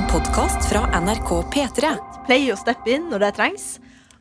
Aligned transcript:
En 0.00 0.06
podkast 0.08 0.64
fra 0.64 1.00
NRK 1.00 1.30
P3. 1.52 1.88
Pleier 2.24 2.54
å 2.54 2.56
steppe 2.56 2.88
inn 2.88 3.10
når 3.10 3.20
det 3.20 3.28
trengs. 3.36 3.64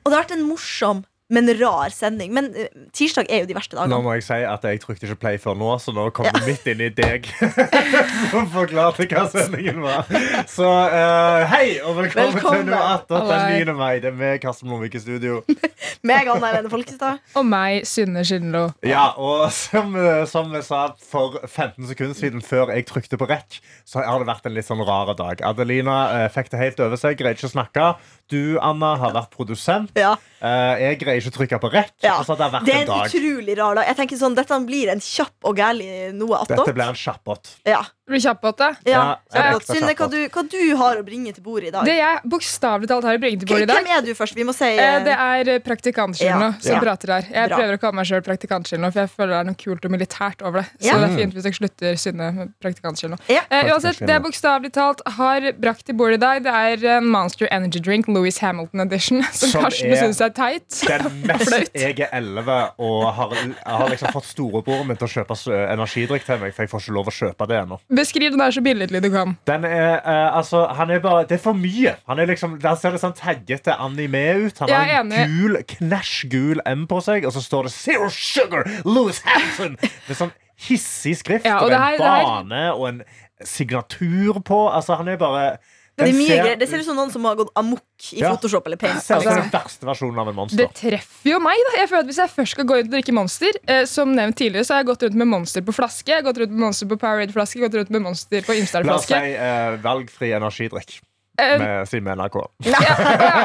Og 0.04 0.10
det 0.10 0.18
har 0.18 0.26
vært 0.26 0.34
en 0.36 0.44
morsom, 0.44 1.00
men 1.30 1.50
rar 1.60 1.90
sending. 1.94 2.34
Men 2.34 2.50
eh, 2.58 2.70
tirsdag 2.94 3.30
er 3.30 3.44
jo 3.44 3.50
de 3.50 3.56
verste 3.58 3.78
Nå 3.90 4.00
må 4.02 4.16
jeg 4.18 4.26
si 4.26 4.38
at 4.50 4.64
jeg 4.66 4.82
trykte 4.82 5.06
ikke 5.06 5.20
play 5.22 5.38
før 5.42 5.58
nå, 5.60 5.70
så 5.82 5.94
nå 5.94 6.08
kom 6.16 6.26
det 6.34 6.42
midt 6.48 6.66
inn 6.72 6.82
i 6.82 6.90
deg. 6.90 7.30
Som 8.32 8.50
forklarte 8.50 9.06
hva 9.12 9.28
sendingen 9.30 9.84
var. 9.84 10.10
Så 10.50 10.66
uh, 10.66 11.46
hei, 11.52 11.78
og 11.86 12.00
velkommen, 12.00 12.34
Velkommen. 12.34 12.66
til 12.66 12.74
noe 12.74 12.82
attåt 12.96 13.30
den 13.30 13.46
Hei. 13.46 13.62
9. 13.68 13.76
mai. 13.78 13.92
Det 14.02 14.10
er 14.10 14.18
meg, 14.18 14.42
Karsten 14.42 14.72
Blomvik, 14.72 14.98
i 14.98 15.04
studio. 15.04 15.44
Meg, 16.10 16.30
Anna 16.32 16.50
Helene 16.54 16.72
Folkestad. 16.72 17.20
Og 17.38 17.44
meg, 17.46 17.84
Synne 17.88 18.22
Skyndlo. 18.26 18.70
Ja, 18.88 19.10
og 19.20 19.50
som, 19.52 19.92
eh, 20.00 20.24
som 20.32 20.54
jeg 20.56 20.64
sa 20.66 20.86
for 21.04 21.36
15 21.44 21.90
sekunder 21.90 22.16
siden, 22.16 22.44
før 22.46 22.72
jeg 22.72 22.88
trykte 22.88 23.20
på 23.20 23.28
rekk, 23.30 23.60
så 23.88 24.06
har 24.06 24.22
det 24.22 24.30
vært 24.30 24.48
en 24.48 24.56
litt 24.56 24.68
sånn 24.68 24.84
rar 24.88 25.12
dag. 25.20 25.44
Adelina 25.46 25.98
uh, 26.14 26.26
fikk 26.32 26.54
det 26.54 26.62
helt 26.62 26.80
over 26.86 27.00
seg, 27.00 27.20
greide 27.20 27.38
ikke 27.38 27.52
å 27.52 27.54
snakke. 27.54 27.90
Du, 28.30 28.60
Anna, 28.62 28.94
har 29.02 29.14
vært 29.16 29.32
produsent. 29.34 29.90
Ja. 29.98 30.12
Eh, 30.40 30.82
jeg 30.84 31.00
greier 31.02 31.18
ikke 31.22 31.32
å 31.34 31.38
trykke 31.40 31.60
på 31.64 31.72
rekk. 31.74 31.94
Ja. 32.06 32.20
Altså, 32.20 32.36
det 32.38 32.52
Det 32.66 32.74
er 32.76 32.78
en 32.78 32.82
en 32.82 32.92
dag. 32.94 33.10
utrolig 33.10 33.58
rar 33.58 33.76
dag. 33.80 33.86
Jeg 33.90 33.98
tenker 33.98 34.18
sånn, 34.22 34.36
Dette 34.38 34.60
blir 34.66 34.92
en 34.94 35.00
kjapp 35.02 35.50
og 35.50 35.58
gærlig 35.58 36.14
noe 36.14 36.38
attåt. 36.44 36.58
Dette 36.62 36.74
blir 36.78 36.88
en 36.94 37.00
kjappåt. 37.00 37.56
Ja. 37.66 37.82
Blir 38.10 38.18
du 38.18 38.24
kjapp 38.26 38.40
på 38.42 38.52
det? 38.58 38.70
Ja. 38.90 39.02
Ja, 39.30 39.42
kjappåt. 39.54 39.68
Synne, 39.70 39.94
hva 39.94 40.08
du, 40.10 40.18
hva 40.34 40.44
du 40.50 40.58
har 40.80 40.98
å 40.98 41.04
bringe 41.06 41.34
til 41.36 41.44
bordet 41.46 41.70
i 41.70 41.74
dag? 41.76 41.86
Det 41.86 41.94
jeg 42.00 42.22
bokstavelig 42.32 42.90
talt 42.90 43.06
har 43.06 43.20
å 43.20 43.22
bringe 43.22 43.40
til 43.44 43.50
bordet 43.52 43.68
i 43.68 43.70
dag, 43.70 43.84
Hvem 43.86 43.92
er 43.98 44.02
du 44.08 44.12
først? 44.18 44.36
Vi 44.40 44.46
må 44.48 44.56
si 44.58 44.66
eh, 44.66 44.80
eh, 44.82 45.04
det 45.06 45.14
er 45.14 45.52
eh, 45.56 45.60
praktikantskillen 45.62 46.42
Ja. 46.48 46.52
som 46.60 46.74
Ja. 46.74 46.80
prater 46.82 47.14
her. 47.14 47.28
Jeg 47.30 47.50
Bra. 47.52 47.58
prøver 47.60 47.78
å 47.78 47.82
kalle 47.84 47.98
meg 48.00 48.06
sjøl 48.10 48.24
praktikantskillen 48.26 48.82
nå, 48.88 48.92
for 48.96 49.00
jeg 49.06 49.12
føler 49.14 49.34
det 49.36 49.40
er 49.40 49.48
noe 49.52 49.60
kult 49.62 49.86
og 49.86 49.92
militært 49.94 50.42
over 50.42 50.62
det. 50.62 50.66
Så 50.82 50.90
Ja. 50.90 50.98
det 50.98 51.10
er 51.12 51.16
fint 51.22 51.34
hvis 51.38 51.44
jeg 51.50 51.54
slutter 51.60 52.00
Synne 52.00 52.32
med 52.34 52.54
praktikantskillen 52.64 53.14
nå. 53.14 53.20
Ja. 53.30 53.42
Eh, 53.52 53.70
uansett, 53.70 54.00
det 54.00 54.10
jeg 54.10 54.24
bokstavelig 54.26 54.72
talt 54.74 55.02
har 55.20 55.42
brakt 55.60 55.86
til 55.86 55.96
bordet 55.96 56.18
i 56.18 56.24
dag, 56.26 56.44
det 56.44 56.54
er 56.54 56.98
en 56.98 57.06
Monster 57.06 57.48
Energy 57.52 57.80
Drink, 57.80 58.08
Louis 58.08 58.38
Hamilton 58.40 58.82
Edition, 58.88 59.22
som, 59.32 59.50
Som 59.54 59.62
Karsten 59.68 59.94
syns 59.96 60.22
er 60.22 60.34
teit. 60.34 60.82
Den 60.88 61.22
mest. 61.30 61.70
Jeg 61.78 62.00
er 62.00 62.10
11 62.18 62.72
og 62.80 63.14
har, 63.14 63.36
har 63.66 63.88
liksom 63.90 64.12
fått 64.14 64.26
storebroren 64.34 64.88
min 64.88 64.98
til 64.98 65.06
å 65.08 65.14
kjøpe 65.14 65.38
energidrikk 65.70 66.26
til 66.26 66.40
meg, 66.40 66.54
for 66.56 66.64
jeg 66.66 66.70
får 66.74 66.82
ikke 66.88 66.96
lov 66.98 67.08
å 67.12 67.14
kjøpe 67.14 67.48
det 67.48 67.58
ennå. 67.64 67.80
Beskriv 68.00 68.32
den 68.32 68.40
der 68.40 68.52
så 68.56 68.62
billedlig 68.64 69.02
du 69.04 69.10
kan. 69.14 69.36
Den 69.50 69.66
er, 69.68 70.00
uh, 70.00 70.38
altså, 70.40 70.66
han 70.78 70.90
er 70.96 71.00
bare, 71.04 71.24
det 71.30 71.38
er 71.40 71.44
for 71.44 71.54
mye. 71.58 71.96
Han 72.08 72.20
er 72.20 72.26
liksom, 72.32 72.58
Der 72.64 72.76
ser 72.80 72.96
det 72.96 73.02
sånn 73.04 73.16
taggete 73.18 73.76
anime 73.76 74.24
ut. 74.48 74.60
Han 74.64 74.70
har 74.72 74.94
en 75.04 75.12
gul, 75.30 75.58
knæsj 75.76 76.28
gul 76.32 76.62
M 76.66 76.86
på 76.88 77.02
seg, 77.06 77.26
og 77.28 77.34
så 77.36 77.42
står 77.44 77.68
det 77.70 77.72
'Zero 77.76 78.10
Sugar 78.10 78.64
Louis 78.86 79.20
Hansen'. 79.26 79.76
Det 79.82 80.16
er 80.16 80.20
sånn 80.26 80.32
hissig 80.60 81.18
skrift 81.18 81.46
Ja, 81.46 81.58
og 81.60 81.64
og, 81.64 81.70
det 81.70 81.78
en 81.78 81.84
her- 81.84 81.98
her- 82.04 82.26
bane 82.44 82.74
og 82.74 82.88
en 82.90 83.02
signatur 83.44 84.40
på. 84.46 84.60
Altså, 84.76 84.96
han 85.00 85.08
er 85.08 85.18
bare 85.18 85.58
det, 86.06 86.14
er 86.14 86.18
mye 86.20 86.28
ser- 86.46 86.56
det 86.56 86.70
ser 86.70 86.80
ut 86.80 86.86
som 86.86 86.96
noen 86.96 87.12
som 87.12 87.24
har 87.26 87.36
gått 87.36 87.52
amok 87.56 87.82
i 88.14 88.20
Ja. 88.22 88.32
Photoshop 88.36 88.66
eller 88.66 88.78
Paint. 88.78 89.02
ser 89.04 89.16
Altså- 89.16 89.36
den 89.42 89.50
verste 89.52 89.86
versjonen 89.86 90.20
av 90.20 90.28
en 90.30 90.36
monster. 90.36 90.58
Det 90.58 90.74
treffer 90.74 91.30
jo 91.32 91.40
meg. 91.40 91.58
da 91.74 91.78
Jeg 91.82 91.90
føler 91.90 92.00
at 92.00 92.06
Hvis 92.08 92.18
jeg 92.18 92.30
først 92.30 92.52
skal 92.52 92.66
gå 92.66 92.80
inn 92.80 92.88
og 92.88 92.92
drikke 92.94 93.14
Monster, 93.14 93.52
eh, 93.68 93.86
som 93.86 94.16
nevnt 94.16 94.36
tidligere, 94.36 94.66
så 94.66 94.74
har 94.76 94.84
jeg 94.84 94.88
gått 94.88 95.04
rundt 95.04 95.16
med 95.16 95.28
Monster 95.28 95.62
på 95.62 95.74
flaske, 95.74 96.08
jeg 96.08 96.24
har 96.24 96.32
gått 96.34 96.38
rundt 96.40 96.52
med 96.52 96.60
Monster 96.60 96.86
på 96.88 96.98
Powerade-flaske, 96.98 97.60
gått 97.60 97.74
rundt 97.74 97.90
med 97.90 98.02
Monster 98.02 98.42
på 98.42 98.50
La 98.50 98.96
oss 98.96 99.06
si 99.06 99.14
Imsdal-flaske. 99.14 99.36
eh, 99.36 99.78
valgfri 99.78 100.32
energidrikk. 100.36 101.02
Eh, 101.40 101.56
Med, 101.62 101.88
siden 101.90 102.10
NRK. 102.20 102.38
ja, 102.68 102.80
ja, 102.84 102.96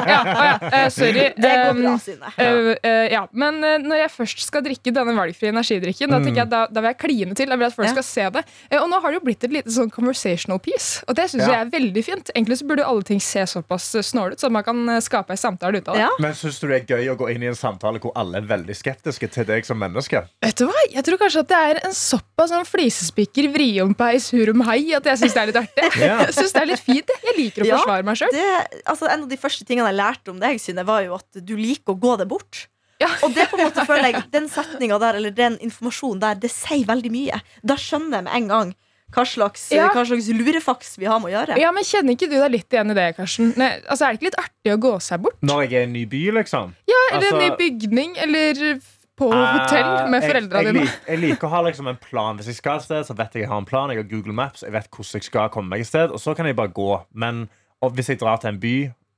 ja, 0.05 0.19
ja, 0.35 0.69
eh, 0.69 0.89
sorry. 0.93 1.25
Det 1.45 1.51
går 1.55 1.77
bra, 1.79 1.93
Synne. 2.03 2.31
eh, 2.37 2.71
eh, 2.83 3.05
ja, 3.13 3.21
Men 3.31 3.59
når 3.85 4.01
jeg 4.03 4.11
først 4.15 4.43
skal 4.45 4.63
drikke 4.65 4.91
denne 4.95 5.15
valgfrie 5.17 5.51
energidrikken, 5.53 6.11
da 6.11 6.19
tenker 6.19 6.41
jeg 6.43 6.49
da, 6.51 6.63
da 6.71 6.81
vil 6.83 6.89
jeg 6.91 6.99
kline 7.05 7.35
til. 7.37 7.49
Jeg 7.53 7.59
vil 7.61 7.67
at 7.69 7.75
folk 7.77 7.87
Ja. 7.87 7.93
skal 7.95 8.03
se 8.07 8.25
det. 8.39 8.43
Og 8.81 8.89
nå 8.91 8.99
har 9.01 9.11
det 9.13 9.19
jo 9.19 9.25
blitt 9.25 9.43
et 9.47 9.53
lite 9.53 9.71
sånn 9.71 9.91
conversational 9.93 10.59
piece, 10.59 11.03
og 11.07 11.15
det 11.15 11.29
syns 11.31 11.45
Ja. 11.47 11.51
jeg 11.53 11.67
er 11.67 11.71
veldig 11.79 12.03
fint. 12.05 12.29
Egentlig 12.35 12.57
så 12.61 12.67
burde 12.67 12.83
jo 12.83 12.89
alle 12.89 13.03
ting 13.03 13.19
se 13.21 13.45
såpass 13.45 13.89
snåle 14.03 14.33
ut, 14.33 14.39
så 14.41 14.49
man 14.51 14.63
kan 14.63 14.85
skape 15.01 15.31
en 15.31 15.37
samtale 15.37 15.77
ut 15.79 15.87
av 15.87 15.95
det. 15.95 16.01
Ja. 16.01 16.09
Men 16.19 16.33
syns 16.33 16.59
du 16.59 16.67
det 16.67 16.89
er 16.89 16.97
gøy 16.97 17.09
å 17.13 17.17
gå 17.17 17.29
inn 17.33 17.43
i 17.43 17.47
en 17.47 17.55
samtale 17.55 17.99
hvor 18.01 18.11
alle 18.15 18.37
er 18.41 18.47
veldig 18.49 18.75
skeptiske 18.75 19.29
til 19.31 19.45
deg 19.45 19.65
som 19.65 19.77
menneske? 19.79 20.25
Vet 20.43 20.55
du 20.57 20.65
hva? 20.67 20.73
Jeg 20.91 21.03
tror 21.07 21.17
kanskje 21.21 21.39
at 21.45 21.47
det 21.47 21.57
er 21.69 21.79
en 21.85 21.93
såpass 21.95 22.49
sånn 22.51 22.65
flisespikker 22.67 23.49
vriompeis 23.53 24.31
hurum 24.35 24.61
hei 24.67 24.93
at 24.97 25.05
jeg 25.05 25.17
syns 25.23 25.33
det 25.35 25.41
er 25.41 25.49
litt 25.51 25.61
artig. 25.61 26.01
Ja. 26.01 26.17
Jeg 26.25 26.33
synes 26.33 26.53
det 26.53 26.61
er 26.61 26.65
litt 26.69 26.79
fint. 26.83 27.09
jeg. 27.09 27.19
Jeg 27.25 27.35
liker 27.37 27.61
å 27.63 27.65
Ja, 27.69 27.77
forsvare 27.85 28.03
meg 28.05 28.17
sjøl. 28.17 28.39
altså, 28.85 29.07
en 29.13 29.23
av 29.23 29.29
de 29.29 29.37
første 29.37 29.65
tingene 29.65 29.87
jeg 29.93 29.99
lærte 30.01 30.31
om 30.33 30.39
deg, 30.41 30.59
Synne, 30.59 30.85
var 30.85 31.03
jo 31.05 31.15
at 31.15 31.39
du 31.45 31.55
liker 31.55 31.93
å 31.95 31.99
gå 31.99 32.17
det 32.17 32.27
bort. 32.27 32.67
Ja. 32.99 33.09
Og 33.23 33.33
det 33.35 33.49
på 33.51 33.57
en 33.59 33.65
måte 33.67 33.83
føler 33.85 34.11
jeg 34.13 34.23
Den 34.31 34.45
setninga 34.47 34.97
der, 35.03 35.17
eller 35.19 35.31
den 35.35 35.57
informasjonen 35.59 36.21
der, 36.21 36.35
det 36.39 36.49
sier 36.51 36.85
veldig 36.87 37.11
mye. 37.11 37.41
Da 37.63 37.75
skjønner 37.75 38.21
jeg 38.21 38.23
med 38.29 38.33
en 38.39 38.47
gang 38.47 38.75
hva 39.15 39.23
slags, 39.27 39.67
Ja. 39.71 39.89
hva 39.93 40.03
slags 40.07 40.27
lurefaks 40.33 40.97
vi 40.97 41.05
har 41.05 41.19
med 41.19 41.29
å 41.29 41.35
gjøre. 41.35 41.57
Ja, 41.59 41.71
men 41.71 41.83
Kjenner 41.83 42.15
ikke 42.15 42.27
du 42.31 42.39
deg 42.39 42.51
litt 42.51 42.69
igjen 42.73 42.89
i 42.91 42.95
det, 42.97 43.15
Karsten? 43.17 43.51
Nei, 43.59 43.79
altså, 43.87 44.07
er 44.07 44.15
det 44.15 44.19
ikke 44.21 44.29
litt 44.31 44.39
artig 44.41 44.73
å 44.73 44.79
gå 44.81 44.93
seg 45.01 45.21
bort? 45.21 45.37
Når 45.45 45.61
jeg 45.67 45.73
er 45.73 45.81
i 45.81 45.83
en 45.89 45.93
ny 45.93 46.05
by, 46.05 46.23
liksom? 46.39 46.73
Ja, 46.87 47.01
Eller 47.13 47.27
en 47.27 47.33
Altså- 47.35 47.43
ny 47.43 47.55
bygning, 47.59 48.15
eller 48.17 48.79
på 49.15 49.29
hotell 49.31 50.09
med 50.09 50.23
foreldra 50.23 50.63
jeg, 50.63 50.65
jeg, 50.65 50.73
dine? 50.73 50.85
lik- 50.85 51.07
jeg 51.07 51.19
liker 51.19 51.47
å 51.47 51.49
ha 51.49 51.61
liksom 51.63 51.87
en 51.87 51.97
plan. 51.97 52.37
Hvis 52.37 52.47
jeg 52.47 52.55
skal 52.55 52.77
et 52.77 52.83
sted, 52.83 53.05
så 53.05 53.15
vet 53.15 53.31
jeg 53.33 53.41
jeg 53.43 53.49
har 53.49 53.57
en 53.57 53.65
plan. 53.65 53.89
Jeg 53.89 53.97
har 53.97 54.03
Google 54.09 54.33
Maps, 54.33 54.61
jeg 54.61 54.71
vet 54.71 54.89
hvordan 54.89 55.13
jeg 55.19 55.23
skal 55.23 55.49
komme 55.49 55.69
meg 55.69 55.81
et 55.81 55.87
sted. 55.87 56.11
Og 56.11 56.19
så 56.19 56.35
kan 56.35 56.45
jeg 56.47 56.55
bare 56.55 56.67
gå. 56.73 57.05
Men 57.13 57.47
og 57.85 57.95
hvis 57.97 58.09
jeg 58.13 58.19
drar 58.21 58.37
til 58.41 58.49
en 58.53 58.59
by, 58.61 58.75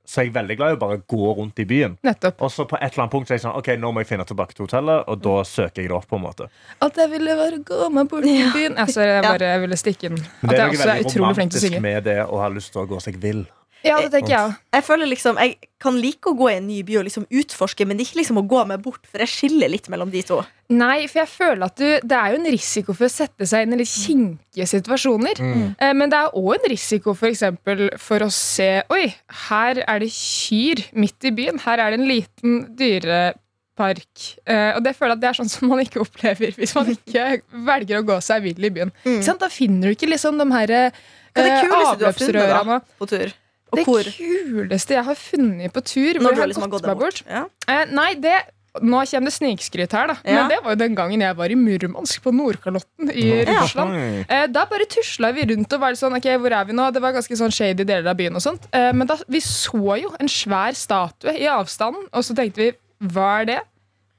så 0.07 0.21
er 0.21 0.27
jeg 0.29 0.33
veldig 0.37 0.55
glad 0.55 0.71
i 0.71 0.75
å 0.77 0.79
bare 0.79 0.97
gå 1.03 1.31
rundt 1.35 1.57
i 1.59 1.65
byen. 1.67 1.97
Nettopp. 2.07 2.39
Og 2.45 2.51
så 2.53 2.63
på 2.63 2.77
et 2.79 2.93
eller 2.93 3.03
annet 3.03 3.11
punkt 3.11 3.27
så 3.27 3.33
er 3.33 3.39
jeg 3.39 3.43
sånn 3.43 3.57
Ok, 3.59 3.67
nå 3.75 3.89
må 3.91 3.99
jeg 3.99 4.07
finne 4.07 4.23
tilbake 4.29 4.55
til 4.55 4.63
hotellet, 4.63 5.03
og 5.11 5.19
da 5.25 5.33
søker 5.43 5.81
jeg 5.83 5.89
det 5.91 5.97
opp. 5.97 6.07
på 6.07 6.15
en 6.15 6.23
måte 6.23 6.47
At 6.79 6.95
jeg 6.95 7.11
ville 7.11 7.35
bare 7.35 7.59
gå 7.67 7.89
meg 7.91 8.07
bort 8.07 8.23
i 8.23 8.37
byen. 8.53 8.77
Ja, 8.79 8.85
sorry, 8.87 9.09
jeg 9.17 9.23
Ja. 9.25 9.31
bare 9.35 9.59
ville 9.65 9.75
stikke 9.75 10.07
inn. 10.07 10.15
At 10.15 10.49
det 10.49 10.59
er 10.59 10.63
jeg 10.63 10.79
også 10.79 10.87
er 10.87 11.03
utrolig 11.03 11.03
flink 11.03 11.11
til 11.11 11.21
å 11.21 11.27
romantisk 11.27 11.67
synge. 11.67 11.81
med 11.81 12.03
det 12.05 12.17
å 12.23 12.39
ha 12.39 12.47
lyst 12.47 12.71
til 12.71 12.81
å 12.81 12.87
gå 12.87 13.01
seg 13.03 13.19
vill. 13.19 13.45
Ja, 13.87 14.01
det 14.03 14.11
tenker 14.13 14.33
jeg. 14.33 14.57
Jeg 14.77 14.85
føler 14.85 15.09
liksom 15.09 15.39
Jeg 15.41 15.57
kan 15.81 15.97
like 16.01 16.29
å 16.29 16.35
gå 16.37 16.49
i 16.51 16.57
en 16.57 16.67
ny 16.67 16.81
by 16.85 16.99
og 16.99 17.07
liksom 17.07 17.27
utforske, 17.29 17.85
men 17.87 17.99
ikke 18.01 18.19
liksom 18.19 18.39
å 18.41 18.45
gå 18.49 18.63
meg 18.69 18.81
bort, 18.85 19.03
for 19.07 19.21
jeg 19.21 19.29
skiller 19.29 19.69
litt 19.71 19.89
mellom 19.93 20.09
de 20.13 20.23
to. 20.25 20.39
Nei, 20.73 21.05
for 21.07 21.21
jeg 21.21 21.31
føler 21.31 21.63
at 21.69 21.79
du, 21.79 21.85
det 22.03 22.17
er 22.17 22.33
jo 22.33 22.39
en 22.41 22.49
risiko 22.51 22.95
for 22.97 23.07
å 23.07 23.11
sette 23.13 23.47
seg 23.47 23.63
inn 23.63 23.77
i 23.77 23.79
litt 23.79 23.91
kinkige 23.91 24.67
situasjoner. 24.67 25.39
Mm. 25.39 25.67
Men 25.95 26.11
det 26.11 26.19
er 26.19 26.35
òg 26.35 26.57
en 26.57 26.69
risiko 26.73 27.13
for, 27.15 27.29
eksempel, 27.31 27.85
for 28.01 28.25
å 28.25 28.29
se 28.33 28.81
Oi, 28.91 29.05
her 29.47 29.83
er 29.85 30.03
det 30.03 30.11
kyr 30.11 30.83
midt 30.97 31.29
i 31.29 31.33
byen. 31.37 31.61
Her 31.63 31.85
er 31.85 31.93
det 31.93 32.01
en 32.01 32.09
liten 32.09 32.59
dyrepark. 32.81 34.27
Eh, 34.43 34.73
og 34.73 34.83
det 34.83 34.97
føler 34.97 35.13
jeg 35.13 35.21
at 35.21 35.23
det 35.23 35.31
er 35.31 35.39
sånn 35.39 35.53
som 35.55 35.71
man 35.71 35.85
ikke 35.85 36.03
opplever 36.03 36.59
hvis 36.59 36.75
man 36.75 36.91
ikke 36.97 37.27
velger 37.69 38.01
å 38.01 38.07
gå 38.11 38.21
seg 38.27 38.43
vill 38.49 38.67
i 38.67 38.75
byen. 38.81 38.91
Mm. 39.07 39.21
Da 39.23 39.53
finner 39.53 39.87
du 39.87 39.95
ikke 39.95 40.11
liksom 40.11 40.41
de 40.41 40.51
her 40.51 40.77
eh, 40.81 41.03
Hva 41.31 41.45
er 41.45 41.47
det 41.47 41.59
kuleste 41.63 41.99
du 42.01 42.07
har 42.09 42.17
funnet 42.17 42.41
da, 42.41 42.63
avløpsrørene. 42.65 43.35
Og 43.71 43.79
Det 43.79 43.85
hvor? 43.87 44.03
kuleste 44.15 44.95
jeg 44.95 45.03
har 45.03 45.15
funnet 45.19 45.73
på 45.75 45.81
tur, 45.83 46.19
Når 46.23 46.35
du 46.35 46.39
har 46.41 46.47
liksom 46.47 46.63
har 46.63 46.69
gått 46.71 46.85
deg 46.87 46.97
bort? 47.01 47.23
Ja. 47.27 47.45
Eh, 47.67 47.85
nei, 47.91 48.13
det 48.15 48.37
nå 48.77 48.99
kommer 49.09 49.31
det 49.31 49.33
snikskryt 49.33 49.91
her, 49.91 50.07
da. 50.11 50.15
Ja. 50.21 50.33
Men 50.43 50.49
det 50.51 50.57
var 50.63 50.75
jo 50.75 50.77
den 50.83 50.93
gangen 50.95 51.19
jeg 51.23 51.35
var 51.35 51.49
i 51.49 51.55
Murmansk, 51.57 52.21
på 52.21 52.29
Nordkalotten 52.31 53.09
i 53.09 53.23
Ja. 53.41 53.45
Russland. 53.63 54.25
Eh, 54.29 54.45
da 54.53 54.65
bare 54.69 54.85
tusla 54.85 55.31
vi 55.33 55.47
rundt 55.49 55.73
og 55.73 55.81
var 55.81 55.97
sånn, 55.97 56.15
ok, 56.15 56.27
hvor 56.37 56.53
er 56.53 56.65
vi 56.69 56.73
nå? 56.77 56.85
Det 56.93 57.01
var 57.01 57.11
ganske 57.15 57.35
sånn 57.39 57.51
shady 57.51 57.83
deler 57.83 58.07
av 58.11 58.15
byen 58.19 58.35
og 58.37 58.41
sånt. 58.45 58.67
Eh, 58.71 58.91
men 58.93 59.07
da, 59.07 59.17
vi 59.27 59.39
så 59.41 59.97
jo 59.99 60.13
en 60.19 60.27
svær 60.29 60.77
statue 60.77 61.33
i 61.33 61.47
avstanden, 61.49 62.05
og 62.13 62.21
så 62.23 62.35
tenkte 62.37 62.61
vi, 62.61 62.71
hva 63.01 63.41
er 63.41 63.45
det? 63.45 63.59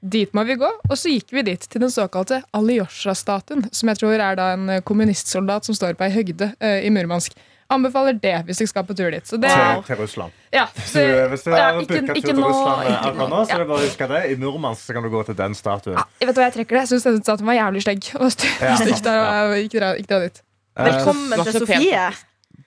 Dit 0.01 0.31
må 0.33 0.45
vi 0.47 0.55
gå. 0.55 0.67
Og 0.89 0.95
så 0.95 1.07
gikk 1.11 1.31
vi 1.31 1.41
dit 1.41 1.59
til 1.59 1.81
den 1.81 1.89
såkalte 1.91 2.43
Alyosha-statuen, 2.55 3.65
som 3.73 3.89
jeg 3.91 3.99
tror 3.99 4.19
er 4.19 4.35
da 4.39 4.53
en 4.55 4.81
kommunistsoldat 4.87 5.65
som 5.67 5.75
står 5.75 5.95
på 5.99 6.05
ei 6.07 6.13
høgde 6.13 6.53
eh, 6.59 6.85
i 6.87 6.89
Murmansk. 6.93 7.35
Anbefaler 7.69 8.13
det 8.17 8.31
hvis 8.47 8.57
dere 8.63 8.67
skal 8.71 8.83
på 8.87 8.95
tur 8.97 9.11
dit. 9.13 9.27
Så 9.29 9.37
det, 9.37 9.49
Til, 9.53 9.83
til 9.85 9.95
Russland. 10.01 10.31
ja, 10.53 10.63
Hvis 10.73 10.93
du, 10.93 11.01
hvis 11.29 11.43
du 11.45 11.51
ja, 11.51 11.57
har 11.63 11.73
ikke- 11.81 11.87
booka 11.87 12.07
tur 12.07 12.15
ikke 12.17 12.27
til 12.31 12.39
nå, 12.39 12.47
Russland 12.49 12.81
eh, 12.87 12.93
ikke 12.95 13.17
nå. 13.19 13.27
nå, 13.29 13.41
så 13.45 13.49
Ja. 13.49 13.55
er 13.55 13.59
det 13.59 13.67
bare 13.67 13.77
å 13.77 13.85
huske 13.85 14.07
det. 14.09 14.21
I 14.31 14.35
Murmansk 14.41 14.93
kan 14.93 15.03
du 15.03 15.09
gå 15.09 15.23
til 15.25 15.35
den 15.35 15.53
statuen. 15.53 15.99
Jeg 16.19 16.27
vet 16.27 16.35
hva 16.35 16.43
jeg 16.49 16.53
trekker 16.53 16.73
det. 16.79 16.81
Jeg 16.89 16.89
syns 16.95 17.03
den 17.03 17.21
statuen 17.23 17.45
var 17.45 17.53
jævlig 17.59 17.81
stygg. 17.85 18.09
Og 18.19 18.31
stygt, 18.31 18.61
Ja, 18.61 18.73
ja. 18.73 19.53
Ikke 19.53 19.79
dra, 19.79 20.19
dit. 20.25 20.41
Eh, 20.79 20.85
Velkommen 20.85 21.43
til. 21.45 21.53
Sofie. 21.59 22.09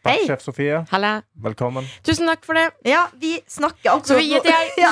Hei. 0.03 0.25
Sjef 0.27 0.41
Sofie, 0.43 0.81
Halla. 0.91 1.11
velkommen. 1.45 1.87
Tusen 2.03 2.27
takk 2.27 2.43
for 2.43 2.59
det. 2.59 2.65
Ja, 2.91 3.05
vi 3.23 3.37
snakker 3.47 3.93
akkurat 3.93 4.09
Sofie 4.11 4.35
heter 4.35 4.51
jeg. 4.51 4.73
Ja. 4.83 4.91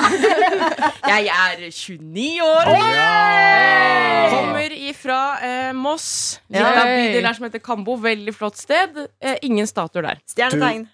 Jeg 1.11 1.27
er 1.27 1.65
29 1.67 2.39
år. 2.45 2.71
Ja! 2.71 4.29
Kommer 4.31 4.71
ifra 4.77 5.17
eh, 5.43 5.73
Moss. 5.75 6.07
Litt 6.47 6.63
av 6.63 6.87
bydelen 6.87 7.27
her 7.27 7.35
som 7.35 7.47
heter 7.49 7.59
Kambo. 7.65 7.97
Veldig 7.99 8.33
flott 8.37 8.55
sted. 8.61 9.01
Eh, 9.19 9.35
ingen 9.43 9.67
statuer 9.67 10.07
der. 10.07 10.23
Stjernetegn. 10.31 10.87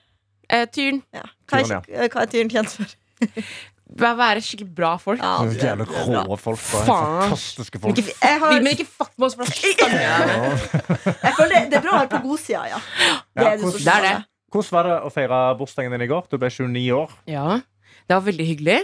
Eh, 0.49 0.65
tyren. 0.73 1.03
Ja. 1.13 1.27
Hva, 1.51 1.61
er, 1.61 2.09
hva 2.09 2.25
er 2.25 2.33
tyren 2.33 2.49
kjent 2.55 2.73
for? 2.73 2.97
Vær- 3.95 4.17
Være 4.19 4.41
skikkelig 4.43 4.73
bra 4.75 4.97
folk. 4.99 5.21
Ja, 5.23 5.37
det 5.47 5.61
er 5.63 5.75
Jævla 5.77 5.85
bra. 5.87 6.23
rå 6.27 6.37
folk. 6.37 6.59
da. 6.59 6.83
Fantastiske 6.89 7.79
folk. 7.79 7.97
Ikke, 7.97 8.11
Jeg, 8.21 8.39
har, 8.39 8.51
men 8.61 8.67
ikke 8.73 8.85
fuck 8.85 9.11
med 9.17 9.25
oss, 9.27 9.35
for 9.35 9.43
jeg. 9.47 11.33
føler 11.37 11.53
det, 11.53 11.61
det 11.71 11.77
er 11.79 11.85
bra 11.85 11.93
å 11.95 12.01
være 12.03 12.11
på 12.17 12.21
godsida, 12.25 12.65
ja. 12.73 12.81
Det 12.81 13.43
Ja, 13.43 13.51
er 13.53 13.57
det 13.57 13.63
hvordan- 13.63 13.85
Det 13.85 13.93
er 13.95 14.01
det. 14.01 14.25
Hvordan 14.51 14.71
var 14.71 14.83
det 14.83 14.97
å 15.03 15.09
feire 15.11 15.39
bursdagen 15.59 15.91
din 15.91 16.01
i 16.01 16.07
går? 16.07 16.27
Du 16.29 16.37
ble 16.37 16.49
29 16.49 16.91
år. 16.95 17.11
Ja, 17.27 17.59
det 18.07 18.13
var 18.15 18.21
veldig 18.21 18.47
hyggelig. 18.47 18.79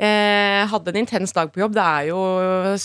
Eh, 0.00 0.66
hadde 0.66 0.88
en 0.88 0.96
intens 0.96 1.32
dag 1.32 1.52
på 1.52 1.60
jobb. 1.60 1.74
Det 1.74 1.82
er 1.84 2.06
jo 2.08 2.18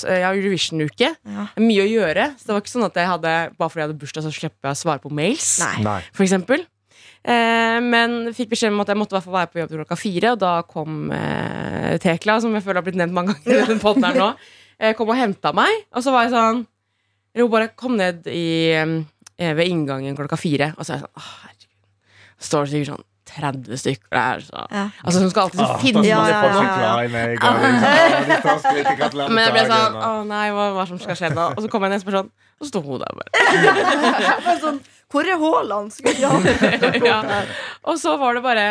ja, 0.03 0.31
Eurovision-uke. 0.35 1.15
Ja. 1.23 1.47
Mye 1.57 1.83
å 1.85 1.87
gjøre. 1.87 2.25
Så 2.35 2.47
det 2.47 2.53
var 2.55 2.61
ikke 2.61 2.73
sånn 2.75 2.85
at 2.85 2.93
jeg 2.99 3.07
hadde 3.07 3.33
bare 3.57 3.69
fordi 3.69 3.79
jeg 3.81 3.87
hadde 3.89 3.99
bursdag, 4.01 4.23
så 4.25 4.31
slipper 4.35 4.67
jeg 4.67 4.75
å 4.75 4.81
svare 4.83 4.99
på 4.99 5.11
mails. 5.11 5.59
Nei. 5.59 5.81
Nei. 5.83 6.01
For 6.11 6.23
eksempel. 6.27 6.65
Eh, 7.25 7.79
men 7.81 8.11
fikk 8.37 8.51
beskjed 8.51 8.69
om 8.75 8.83
at 8.83 8.91
jeg 8.91 8.99
måtte 9.01 9.17
være 9.17 9.49
på 9.49 9.57
jobb 9.63 9.71
til 9.71 9.79
klokka 9.81 9.97
fire, 9.97 10.35
og 10.35 10.41
da 10.43 10.51
kom 10.69 11.07
eh, 11.15 11.95
Tekla, 12.03 12.35
som 12.43 12.53
jeg 12.53 12.61
føler 12.65 12.79
har 12.81 12.85
blitt 12.85 12.99
nevnt 13.01 13.15
mange 13.17 13.33
ganger 13.33 13.63
i 13.63 13.79
den 13.79 13.81
her 14.05 14.19
nå, 14.21 14.27
eh, 14.77 14.93
kom 14.97 15.09
og 15.09 15.17
henta 15.17 15.49
meg. 15.57 15.71
Og 15.95 16.05
så 16.05 16.13
var 16.13 16.27
jeg 16.27 16.35
sånn 16.35 16.61
Eller 17.33 17.47
hun 17.47 17.51
bare 17.55 17.71
kom 17.75 17.97
ned 17.97 18.29
i, 18.29 18.45
eh, 18.77 19.53
ved 19.57 19.65
inngangen 19.67 20.15
klokka 20.15 20.37
fire, 20.39 20.73
og 20.77 20.85
så 20.85 20.93
er 20.93 21.01
jeg 21.01 21.07
sånn 21.07 21.17
Å, 21.17 21.25
herregud. 21.41 21.73
Står 22.45 22.61
det 22.65 22.71
sikkert 22.75 22.93
sånn 22.93 23.05
30 23.35 23.79
stykker 23.81 24.11
der. 24.13 24.39
Så. 24.45 24.61
Ja. 24.69 24.83
Altså 25.03 25.19
Hun 25.23 25.31
skal 25.33 25.47
alltid 25.47 25.61
Ah, 25.65 25.77
finne 25.81 26.03
Ja, 26.05 26.21
ja, 26.29 26.41
Men 29.27 29.41
jeg 29.41 29.53
ble 29.55 29.63
sånn 29.65 29.97
Å 29.97 30.11
nei, 30.29 30.45
hva, 30.53 30.67
hva 30.77 30.85
som 30.87 30.99
skal 31.01 31.17
skje 31.17 31.31
nå? 31.33 31.47
Og 31.55 31.63
så 31.65 31.71
kom 31.73 31.81
jeg 31.87 31.95
ned 31.95 31.99
og 31.99 32.05
spurte 32.05 32.21
sånn, 32.21 32.29
og 32.55 32.61
så 32.61 32.69
sto 32.69 32.79
hun 32.85 33.01
der 33.01 33.13
bare. 33.17 33.29
Sånn, 34.63 34.77
hvor 35.15 35.29
er 35.31 35.39
Haaland? 35.41 35.95
Ja. 37.05 37.21
Og 37.87 37.99
så 38.01 38.15
var 38.19 38.37
det 38.37 38.43
bare 38.43 38.65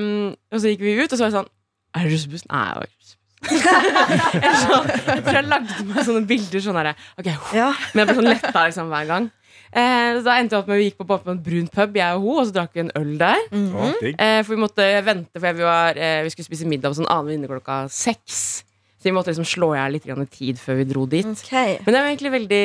um, 0.00 0.34
Og 0.52 0.60
så 0.60 0.72
gikk 0.72 0.82
vi 0.84 0.96
ut, 0.98 1.10
og 1.10 1.16
så 1.16 1.24
var 1.24 1.30
jeg 1.30 1.38
sånn 1.38 1.50
Er 1.94 2.06
det 2.06 2.12
russebussen? 2.14 2.50
Nei, 2.50 2.66
det 2.66 2.82
var 2.82 2.90
ikke 2.90 3.02
jeg, 3.54 4.40
Eller 4.40 4.60
sånn, 4.62 4.86
for 4.96 5.36
jeg 5.36 5.46
lagde 5.50 5.86
meg 5.90 6.06
sånne 6.06 6.26
bilder 6.28 6.62
sånn 6.64 6.78
herre 6.80 6.94
okay, 7.20 7.34
Ja. 7.56 7.72
Men 7.92 8.04
jeg 8.04 8.08
ble 8.08 8.18
sånn 8.20 8.30
letta 8.30 8.62
liksom 8.70 8.92
hver 8.92 9.10
gang. 9.10 9.26
Eh, 9.74 10.10
så 10.14 10.22
da 10.22 10.36
endte 10.38 10.54
jeg 10.54 10.62
opp 10.62 10.68
med 10.70 10.78
Vi 10.78 10.86
gikk 10.86 11.00
på, 11.00 11.06
på 11.10 11.32
en 11.32 11.40
brun 11.42 11.66
pub, 11.72 11.96
jeg 11.98 12.16
og 12.16 12.22
hun, 12.22 12.38
og 12.38 12.46
så 12.48 12.54
drakk 12.54 12.76
vi 12.76 12.84
en 12.84 12.92
øl 13.00 13.10
der. 13.18 13.40
Mm 13.50 13.66
-hmm. 13.72 14.14
Eh, 14.14 14.42
for 14.44 14.54
vi 14.54 14.60
måtte 14.60 14.86
vente, 15.04 15.40
for 15.40 15.52
vi, 15.52 15.62
var, 15.62 15.98
eh, 15.98 16.22
vi 16.22 16.30
skulle 16.30 16.46
spise 16.46 16.66
middag 16.66 16.94
på 16.94 17.00
en 17.02 17.10
annen 17.10 17.26
venninne 17.26 17.48
klokka 17.48 17.88
seks. 17.88 18.64
Så 18.98 19.10
vi 19.10 19.12
måtte 19.12 19.28
liksom 19.30 19.44
slå 19.44 19.74
i 19.74 19.78
hjel 19.78 19.92
litt 19.92 20.06
grann 20.06 20.26
tid 20.26 20.58
før 20.58 20.74
vi 20.74 20.84
dro 20.84 21.06
dit. 21.06 21.26
Okay. 21.26 21.76
Men 21.84 21.94
det 21.94 22.00
var 22.00 22.08
egentlig 22.08 22.32
veldig 22.32 22.64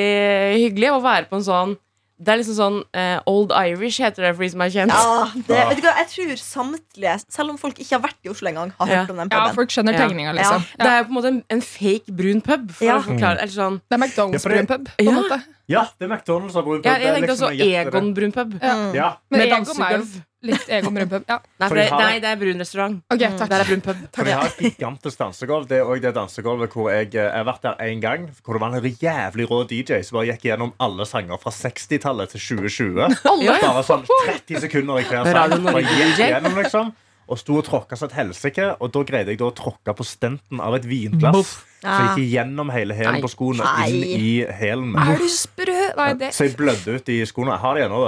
hyggelig 0.55 0.91
å 0.91 1.01
være 1.03 1.25
på 1.25 1.35
en 1.35 1.43
sånn 1.43 1.77
Det 2.19 2.33
er 2.33 2.37
liksom 2.41 2.55
sånn 2.57 2.77
eh, 2.93 3.19
Old 3.31 3.53
Irish 3.55 4.01
heter 4.03 4.25
det 4.27 4.33
for 4.35 4.43
de 4.43 4.49
som 4.51 4.61
er 4.65 4.69
kjent. 4.73 4.91
Ja, 4.91 5.25
det, 5.33 5.59
vet 5.69 5.77
du 5.79 5.85
hva, 5.87 5.93
jeg 6.01 6.07
tror 6.11 6.33
samtlige, 6.43 7.13
selv 7.31 7.49
om 7.53 7.57
folk 7.61 7.77
ikke 7.79 7.95
har 7.95 8.01
vært 8.03 8.19
i 8.27 8.29
Oslo 8.33 8.49
engang, 8.51 8.73
har 8.79 8.87
Ja. 8.91 9.05
om 9.09 9.15
den 9.21 9.29
Ja, 9.31 9.45
folk 9.55 9.69
skjønner 9.71 9.95
tegninga, 9.95 10.33
liksom. 10.35 10.65
Det 10.77 10.85
Ja. 10.85 10.99
er 10.99 11.03
på 11.05 11.09
en 11.09 11.15
måte 11.15 11.27
en, 11.31 11.43
en 11.49 11.61
fake 11.61 12.11
brun 12.11 12.41
pub. 12.41 12.71
For 12.71 12.85
Ja. 12.85 12.97
å 12.99 13.03
forklare 13.07 13.37
eller 13.39 13.55
sånn 13.55 13.79
Det 13.89 13.95
er 13.95 14.03
McDonald's 14.03 14.43
det- 14.43 14.51
brun 14.51 14.67
pub. 14.67 14.85
På 14.89 14.99
en 14.99 15.05
Ja. 15.05 15.11
måte. 15.21 15.43
Ja, 15.69 15.83
det 15.99 16.09
er 16.11 16.15
McDonald's 16.15 16.53
brun 16.63 16.81
pub. 16.81 16.85
ja, 16.85 16.97
Jeg 16.97 17.07
er 17.07 17.15
tenkte 17.15 17.29
liksom 17.29 17.49
også. 17.49 17.87
Egon 17.87 18.13
brun 18.13 18.31
pub. 18.31 18.59
Ja. 18.61 18.91
Ja. 18.93 19.13
Med 19.31 19.49
dansegulv. 19.49 20.23
Litt 20.45 20.69
Egon 20.71 20.93
brun 20.95 21.09
pub. 21.11 21.23
Ja. 21.27 21.39
Nei, 21.59 21.69
det, 21.75 21.85
har- 21.89 21.99
nei, 22.03 22.19
det 22.23 22.29
er 22.29 22.37
brun 22.39 22.59
restaurant. 22.63 22.99
Ok, 23.11 23.19
takk. 23.19 23.37
Der 23.39 23.47
takk. 23.47 23.59
er 23.59 23.69
brun 23.71 23.81
pub. 23.87 24.03
For 24.15 24.23
de 24.29 24.35
har 24.37 24.45
et 24.47 24.61
gigantisk 24.63 25.17
dansegulv. 25.19 25.67
Det 25.67 25.77
er 25.81 25.83
også 25.89 26.01
det 26.05 26.13
dansegulvet 26.15 26.71
hvor 26.77 26.89
jeg, 26.93 27.09
eh, 27.15 27.25
jeg 27.27 27.35
har 27.35 27.47
vært 27.49 27.61
der 27.67 27.75
en 27.89 27.99
gang. 28.05 28.29
Hvor 28.45 28.53
det 28.55 28.61
var 28.63 28.77
en 28.79 28.89
jævlig 29.03 29.49
rå 29.51 29.59
DJ 29.69 30.01
som 30.07 30.19
bare 30.19 30.29
gikk 30.31 30.47
gjennom 30.49 30.73
alle 30.79 31.05
sanger 31.09 31.37
fra 31.43 31.51
60-tallet 31.51 32.29
til 32.35 32.45
2020. 32.61 33.19
Ja, 33.25 33.35
ja. 33.43 33.59
Bare 33.67 33.83
sånn 33.83 34.05
30 34.07 34.63
sekunder 34.67 34.99
i 35.01 35.05
hver 35.09 35.27
sang. 35.27 35.63
Bare 35.67 35.83
gikk 35.83 36.23
gjennom, 36.23 36.55
liksom. 36.63 36.93
Og 37.29 37.37
sto 37.37 37.59
og 37.59 37.65
tråkka 37.67 37.97
som 37.99 38.09
et 38.09 38.15
helsike. 38.17 38.65
Og 38.81 38.91
da 38.95 39.03
greide 39.05 39.33
jeg 39.33 39.39
da 39.41 39.49
å 39.51 39.55
tråkke 39.55 39.93
på 39.95 40.05
stenten 40.07 40.61
av 40.65 40.73
et 40.79 40.85
vinglass. 40.89 41.59
Så 41.79 41.87
jeg 41.87 42.07
gikk 42.17 42.31
gjennom 42.33 42.71
hele 42.73 42.95
hælen 42.97 43.21
på 43.23 43.29
skoene 43.31 43.63
og 43.63 43.87
inn 43.87 44.03
i 44.19 44.31
hælen. 44.43 44.95
Er 44.99 45.21
du 45.21 45.27
sprø? 45.31 45.75
Nei, 45.95 46.07
det 46.19 46.33
Så 46.35 46.49
jeg 46.49 46.57
blødde 46.59 46.97
ut 46.97 47.11
i 47.13 47.19
skoene. 47.29 47.53
Jeg 47.55 47.63
har 47.63 47.77
de 47.77 47.85
ennå, 47.85 47.99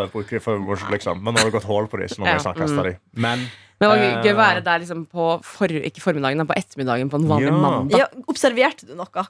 liksom. 0.91 1.21
men 1.23 1.33
nå 1.33 1.39
har 1.39 1.47
det 1.47 1.56
gått 1.56 1.69
hull 1.69 1.88
på 1.88 2.01
de, 2.01 2.09
så 2.12 2.19
nå 2.19 2.25
må 2.25 2.33
jeg 2.33 2.44
snart 2.44 2.59
kaste 2.59 2.88
de. 2.89 2.95
Men 3.15 3.45
Men 3.81 3.89
det 3.89 3.89
var 3.89 3.97
Eh, 3.97 4.23
gøy 4.23 4.33
å 4.33 4.38
være 4.38 4.62
der 4.63 4.79
liksom 4.83 5.06
på 5.09 5.27
for, 5.44 5.67
ikke 5.67 6.01
formiddagen, 6.03 6.38
men 6.38 6.45
på 6.45 6.53
ettermiddagen 6.53 7.09
på 7.09 7.17
en 7.17 7.27
vanlig 7.31 7.47
Ja. 7.50 7.57
mandag. 7.57 7.97
Ja, 7.97 8.06
observerte 8.29 8.85
du 8.85 8.94
noe? 8.94 9.07
Hva, 9.09 9.25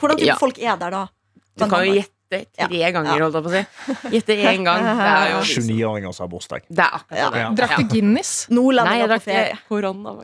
hvordan 0.00 0.18
type 0.18 0.26
Ja. 0.26 0.36
folk 0.36 0.58
er 0.58 0.76
der 0.76 0.90
da? 0.90 1.06
Du 1.56 1.64
kan 1.66 1.86
jo 1.86 1.94
gjette 1.94 2.10
tre 2.30 2.90
ganger, 2.94 3.24
holdt 3.26 3.38
jeg 3.38 3.44
på 3.44 3.50
å 3.50 3.54
si. 3.54 4.16
Gjette 4.16 4.36
én 4.54 4.66
gang. 4.66 4.84
Det 5.00 5.06
er 5.10 5.30
jo 5.34 5.38
liksom, 5.44 5.68
29-åringer 5.68 6.16
som 6.16 6.24
har 6.26 6.32
bursdag. 6.34 6.66
det 6.70 6.84
er 6.86 6.98
akkurat 7.00 7.34
det. 7.36 7.40
Ja. 7.44 7.48
Drakk 7.60 7.76
du 7.80 7.88
Guinness? 7.94 8.34
Nei, 8.50 8.98
jeg 9.00 9.08
drakk 9.10 9.64
korona. 9.68 10.14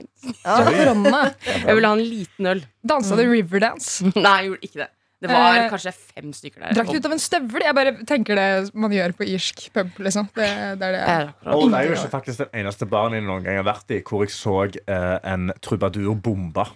Korona. 0.45 1.23
Jeg 1.47 1.75
ville 1.79 1.89
ha 1.91 1.97
en 1.99 2.05
liten 2.05 2.53
øl. 2.55 2.63
Dansa 2.87 3.19
du 3.19 3.25
Riverdance? 3.31 4.07
Nei, 4.15 4.37
jeg 4.43 4.53
gjorde 4.53 4.71
ikke 4.71 4.83
det. 4.85 4.93
Det 5.25 5.31
var 5.33 5.55
Eh, 5.57 5.67
kanskje 5.73 5.93
fem 5.97 6.33
stykker 6.37 6.61
der. 6.61 6.75
Drakk 6.77 6.91
du 6.93 6.99
ut 7.01 7.07
av 7.09 7.13
en 7.17 7.21
støvel? 7.25 7.63
Jeg 7.65 7.75
bare 7.79 7.93
tenker 8.07 8.37
det 8.37 8.49
man 8.77 8.93
gjør 8.93 9.15
på 9.17 9.25
irsk 9.33 9.63
pub. 9.73 9.95
liksom 10.05 10.27
Det, 10.37 10.49
det 10.77 10.91
er 10.91 10.93
det 10.93 10.99
Ja, 11.01 11.07
jeg 11.23 11.31
akkurat. 11.31 11.55
Old 11.57 11.77
Irish 11.79 12.05
er 12.05 12.13
faktisk 12.13 12.43
den 12.45 12.61
eneste 12.61 12.89
baren 12.91 13.17
jeg 13.17 13.25
noen 13.25 13.47
gang 13.47 13.57
har 13.57 13.65
vært 13.67 13.95
i 13.97 14.03
hvor 14.05 14.27
jeg 14.27 14.35
så 14.37 14.59
eh, 14.69 15.17
en 15.33 15.49
trubadur 15.65 16.13
bomba. 16.21 16.67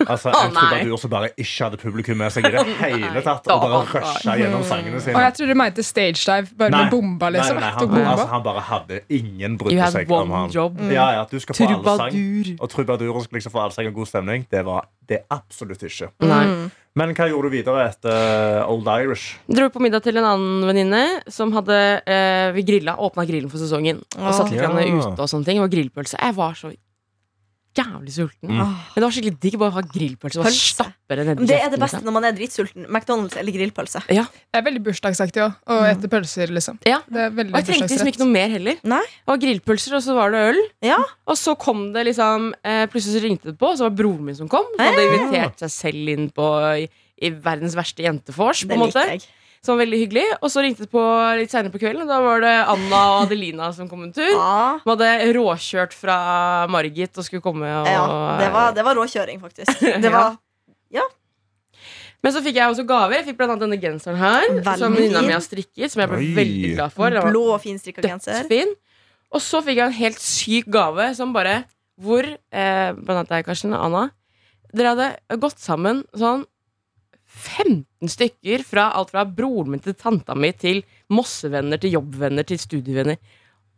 Altså 0.00 0.30
Å, 0.32 0.38
En 0.46 0.54
at 0.54 0.56
trubadur 0.56 0.98
som 1.02 1.10
bare 1.12 1.28
ikke 1.36 1.66
hadde 1.66 1.78
publikum 1.80 2.16
med 2.20 2.32
seg 2.32 2.46
i 2.48 2.52
det 2.54 2.62
hele 2.80 3.20
tatt. 3.24 3.44
Og 3.52 3.62
bare 3.64 3.80
rusha 3.84 4.36
gjennom 4.40 4.62
sangene 4.64 5.00
sine. 5.02 5.14
Og 5.16 5.24
jeg 5.26 5.34
trodde 5.36 5.54
du 5.54 5.58
mente 5.60 5.84
stage 5.84 6.22
dive, 6.24 6.54
bare 6.56 6.72
Nei. 6.72 6.82
med 6.86 6.94
bomba, 6.94 7.30
liksom. 7.34 7.58
Nei, 7.60 7.64
nei, 7.66 7.70
han, 7.76 7.88
bomba. 7.90 8.04
altså, 8.14 8.26
han 8.32 8.44
bare 8.46 8.64
hadde 8.70 9.00
ingen 9.20 9.58
brydde 9.60 9.90
seg 9.92 10.12
om 10.16 10.34
han. 10.36 10.50
job. 10.54 10.80
Ja, 10.88 11.06
ja, 11.18 11.24
du 11.30 11.36
skal 11.42 11.58
få 11.58 11.68
alle 11.68 11.96
sang. 12.00 12.20
Og 12.60 12.68
trubaduren 12.72 13.26
skal 13.26 13.40
liksom 13.40 13.52
få 13.56 13.64
alle 13.66 13.76
sang 13.76 13.90
og 13.92 13.98
god 14.00 14.12
stemning. 14.12 14.46
Det 14.50 14.64
var 14.68 14.88
det 15.10 15.24
absolutt 15.36 15.82
ikke. 15.88 16.10
Nei. 16.24 16.44
Men 16.98 17.12
hva 17.14 17.28
gjorde 17.30 17.46
du 17.50 17.54
videre 17.54 17.84
etter 17.86 18.64
Old 18.66 18.88
Irish? 18.90 19.36
Dro 19.46 19.68
på 19.70 19.78
middag 19.84 20.02
til 20.02 20.16
en 20.18 20.26
annen 20.26 20.64
venninne 20.66 21.02
som 21.30 21.52
hadde 21.54 21.76
eh, 22.02 22.50
Vi 22.56 22.64
grilla, 22.66 22.96
åpna 22.98 23.22
grillen 23.28 23.50
for 23.52 23.62
sesongen. 23.62 24.00
Og 24.18 24.32
satt 24.34 24.50
litt 24.50 24.58
Ja. 24.62 24.70
ute 24.72 25.14
og 25.22 25.28
sånne 25.30 25.46
ting. 25.46 25.60
Og 25.62 25.70
grillpølse. 25.70 26.18
Jeg 26.18 26.34
var 26.34 26.56
så 26.58 26.72
jævlig 27.78 28.12
sulten. 28.14 28.50
Mm. 28.50 28.58
Men 28.58 28.96
det 28.96 29.04
var 29.04 29.14
skikkelig 29.14 29.38
digg 29.42 29.56
bare 29.60 29.70
å 29.70 29.76
ha 29.76 29.82
grillpølse 29.86 30.42
Bare 30.42 30.54
stappe 30.54 31.18
det 31.18 31.26
nedi 31.28 31.46
det 31.50 31.58
er 31.58 31.70
det 31.70 31.78
beste 31.78 31.98
liksom. 31.98 32.06
når 32.08 32.14
man 32.16 32.26
er 32.26 32.34
dritsulten. 32.36 32.86
McDonald's 32.88 33.36
eller 33.38 33.54
grillpølse. 33.54 34.02
Ja. 34.10 34.24
Det 34.30 34.60
er 34.60 34.66
veldig 34.66 34.82
bursdagsaktig 34.88 35.44
òg. 35.44 35.58
Å 35.70 35.78
ete 35.90 36.10
pølser, 36.10 36.52
liksom. 36.54 36.80
Ja. 36.88 37.00
Det 37.06 37.26
er 37.28 37.34
Og 37.34 37.58
jeg 37.60 37.68
trengte 37.68 37.94
liksom 37.94 38.12
ikke 38.12 38.22
noe 38.24 38.34
mer 38.34 38.54
heller. 38.56 38.80
Nei. 38.94 39.02
Det 39.06 39.32
var 39.32 39.42
grillpølser, 39.44 39.96
og 39.98 40.04
så 40.06 40.16
var 40.18 40.34
det 40.34 40.44
øl. 40.52 40.62
Ja. 40.86 40.98
Og 41.30 41.38
så 41.38 41.54
kom 41.60 41.90
det 41.94 42.06
liksom 42.10 42.50
eh, 42.64 42.86
Plutselig 42.90 43.18
så 43.20 43.24
ringte 43.26 43.52
det 43.52 43.58
på, 43.60 43.70
og 43.70 43.78
så 43.78 43.86
var 43.86 43.96
broren 44.02 44.26
min 44.26 44.38
som 44.38 44.50
kom. 44.50 44.66
Så 44.74 44.88
hadde 44.90 45.06
invitert 45.06 45.62
seg 45.64 45.74
selv 45.76 46.14
inn 46.14 46.30
på 46.34 46.48
i, 46.82 46.88
i 47.22 47.32
verdens 47.34 47.78
verste 47.78 48.06
jentefors. 48.06 48.64
På 48.66 48.76
en 48.76 48.84
måte 48.88 49.06
jeg. 49.14 49.22
Som 49.60 49.76
var 49.76 49.84
veldig 49.84 49.98
hyggelig. 50.00 50.24
Og 50.40 50.48
så 50.52 50.62
ringte 50.64 50.86
det 50.86 50.92
på 50.92 51.02
litt 51.36 51.52
senere 51.52 51.72
på 51.74 51.80
kvelden. 51.82 52.08
Da 52.08 52.20
var 52.24 52.40
det 52.40 52.52
Anna 52.64 53.00
og 53.12 53.26
Adelina 53.26 53.68
som 53.76 53.88
kom 53.90 54.06
en 54.06 54.14
tur. 54.16 54.30
Ja. 54.40 54.78
De 54.84 54.94
hadde 54.94 55.32
råkjørt 55.36 55.92
fra 55.96 56.16
Margit 56.72 57.18
og 57.20 57.26
skulle 57.26 57.44
komme. 57.44 57.68
Og, 57.82 57.88
ja, 57.90 58.04
det 58.40 58.52
var, 58.54 58.72
det 58.76 58.86
var 58.86 58.96
råkjøring, 58.96 59.42
faktisk. 59.42 59.82
Det 60.04 60.12
var 60.12 60.38
Men 62.20 62.34
så 62.34 62.42
fikk 62.44 62.58
jeg 62.58 62.68
også 62.68 62.84
gaver. 62.88 63.16
Jeg 63.20 63.30
fikk 63.30 63.38
blant 63.38 63.54
annet 63.54 63.64
denne 63.64 63.80
genseren 63.80 64.18
her. 64.20 64.46
Veldig 64.50 64.76
som 64.80 64.96
venninna 64.96 65.22
fin. 65.22 65.28
mi 65.30 65.36
har 65.36 65.44
strikket, 65.44 65.92
som 65.92 66.02
jeg 66.02 66.10
ble 66.10 66.20
Oi. 66.20 66.30
veldig 66.36 66.72
glad 66.74 66.94
for. 66.96 67.08
Den 67.08 67.24
var 67.24 67.32
blå 67.32 67.44
og 67.54 67.62
finstrikka 67.62 68.04
genser. 68.04 68.42
dødsfin. 68.42 68.74
Og 69.30 69.44
så 69.44 69.60
fikk 69.64 69.78
jeg 69.80 69.86
en 69.86 69.98
helt 70.00 70.20
syk 70.24 70.72
gave 70.74 71.12
som 71.16 71.32
bare 71.32 71.62
Hvor 72.00 72.26
eh, 72.26 72.90
Blant 72.96 73.20
annet 73.20 73.32
deg, 73.32 73.46
Karsten 73.46 73.76
Anna. 73.76 74.08
Dere 74.76 74.92
hadde 74.94 75.38
gått 75.42 75.60
sammen 75.62 76.04
sånn 76.16 76.44
15 77.30 78.10
stykker 78.10 78.64
fra 78.66 78.88
alt 78.98 79.10
fra 79.14 79.24
broren 79.24 79.70
min 79.74 79.80
til 79.84 79.94
tanta 79.94 80.34
mi 80.34 80.50
til 80.52 80.82
Mossevenner 81.14 81.78
til 81.80 81.92
jobbvenner 81.98 82.46
til 82.48 82.58
studievenner. 82.58 83.16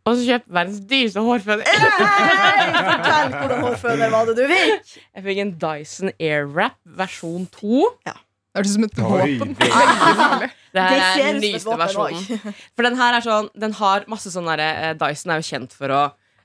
Og 0.09 0.17
så 0.19 0.25
kjøpte 0.27 0.51
verdens 0.57 0.81
dyreste 0.91 1.23
hårføner. 1.23 1.67
Fortell 1.69 3.35
hvordan 3.37 3.61
hårføner 3.67 4.11
var 4.11 4.27
det 4.31 4.35
du 4.41 4.43
fikk! 4.51 4.95
Jeg 5.15 5.25
fikk 5.29 5.41
en 5.45 5.53
Dyson 5.63 6.11
Airwrap 6.19 6.79
versjon 6.99 7.45
2. 7.55 7.83
Det 8.03 8.17
hørtes 8.59 8.73
ut 8.73 8.75
som 8.75 8.85
et 8.89 8.97
våpen. 8.99 9.55
det- 9.61 10.51
Det 10.73 10.81
Det 10.81 10.83
her 10.83 11.21
er 11.21 11.33
den 11.33 11.41
nyeste 11.45 11.77
versjonen. 11.79 12.55
For 12.75 12.83
den 12.89 12.97
her 12.97 13.15
er 13.15 13.21
sånn 13.25 13.49
Den 13.59 13.73
har 13.79 14.05
masse 14.09 14.33
sånn 14.33 14.49
derre 14.49 14.69
eh, 14.91 14.95
Dyson 14.95 15.31
er 15.33 15.41
jo 15.41 15.49
kjent 15.53 15.73
for 15.77 15.89
å 15.89 16.03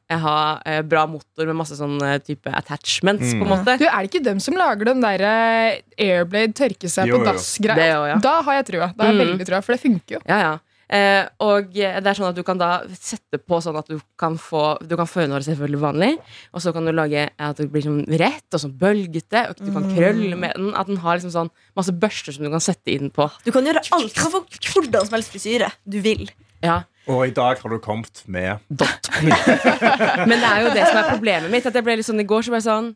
eh, 0.10 0.18
ha 0.24 0.62
eh, 0.66 0.82
bra 0.84 1.06
motor 1.08 1.46
med 1.50 1.56
masse 1.60 1.76
sånn 1.80 1.98
eh, 2.02 2.18
type 2.20 2.48
attachments, 2.54 3.34
på 3.34 3.42
en 3.42 3.48
Mm. 3.48 3.52
måte. 3.54 3.78
Du, 3.80 3.86
Er 3.86 4.04
det 4.06 4.12
ikke 4.12 4.24
dem 4.24 4.40
som 4.40 4.54
lager 4.56 4.86
den 4.86 5.02
der 5.02 5.20
eh, 5.22 5.82
Airblade 5.98 6.54
tørke 6.54 6.90
seg 6.90 7.08
Jo, 7.08 7.20
på 7.20 7.26
dass-greia? 7.26 8.08
Ja. 8.14 8.16
Da 8.24 8.42
har 8.42 8.54
jeg 8.62 8.66
trua. 8.74 8.94
Da 8.96 9.04
har 9.04 9.14
jeg 9.14 9.20
Mm. 9.22 9.28
veldig 9.38 9.48
trua, 9.48 9.62
For 9.64 9.74
det 9.74 9.82
funker 9.82 10.18
jo. 10.18 10.20
Ja, 10.28 10.40
ja. 10.40 10.58
Eh, 10.90 11.28
og 11.44 11.76
eh, 11.76 12.00
det 12.00 12.08
er 12.08 12.16
sånn 12.16 12.30
at 12.30 12.36
du 12.36 12.44
kan 12.48 12.58
da 12.58 12.80
sette 12.96 13.36
på 13.44 13.58
sånn 13.60 13.76
at 13.78 13.90
du 13.90 14.00
kan 14.18 14.38
få 14.40 14.78
Du 14.88 14.96
kan 14.96 15.06
føne 15.06 15.36
håret 15.36 15.44
selvfølgelig 15.44 15.82
vanlig, 15.82 16.18
og 16.54 16.62
så 16.64 16.72
kan 16.72 16.86
du 16.86 16.94
lage 16.94 17.30
at 17.38 17.58
det 17.58 17.70
blir 17.74 17.84
sånn 17.84 18.06
rett 18.08 18.48
og 18.56 18.60
sånn 18.64 18.78
bølgete, 18.80 19.50
og 19.50 19.58
du 19.60 19.74
kan 19.74 19.84
krølle 19.94 20.38
med 20.40 20.54
den. 20.56 20.74
At 20.74 20.88
den 20.88 20.96
har 21.04 21.18
liksom 21.20 21.34
sånn 21.36 21.52
masse 21.76 21.92
børster 21.92 22.32
som 22.32 22.46
du 22.46 22.50
kan 22.50 22.62
sette 22.64 22.88
inn 22.96 23.10
på. 23.12 23.30
Du 23.44 23.52
kan 23.52 23.66
gjøre 23.68 23.84
alt. 23.92 24.14
Du 24.16 24.22
kan 24.22 24.32
få 24.32 24.46
hvordan 24.48 25.04
som 25.06 25.14
helst 25.20 25.34
frisyre 25.36 25.74
du 25.86 26.00
vil. 26.00 26.30
Ja. 26.64 26.84
Og 27.08 27.28
i 27.28 27.34
dag 27.36 27.60
har 27.62 27.74
du 27.74 27.78
kommet 27.84 28.24
med 28.28 28.64
Men 30.30 30.38
det 30.38 30.48
er 30.48 30.64
jo 30.66 30.72
det 30.76 30.88
som 30.88 31.00
er 31.00 31.12
problemet 31.12 31.52
mitt. 31.52 31.68
At 31.68 31.76
jeg 31.78 31.86
ble 31.86 31.98
litt 32.00 32.08
sånn 32.08 32.24
i 32.24 32.28
går 32.28 32.46
så 32.46 32.54
ble 32.54 32.62
jeg 32.62 32.68
sånn 32.68 32.90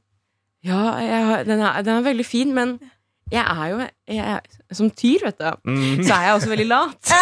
Ja, 0.67 0.81
jeg, 1.01 1.45
den, 1.47 1.61
er, 1.61 1.85
den 1.85 1.99
er 1.99 2.09
veldig 2.09 2.25
fin, 2.27 2.51
men 2.55 2.75
jeg 3.31 3.43
er 3.47 3.69
jo 3.71 3.77
jeg 4.11 4.75
Som 4.75 4.89
tyr, 4.91 5.23
vet 5.23 5.39
du, 5.39 5.69
mm. 5.71 6.01
så 6.03 6.17
er 6.17 6.25
jeg 6.27 6.35
også 6.35 6.51
veldig 6.51 6.67
lat. 6.67 7.13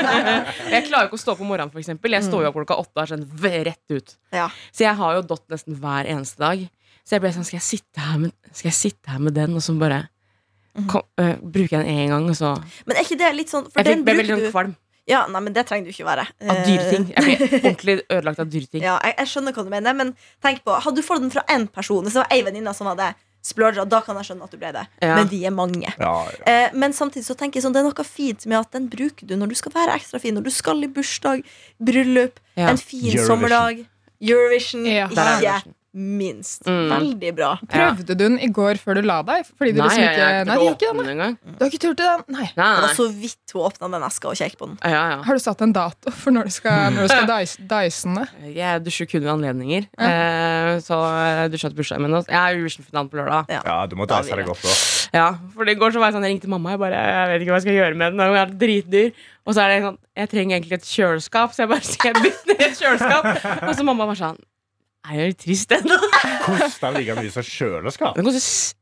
jeg 0.72 0.86
klarer 0.86 1.04
jo 1.04 1.10
ikke 1.10 1.18
å 1.18 1.20
stå 1.20 1.34
opp 1.34 1.42
om 1.44 1.50
morgenen, 1.52 1.72
eksempel. 1.82 2.16
Jeg 2.16 2.24
står 2.26 2.44
jo 2.44 2.50
opp 2.50 2.56
klokka 2.56 2.78
åtte 2.80 2.94
og 2.94 3.02
er 3.02 3.12
sånn 3.12 3.26
rett 3.68 3.92
ut. 3.92 4.16
Ja. 4.32 4.48
Så 4.72 4.86
jeg 4.86 4.96
har 5.00 5.18
jo 5.18 5.26
dott 5.34 5.44
nesten 5.52 5.76
hver 5.80 6.08
eneste 6.08 6.40
dag. 6.40 6.64
Så 7.04 7.16
jeg 7.16 7.24
ble 7.24 7.34
sånn 7.36 7.44
Skal 7.44 7.60
jeg 7.60 7.66
sitte 7.66 8.04
her 8.04 8.20
med, 8.22 8.32
skal 8.52 8.70
jeg 8.70 8.78
sitte 8.78 9.12
her 9.12 9.20
med 9.20 9.36
den, 9.36 9.56
og 9.58 9.64
så 9.64 9.76
bare 9.76 10.06
kom, 10.88 11.04
øh, 11.20 11.34
jeg 11.54 11.70
den 11.76 11.90
én 11.92 12.14
gang, 12.14 12.28
og 12.30 12.38
så 12.38 12.54
Men 12.86 12.96
er 12.96 13.04
ikke 13.04 13.20
det 13.20 13.34
litt 13.36 13.52
sånn 13.52 13.68
For 13.68 13.82
Jeg 13.82 13.86
fikk, 13.86 13.98
den 13.98 14.06
ble 14.06 14.16
veldig 14.22 14.32
bruker 14.32 14.40
sånn 14.40 14.48
du 14.48 14.56
kvalm. 14.56 14.74
Ja, 15.06 15.26
nei, 15.28 15.40
men 15.44 15.52
det 15.52 15.66
trenger 15.68 15.84
du 15.84 15.92
ikke 15.92 16.06
være. 16.08 16.24
Av 16.48 16.62
dyreting. 16.64 17.10
Jeg 17.12 17.24
blir 17.26 17.54
ordentlig 17.60 17.96
ødelagt 18.08 18.40
av 18.40 18.48
dyreting. 18.48 18.82
Ja, 18.86 18.94
jeg, 19.04 19.14
jeg 19.20 19.28
skjønner 19.34 19.52
hva 19.52 19.64
du 19.66 19.70
mener, 19.74 19.92
men 19.98 20.14
tenk 20.44 20.62
på 20.64 20.78
Hadde 20.80 20.96
du 20.96 21.04
fått 21.04 21.20
den 21.20 21.30
fra 21.34 21.42
én 21.52 21.66
person, 21.68 22.02
hvis 22.06 22.16
det 22.16 22.22
var 22.22 22.32
ei 22.32 22.40
venninne 22.46 22.72
som 22.76 22.88
hadde 22.88 23.10
splurga, 23.44 23.84
da 23.84 23.98
kan 24.00 24.16
jeg 24.16 24.30
skjønne 24.30 24.46
at 24.48 24.54
du 24.54 24.56
ble 24.56 24.70
det. 24.72 24.86
Ja. 25.04 25.18
Men 25.18 25.28
de 25.28 25.42
er 25.44 25.52
mange. 25.52 25.90
Ja, 26.00 26.14
ja. 26.32 26.44
Eh, 26.48 26.70
men 26.80 26.94
samtidig 26.96 27.26
så 27.28 27.36
tenker 27.36 27.60
jeg 27.60 27.66
sånn, 27.66 27.74
det 27.76 27.82
er 27.82 27.88
noe 27.90 28.06
fint 28.08 28.46
med 28.48 28.56
at 28.62 28.70
den 28.72 28.88
bruker 28.88 29.28
du 29.28 29.36
når 29.36 29.52
du 29.52 29.58
skal 29.60 29.74
være 29.76 29.98
ekstra 30.00 30.22
fin. 30.22 30.32
Når 30.38 30.46
du 30.48 30.52
skal 30.56 30.80
i 30.80 30.88
bursdag, 30.88 31.44
bryllup, 31.76 32.40
Ja. 32.56 32.70
en 32.72 32.80
fin 32.80 33.04
Eurovision. 33.04 33.26
sommerdag. 33.28 33.84
Eurovision, 34.24 34.86
ikke. 34.88 35.60
Minst. 35.94 36.64
Mm. 36.66 36.88
Veldig 36.90 37.30
bra. 37.38 37.50
Prøvde 37.70 38.04
du 38.08 38.14
den 38.18 38.38
i 38.42 38.48
går 38.50 38.80
før 38.82 38.98
du 38.98 39.06
la 39.06 39.20
deg? 39.26 39.46
Fordi 39.54 39.72
du 39.72 39.78
Nei, 39.78 39.86
liksom 39.86 40.02
jeg 40.02 40.10
ikke 40.14 40.24
har 40.26 40.48
Nei, 40.48 40.54
ikke 40.54 40.64
du 40.64 40.74
ikke 40.74 40.90
åpnet 40.90 41.04
den. 41.06 41.12
engang. 41.14 41.36
Du 41.54 41.62
har 41.64 41.70
ikke 41.70 41.80
turt 41.84 42.00
den? 42.02 42.24
Nei. 42.34 42.46
Nei, 42.58 42.68
Det 42.74 42.82
var 42.86 42.94
så 42.98 43.06
vidt 43.14 43.54
hun 43.54 43.62
åpna 43.68 43.90
den 43.94 44.06
eska 44.08 44.28
og 44.32 44.38
kjekk 44.40 44.56
på 44.58 44.68
den. 44.70 44.78
Ja, 44.82 45.02
ja. 45.14 45.18
Har 45.28 45.38
du 45.38 45.42
satt 45.44 45.62
en 45.62 45.72
dato 45.76 46.10
for 46.10 46.34
når 46.34 46.50
du 46.50 46.54
skal, 46.56 46.90
når 46.96 47.06
du 47.06 47.12
skal 47.14 47.28
dice- 47.30 47.66
dicene? 47.70 48.26
Jeg 48.54 48.84
dusjer 48.84 49.10
kun 49.14 49.22
ved 49.24 49.32
anledninger. 49.36 49.86
Ja. 49.98 50.10
Eh, 50.10 50.80
så 50.84 50.98
jeg 51.14 51.52
dusja 51.54 51.70
til 51.70 51.78
bursdagen 51.78 52.02
min. 52.08 52.18
også. 52.18 52.30
Jeg 52.34 52.40
er 52.42 52.58
Eurovision-finalen 52.58 53.10
på 53.12 53.20
lørdag. 53.22 53.54
ja, 53.54 53.76
du 53.86 53.94
må 53.96 54.06
deise 54.10 54.34
deg 54.40 54.50
opp, 54.50 54.62
da. 54.66 54.74
Ja, 55.14 55.28
for 55.54 55.68
i 55.70 55.76
går 55.78 55.94
så 55.94 56.00
var 56.02 56.10
jeg 56.10 56.16
sånn, 56.18 56.24
jeg 56.26 56.34
ringte 56.34 56.50
mamma. 56.50 56.72
Jeg 56.74 56.80
bare, 56.82 56.98
jeg 57.06 57.28
vet 57.30 57.44
ikke 57.44 57.52
hva 57.54 57.60
jeg 57.60 57.66
skal 57.68 57.78
gjøre 57.78 57.94
med 58.00 58.12
den. 58.12 58.18
Den 58.24 58.40
er 58.40 58.56
dritdyr. 58.64 59.12
Og 59.44 59.52
så 59.54 59.60
er 59.62 59.68
det 59.74 59.82
sånn, 59.84 59.98
jeg 60.16 60.30
trenger 60.32 60.56
egentlig 60.56 60.76
et 60.80 60.88
kjøleskap, 60.88 61.52
så 61.54 61.62
jeg 61.62 61.68
bare 61.70 61.84
skal 61.86 62.10
jeg 62.14 62.22
bytte 62.24 62.56
et 62.64 62.78
kjøleskap. 62.80 63.28
Og 63.68 63.74
så 63.76 63.84
mamma 63.86 64.06
bare 64.08 64.16
sånn 64.18 64.38
Er 65.04 65.18
jeg 65.20 65.32
litt 65.34 65.42
trist 65.44 65.72
ennå? 65.76 65.96
Kosta 66.46 66.90
like 66.94 67.14
mye 67.18 67.30
som 67.34 67.44
kjøleskap. 67.44 68.14
Den 68.16 68.24
koster 68.24 68.40
s- 68.40 68.74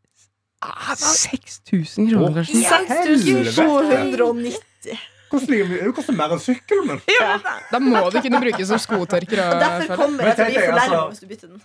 ah, 0.62 0.94
6000 0.94 2.10
kroner, 2.12 2.44
kanskje. 2.46 2.62
Ja, 2.62 2.78
helvete. 2.86 3.54
6290. 3.56 4.98
Det 5.32 5.92
koster 5.96 6.16
mer 6.16 6.32
enn 6.34 6.40
sykkelen 6.42 6.88
min. 6.90 7.00
Da 7.72 7.80
må 7.80 8.02
du 8.12 8.18
kunne 8.20 8.40
bruke 8.42 8.66
som 8.68 8.80
skotørker. 8.82 9.40
Og 9.42 9.52
Og, 9.52 9.60
derfor 9.62 9.96
kommer 9.96 10.28
jeg 10.28 10.36
det 10.36 10.36
til 10.36 10.44
å 10.44 10.46
tenk 10.46 10.52
bli 10.52 10.60
for 10.60 10.72
fornærma 10.72 10.82
altså- 10.82 11.08
hvis 11.08 11.20
du 11.20 11.26
bytter 11.26 11.48
den. 11.48 11.62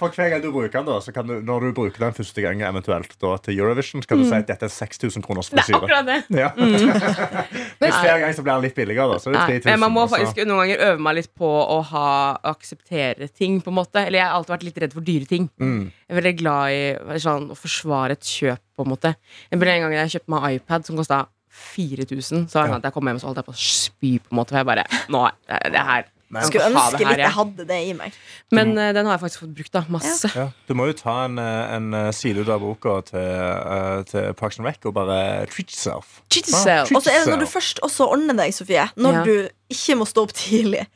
For 0.00 0.08
hver 0.16 0.30
gang 0.30 0.42
du 0.42 0.50
bruker 0.52 0.72
den, 0.78 0.86
da, 0.86 0.98
så 1.00 1.12
kan 1.12 1.26
du, 1.26 1.34
når 1.42 1.60
du 1.66 1.72
bruker 1.76 1.98
den 1.98 2.14
første 2.16 2.40
gang 2.44 2.62
eventuelt 2.62 3.12
da, 3.20 3.36
til 3.44 3.58
Eurovision, 3.58 4.02
så 4.02 4.08
kan 4.08 4.18
du 4.22 4.24
si 4.28 4.34
at 4.34 4.46
dette 4.46 4.64
er 4.64 4.72
6000 4.72 5.22
kroners 5.26 5.50
Det 5.50 5.58
er 5.58 5.66
frisyre. 5.68 6.22
Ja. 6.30 6.50
Hvis 7.80 7.98
hver 8.00 8.20
gang 8.22 8.34
så 8.36 8.42
blir 8.44 8.54
den 8.54 8.62
litt 8.68 8.74
billigere, 8.78 9.08
da, 9.12 9.18
så 9.18 9.30
er 9.30 9.36
det 9.36 9.62
3000. 9.64 9.70
men 9.70 9.80
man 9.80 9.92
må 9.92 10.06
faktisk 10.08 10.38
også. 10.38 10.46
noen 10.48 10.62
ganger 10.64 10.84
øve 10.90 11.04
meg 11.06 11.14
litt 11.20 11.30
på 11.34 11.50
å 11.50 11.80
ha, 11.90 12.06
akseptere 12.54 13.28
ting, 13.28 13.60
på 13.60 13.72
en 13.72 13.78
måte. 13.80 14.06
Eller 14.06 14.20
jeg 14.20 14.26
har 14.28 14.38
alltid 14.38 14.54
vært 14.56 14.68
litt 14.68 14.80
redd 14.84 14.96
for 14.96 15.00
dyre 15.06 15.26
ting. 15.28 15.50
Mm. 15.60 15.90
Jeg 15.90 16.16
er 16.16 16.20
veldig 16.22 16.36
glad 16.38 16.70
i 16.70 17.20
sånn, 17.26 17.50
å 17.50 17.58
forsvare 17.58 18.16
et 18.16 18.24
kjøp, 18.24 18.62
på 18.76 18.86
en 18.86 18.90
måte. 18.94 19.14
Jeg 19.50 19.60
ble 19.60 19.74
en 19.76 19.82
gang 19.86 19.92
jeg 19.98 20.14
kjøpte 20.16 20.34
meg 20.34 20.56
iPad 20.60 20.86
som 20.88 20.96
kosta 20.96 21.26
4000, 21.60 22.46
så 22.50 22.64
sånn 22.64 22.78
at 22.78 22.86
jeg 22.88 22.92
kom 22.96 23.06
hjem 23.10 23.18
og 23.18 23.22
så 23.22 23.28
holdt 23.30 23.40
jeg 23.42 23.48
på 23.50 23.52
å 23.56 23.60
spy, 23.60 24.12
på 24.24 24.32
en 24.32 24.38
måte. 24.40 24.54
For 24.54 24.60
jeg 24.62 24.68
bare 24.70 24.84
Nå, 25.12 25.26
det, 25.48 25.60
det 25.76 25.84
her 25.90 26.08
Men- 26.30 26.44
Skulle 26.46 26.68
ønske 26.70 26.98
det 26.98 27.06
her, 27.06 27.10
litt 27.10 27.18
jeg 27.24 27.34
hadde 27.34 27.64
det 27.66 27.76
i 27.88 27.92
meg. 27.98 28.12
Men 28.54 28.68
eh, 28.78 28.92
den 28.94 29.04
har 29.08 29.16
jeg 29.16 29.20
faktisk 29.24 29.40
fått 29.42 29.54
brukt, 29.58 29.72
da. 29.74 29.80
Masse. 29.90 30.28
Ja, 30.38 30.44
du 30.68 30.74
må 30.78 30.86
jo 30.86 30.92
ta 30.94 31.24
en, 31.24 31.38
eh, 31.42 31.72
en 31.74 31.88
eh, 31.98 32.10
side 32.14 32.44
ut 32.44 32.48
av 32.54 32.60
boka 32.62 32.92
til, 33.08 34.04
til 34.12 34.28
Parks 34.38 34.60
and 34.60 34.68
Rec 34.68 34.78
og 34.86 34.94
bare 34.94 35.16
treat 35.50 35.72
yourself. 35.74 36.20
Treat 36.30 36.46
yourself. 36.52 36.92
Og 36.94 37.02
så 37.02 37.10
er 37.10 37.24
det 37.24 37.32
når 37.34 37.42
du 37.42 37.48
først 37.50 37.82
også 37.82 38.06
ordner 38.14 38.38
deg, 38.44 38.54
Sofie, 38.54 38.86
når 38.96 39.18
Ja. 39.18 39.24
du 39.26 39.48
ikke 39.74 39.96
må 39.98 40.06
stå 40.06 40.22
opp 40.28 40.32
tidlig, 40.38 40.86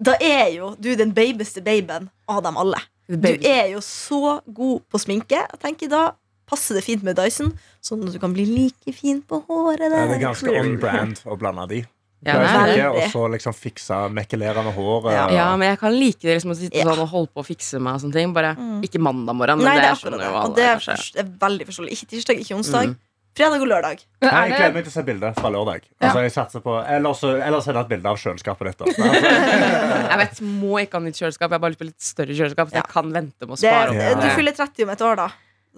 da 0.00 0.14
er 0.24 0.54
jo 0.56 0.72
du 0.80 0.94
den 0.96 1.12
babyste 1.12 1.60
babyen 1.60 2.08
av 2.26 2.40
dem 2.48 2.56
alle. 2.56 2.80
Du 3.08 3.28
er 3.44 3.68
jo 3.74 3.80
så 3.84 4.38
god 4.48 4.80
på 4.88 4.98
sminke. 5.04 5.36
Jeg 5.52 5.60
tenker 5.60 5.88
Da 5.92 6.02
passer 6.48 6.78
det 6.78 6.84
fint 6.86 7.04
med 7.06 7.16
Dyson, 7.20 7.52
sånn 7.84 8.06
at 8.08 8.16
du 8.16 8.18
kan 8.22 8.32
bli 8.36 8.46
like 8.48 8.94
fin 8.96 9.20
på 9.22 9.42
håret. 9.46 9.84
Der. 9.92 10.08
Det 10.10 10.18
er 10.18 10.24
ganske 10.26 10.56
on 10.60 10.74
brand 10.82 11.22
å 11.28 11.36
blande 11.40 11.68
de. 11.74 11.84
Ja, 12.26 12.32
Det 12.34 12.38
det 12.42 12.62
det. 12.66 12.70
ikke, 12.74 12.86
og 12.98 13.10
så 13.12 13.20
liksom 13.30 13.54
fikse, 13.54 13.96
Mekkelerende 14.10 14.72
hår 14.74 14.88
håret. 15.04 15.12
Ja. 15.14 15.26
Ja, 15.36 15.56
men 15.56 15.68
jeg 15.70 15.78
kan 15.78 15.92
like 15.94 16.18
det 16.26 16.34
liksom 16.40 16.50
å 16.50 16.56
sitte 16.58 16.82
sånn 16.82 16.98
og 17.04 17.12
holde 17.12 17.30
på 17.30 17.44
å 17.44 17.46
fikse 17.46 17.78
meg 17.78 17.94
og 17.94 18.00
sånne 18.02 18.16
ting. 18.16 18.32
Bare 18.34 18.56
Mm. 18.58 18.80
ikke 18.82 18.98
mandag 18.98 19.36
morgen, 19.38 19.58
men 19.58 19.66
Nei, 19.68 19.76
det 19.78 19.84
er 19.92 20.10
det 20.18 20.26
jo 20.26 20.34
alle. 20.40 20.54
det 20.56 20.64
er, 20.64 21.22
er 21.22 21.28
veldig 21.46 21.66
forståelig. 21.68 21.92
Ikke 21.94 22.08
tirsdag, 22.10 22.40
ikke 22.42 22.56
onsdag. 22.58 22.88
Mm. 22.90 22.96
Fredag 23.38 23.62
og 23.62 23.68
lørdag. 23.70 24.00
Nei, 24.24 24.30
jeg 24.48 24.50
gleder 24.58 24.74
meg 24.74 24.82
til 24.82 24.90
å 24.90 24.94
se 24.96 25.02
bildet 25.06 25.36
fra 25.38 25.50
lørdag. 25.54 25.84
Ja. 26.00 26.08
Altså, 26.10 26.48
jeg 26.50 26.62
på, 26.64 26.72
ellers, 26.90 27.20
ellers, 27.22 27.68
er 27.68 27.76
det 27.76 27.82
et 27.84 27.88
bilde 27.92 28.10
av 28.10 28.16
kjøleskapet 28.18 28.66
ditt. 28.66 28.80
Altså, 28.88 30.08
Jeg 30.10 30.18
vet, 30.18 30.40
må 30.58 30.80
ikke 30.82 30.98
ha 30.98 31.04
nytt 31.04 31.20
kjøleskap. 31.20 31.46
Jeg 31.52 31.54
har 31.54 31.62
bare 31.62 31.70
lyst 31.76 31.78
på 31.84 31.86
litt 31.86 32.02
større 32.02 32.34
kjøleskap, 32.34 32.72
så 32.72 32.80
jeg 32.80 32.88
kan 32.90 33.12
vente 33.14 33.46
med 33.46 33.54
å 33.54 33.60
Det, 33.60 33.70
spare 33.70 33.94
opp. 33.94 34.22
Du 34.24 34.28
fyller 34.34 34.56
30 34.58 34.82
om 34.88 34.90
et 34.96 35.04
år, 35.06 35.20
da. 35.22 35.28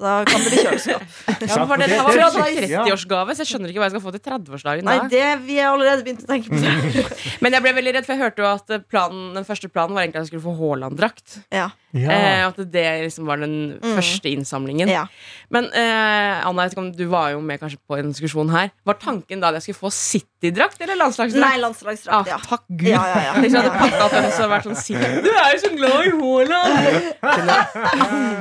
Da 0.00 0.23
kan 0.25 0.40
det 0.40 0.50
bli 0.52 0.62
kjøleskap. 0.64 1.02
Ja, 1.40 1.64
for 1.66 1.80
det, 1.80 1.88
var 1.99 2.47
det- 2.47 2.68
30-årsgave, 2.70 3.35
så 3.35 3.42
jeg 3.42 3.49
skjønner 3.50 3.70
ikke 3.73 3.80
hva 3.82 3.87
jeg 3.88 3.94
skal 3.97 4.02
få 4.04 4.12
til 4.14 4.23
30-årsdagen. 4.28 4.85
Nei, 4.87 4.99
det, 5.12 5.25
vi 5.49 5.56
har 5.59 5.73
allerede 5.75 6.04
begynt 6.06 6.23
å 6.25 6.28
tenke 6.30 6.49
på 6.52 6.61
det. 6.61 7.04
Men 7.44 7.56
jeg 7.56 7.64
ble 7.64 7.73
veldig 7.80 7.94
redd, 7.97 8.06
for 8.06 8.14
jeg 8.14 8.23
hørte 8.23 8.44
jo 8.44 8.49
at 8.52 8.75
planen, 8.88 9.30
den 9.37 9.44
første 9.49 9.68
planen 9.73 9.97
var 9.97 10.04
egentlig 10.06 10.20
at 10.23 10.26
jeg 10.28 10.32
skulle 10.35 10.47
få 10.47 10.54
Haaland-drakt. 10.61 11.38
Ja. 11.52 11.66
Eh, 11.90 12.44
at 12.47 12.61
det 12.70 12.87
liksom 13.09 13.26
var 13.26 13.40
den 13.42 13.56
Mm. 13.80 13.94
første 13.97 14.30
innsamlingen. 14.30 14.88
Ja. 14.92 15.06
Men 15.50 15.66
eh, 15.75 16.47
Anna, 16.47 16.62
jeg 16.64 16.70
vet 16.70 16.76
ikke 16.76 16.82
om 16.85 16.90
du 16.97 17.04
var 17.11 17.30
jo 17.35 17.40
med 17.44 17.59
kanskje 17.61 17.80
på 17.88 17.97
en 17.99 18.12
diskusjon 18.12 18.50
her. 18.54 18.70
Var 18.87 18.99
tanken 19.02 19.40
da 19.42 19.49
at 19.50 19.59
jeg 19.59 19.66
skulle 19.75 19.80
få 19.88 19.92
City-drakt 19.97 20.80
eller 20.85 20.97
landslagsdrakt? 21.00 21.42
Nei, 21.42 21.56
Ah, 21.59 21.62
landslagsdrakt, 21.64 22.30
ja. 22.30 22.38
takk 22.47 22.64
Gud. 22.70 22.88
Ja, 22.92 23.02
ja, 23.11 23.20
ja. 23.28 23.32
Hvis 23.42 23.52
jeg 23.56 23.64
hadde 23.64 23.75
pakka 23.80 24.04
opp 24.06 24.14
hadde 24.16 24.49
vært 24.54 24.68
sånn 24.70 24.80
City. 24.80 25.11
Du 25.25 25.30
er 25.35 25.50
jo 25.56 25.61
så 25.64 25.73
glad 25.75 25.99
i 26.06 26.14
Haaland! 26.20 27.11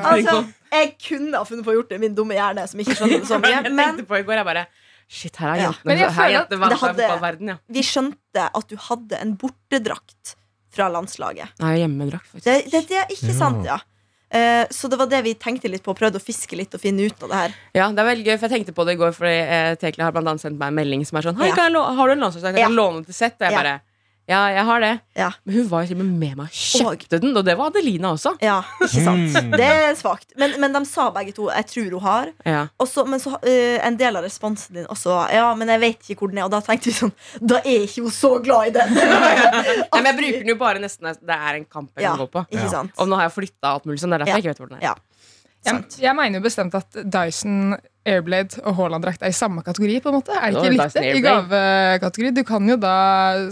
Altså, 0.06 0.38
jeg 0.72 0.96
kunne 1.02 1.38
ha 1.38 1.44
funnet 1.46 1.66
på 1.66 1.72
å 1.74 1.78
gjort 1.80 1.90
det 1.90 2.00
min 2.00 2.16
dumme 2.16 2.36
hjerne, 2.38 2.68
som 2.70 2.80
ikke 2.80 2.96
skjønner 3.00 3.20
det 3.24 3.28
så 3.30 3.40
mye. 3.42 3.58
Jeg 3.66 3.76
tenkte 3.76 4.06
på 4.10 4.20
i 4.20 4.24
går, 4.28 4.40
jeg 4.42 4.46
bare 4.46 4.66
Shit, 5.10 5.36
her 5.42 5.50
er 5.56 5.58
Ja. 5.58 5.70
jentene. 5.74 6.68
Her 6.70 6.76
fotballverden, 6.78 7.48
ja. 7.50 7.56
vi 7.68 7.82
skjønte 7.82 8.44
at 8.54 8.68
du 8.70 8.76
hadde 8.78 9.18
en 9.18 9.32
bortedrakt 9.42 10.36
fra 10.70 10.86
landslaget. 10.94 11.50
Er 11.66 11.80
hjemmedrakt, 11.82 12.28
faktisk. 12.30 12.46
Det, 12.46 12.70
det, 12.72 12.84
det 12.92 13.00
er 13.02 13.16
ikke 13.16 13.34
sant, 13.34 13.64
ja. 13.66 13.80
Eh, 14.30 14.68
så 14.70 14.86
det 14.92 15.00
var 15.02 15.08
det 15.10 15.24
vi 15.26 15.34
tenkte 15.34 15.66
litt 15.74 15.82
på, 15.82 15.96
prøvde 15.98 16.22
å 16.22 16.22
fiske 16.22 16.54
litt 16.60 16.76
og 16.78 16.82
finne 16.84 17.08
ut 17.10 17.24
av 17.26 17.32
det 17.32 17.40
her. 17.40 17.56
Ja, 17.74 17.88
det 17.90 18.04
er 18.04 18.10
veldig 18.12 18.28
gøy, 18.28 18.36
for 18.38 18.46
jeg 18.46 18.60
tenkte 18.60 18.76
på 18.78 18.86
det 18.86 18.94
i 18.94 19.00
går, 19.02 19.16
Fordi 19.18 19.34
eh, 19.42 19.72
Tekla 19.82 20.06
har 20.06 20.14
blant 20.14 20.30
annet 20.30 20.44
sendt 20.46 20.60
meg 20.62 20.70
en 20.70 20.78
melding 20.78 21.02
som 21.10 21.18
er 21.18 21.26
sånn 21.26 21.42
Hei, 21.42 21.48
Ja. 21.50 21.56
kan 21.58 21.72
jeg 21.72 21.74
lå- 21.80 21.88
har 21.98 22.06
du 22.06 22.14
en 22.14 22.22
landslagsdrakt? 22.28 22.60
Jeg 22.62 22.68
kan 22.70 22.78
låne 22.78 23.00
den 23.02 23.06
til 23.10 23.18
sett. 23.18 23.34
Og 23.42 23.48
jeg 23.50 23.52
Ja. 23.58 23.64
bare 23.64 23.82
Ja, 24.30 24.44
jeg 24.54 24.64
har 24.68 24.80
det. 24.84 24.92
Ja. 25.18 25.32
Men 25.44 25.56
hun 25.56 25.70
var 25.72 25.82
jo 25.82 25.88
til 25.90 25.98
og 25.98 26.06
med 26.06 26.20
med 26.22 26.36
meg 26.38 26.52
og 26.52 26.54
kjøpte 26.54 27.18
den, 27.24 27.32
og 27.40 27.46
det 27.48 27.56
var 27.58 27.72
Adelina 27.72 28.12
også. 28.14 28.36
Ja, 28.46 28.60
ikke 28.86 29.02
sant? 29.02 29.34
Mm. 29.34 29.56
Det 29.58 29.66
er 29.66 29.96
svakt. 29.98 30.28
Men, 30.38 30.54
men 30.62 30.76
de 30.78 30.84
sa 30.86 31.08
begge 31.16 31.34
to 31.34 31.48
'jeg 31.50 31.66
tror 31.72 31.90
hun 31.98 32.04
har'. 32.06 32.30
Ja. 32.46 32.68
Og 32.78 32.88
så, 32.88 33.06
men 33.10 33.20
så 33.20 33.34
uh, 33.34 33.88
en 33.88 33.98
del 33.98 34.16
av 34.16 34.24
responsen 34.24 34.76
din 34.76 34.86
også 34.86 35.10
var 35.10 35.34
'ja, 35.34 35.48
men 35.58 35.68
jeg 35.74 35.80
vet 35.80 36.10
ikke 36.10 36.20
hvor 36.20 36.30
den 36.30 36.38
er'. 36.38 36.46
Og 36.46 36.52
da 36.52 36.62
tenkte 36.62 36.86
vi 36.86 36.94
sånn 36.94 37.12
Da 37.42 37.58
er 37.66 37.82
ikke 37.90 38.02
hun 38.06 38.12
så 38.12 38.32
glad 38.44 38.68
i 38.68 38.72
den. 38.78 38.94
Nei, 39.94 40.02
men 40.02 40.06
jeg 40.06 40.18
bruker 40.22 40.40
den 40.40 40.54
jo 40.54 40.56
bare 40.62 40.80
nesten 40.80 41.08
når 41.10 41.18
det 41.26 41.36
er 41.50 41.54
en 41.56 41.66
kamp 41.66 41.90
jeg 41.98 42.04
Ja, 42.04 42.16
kan 42.16 42.20
gå 42.26 42.32
på. 42.32 42.46
ikke 42.52 42.64
Ja. 42.64 42.70
sant? 42.70 42.92
Og 42.98 43.08
nå 43.10 43.16
har 43.16 43.24
jeg 43.30 43.32
flytta 43.34 43.74
alt 43.74 43.86
mulig 43.86 44.00
sånn. 44.00 44.10
Det 44.14 44.22
er 44.22 44.26
derfor 44.26 44.30
Ja. 44.30 44.36
jeg 44.38 44.46
ikke 44.46 44.54
vet 44.54 44.58
hvor 44.62 44.70
den 44.70 44.78
er. 44.78 44.84
Ja. 44.84 44.96
jeg, 45.66 45.84
jeg 46.00 46.16
mener 46.16 46.40
jo 46.40 46.44
bestemt 46.46 46.76
at 46.76 46.88
Dyson 47.04 47.76
Airblade 48.10 48.60
og 48.64 48.76
Haaland-drakt 48.78 49.24
er 49.26 49.34
i 49.34 49.38
samme 49.38 49.64
kategori. 49.66 50.00
på 50.04 50.12
en 50.12 50.18
måte 50.20 50.36
Er 50.36 50.54
det 50.54 50.62
ikke 50.62 50.74
litt 50.76 50.98
det? 50.98 51.06
I 51.16 51.24
gavekategori. 51.26 52.32
Du 52.36 52.44
kan 52.48 52.70
jo 52.70 52.78
da 52.82 52.96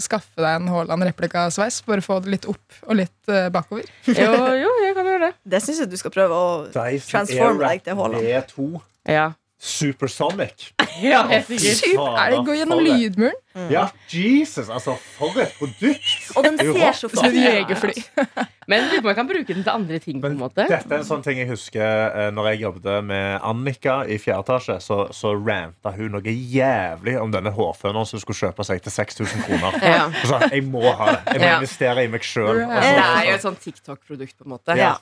skaffe 0.04 0.42
deg 0.42 0.62
en 0.62 0.70
Haaland-replikasveis. 0.74 1.82
Bare 1.88 2.06
få 2.06 2.20
det 2.26 2.36
litt 2.36 2.48
opp 2.50 2.80
og 2.88 3.00
litt 3.00 3.32
uh, 3.32 3.48
bakover. 3.54 3.90
Jo, 4.18 4.32
jo, 4.58 4.70
jeg 4.84 4.96
kan 4.98 5.08
gjøre 5.08 5.30
det. 5.30 5.34
Det 5.56 5.62
syns 5.64 5.84
jeg 5.84 5.92
du 5.92 5.98
skal 6.00 6.14
prøve 6.14 6.38
å 6.38 6.48
transforme 6.74 7.62
deg 7.64 7.84
til 7.86 8.00
Haaland. 8.00 8.80
Ja, 9.08 9.28
Supersonic. 9.60 10.72
ja 11.02 11.24
helt 11.28 11.48
sikkert. 11.50 11.98
Er 12.18 12.32
det 12.32 12.42
Gå 12.46 12.54
gjennom 12.60 12.82
lydmuren. 12.86 13.34
Ja, 13.74 13.88
Jesus, 14.14 14.68
altså, 14.70 14.94
for 15.18 15.34
et 15.42 15.56
produkt! 15.58 16.04
Og 16.38 16.46
den 16.46 16.60
er 16.62 16.68
ser 16.76 16.94
så 17.00 17.10
flott 17.10 17.34
ut. 17.34 18.02
Men 18.70 18.86
jeg 18.94 19.16
kan 19.18 19.26
bruke 19.30 19.48
den 19.56 19.64
til 19.64 19.72
andre 19.72 19.98
ting. 20.04 20.20
på 20.22 20.30
en 20.30 20.38
måte 20.38 20.68
Dette 20.70 20.92
er 20.94 21.00
en 21.00 21.08
sånn 21.08 21.24
ting 21.26 21.40
jeg 21.40 21.48
husker 21.50 21.82
eh, 21.88 22.28
Når 22.36 22.50
jeg 22.52 22.60
jobbet 22.66 23.06
med 23.08 23.40
Annika 23.48 23.96
i 24.06 24.20
fjerde 24.22 24.44
etasje, 24.46 24.78
så, 24.84 25.00
så 25.16 25.34
ranta 25.34 25.94
hun 25.96 26.14
noe 26.14 26.36
jævlig 26.36 27.18
om 27.22 27.34
denne 27.34 27.54
hårføneren 27.56 28.06
som 28.06 28.22
skulle 28.22 28.38
kjøpe 28.38 28.68
seg 28.68 28.84
til 28.86 28.94
6000 28.94 29.48
kroner. 29.48 29.80
Ja. 29.88 30.06
Sa, 30.28 30.42
jeg 30.52 30.66
må 30.68 30.84
ha 30.84 31.14
det. 31.16 31.22
Jeg 31.34 31.42
må 31.42 31.48
Ja. 31.48 31.58
investere 31.62 32.04
i 32.04 32.10
meg 32.12 32.26
sjøl. 32.28 32.60
Det 32.60 32.90
er 32.94 33.30
jo 33.32 33.38
et 33.38 33.46
sånn 33.46 33.56
TikTok-produkt, 33.64 34.36
på 34.38 34.46
en 34.46 34.54
måte. 34.58 34.76
Ja. 34.78 34.98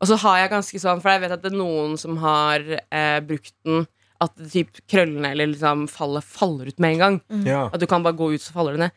Og 0.00 0.08
så 0.10 0.16
har 0.22 0.38
jeg 0.38 0.50
ganske 0.50 0.80
sånn, 0.82 1.00
for 1.02 1.10
jeg 1.10 1.20
vet 1.24 1.32
at 1.32 1.42
det 1.42 1.52
er 1.52 1.58
noen 1.58 1.96
som 2.00 2.16
har 2.22 2.60
eh, 2.90 3.20
brukt 3.20 3.52
den 3.64 3.86
at 4.20 4.34
typ 4.52 4.68
krøllene 4.90 5.30
eller 5.32 5.46
liksom 5.54 5.86
fallet 5.88 6.24
faller 6.24 6.66
ut 6.68 6.78
med 6.78 6.92
en 6.92 6.98
gang. 6.98 7.20
Ja. 7.46 7.70
At 7.72 7.80
du 7.80 7.86
kan 7.88 8.02
bare 8.04 8.12
gå 8.18 8.34
ut, 8.34 8.40
så 8.44 8.52
faller 8.52 8.76
det 8.76 8.80
ned. 8.84 8.90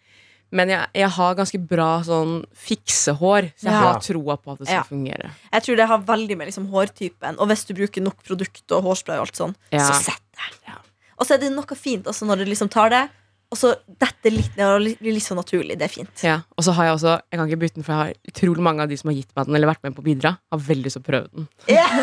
Men 0.53 0.69
jeg, 0.69 0.85
jeg 0.93 1.09
har 1.15 1.33
ganske 1.39 1.59
bra 1.65 1.87
sånn 2.05 2.43
fiksehår, 2.53 3.47
så 3.57 3.63
jeg 3.69 3.73
Ja. 3.73 3.79
har 3.87 3.99
troa 4.03 4.35
på 4.37 4.51
at 4.53 4.59
det 4.59 4.67
skal 4.67 4.81
Ja. 4.81 4.83
fungere. 4.83 5.31
Jeg 5.53 5.63
tror 5.63 5.75
det 5.77 5.87
har 5.87 5.97
veldig 5.99 6.37
med 6.37 6.47
liksom 6.47 6.67
hårtypen. 6.69 7.39
Og 7.39 7.47
hvis 7.47 7.65
du 7.65 7.73
bruker 7.73 8.01
nok 8.03 8.21
produkt 8.23 8.71
og 8.71 8.83
hårspray, 8.83 9.15
og 9.17 9.27
alt 9.27 9.35
sånn 9.35 9.55
Ja. 9.71 9.79
så 9.89 9.93
sett 10.11 10.21
det. 10.35 10.59
Ja. 10.67 10.75
Og 11.17 11.25
så 11.25 11.33
er 11.35 11.37
det 11.39 11.51
noe 11.53 11.75
fint 11.75 12.03
også 12.05 12.27
når 12.27 12.39
du 12.43 12.45
liksom 12.51 12.69
tar 12.69 12.89
det, 12.89 13.09
og 13.53 13.57
så 13.59 13.71
dette 14.01 14.31
litt 14.33 14.55
ned 14.57 14.65
og 14.65 14.81
li- 14.81 14.95
blir 14.99 15.13
litt 15.13 15.23
så 15.25 15.35
naturlig. 15.37 15.77
Det 15.77 15.85
er 15.85 15.93
fint. 15.93 16.23
Ja, 16.25 16.39
og 16.57 16.65
så 16.65 16.73
har 16.73 16.87
jeg 16.89 16.95
også 16.97 17.13
Jeg 17.31 17.37
kan 17.39 17.47
ikke 17.51 17.59
bytte 17.61 17.77
den, 17.77 17.85
for 17.85 17.93
jeg 17.93 18.01
har 18.01 18.33
utrolig 18.33 18.63
mange 18.65 18.81
av 18.81 18.89
de 18.89 18.97
som 18.97 19.11
har 19.11 19.17
gitt 19.19 19.29
meg 19.37 19.45
den, 19.47 19.55
eller 19.59 19.69
vært 19.69 19.83
med 19.85 19.95
på 19.95 20.01
å 20.01 20.07
bidra, 20.09 20.31
har 20.51 20.59
veldig 20.67 20.87
lyst 20.89 20.97
til 20.97 21.03
å 21.03 21.07
prøve 21.07 21.27
den. 21.33 21.47
Yeah. 21.69 21.93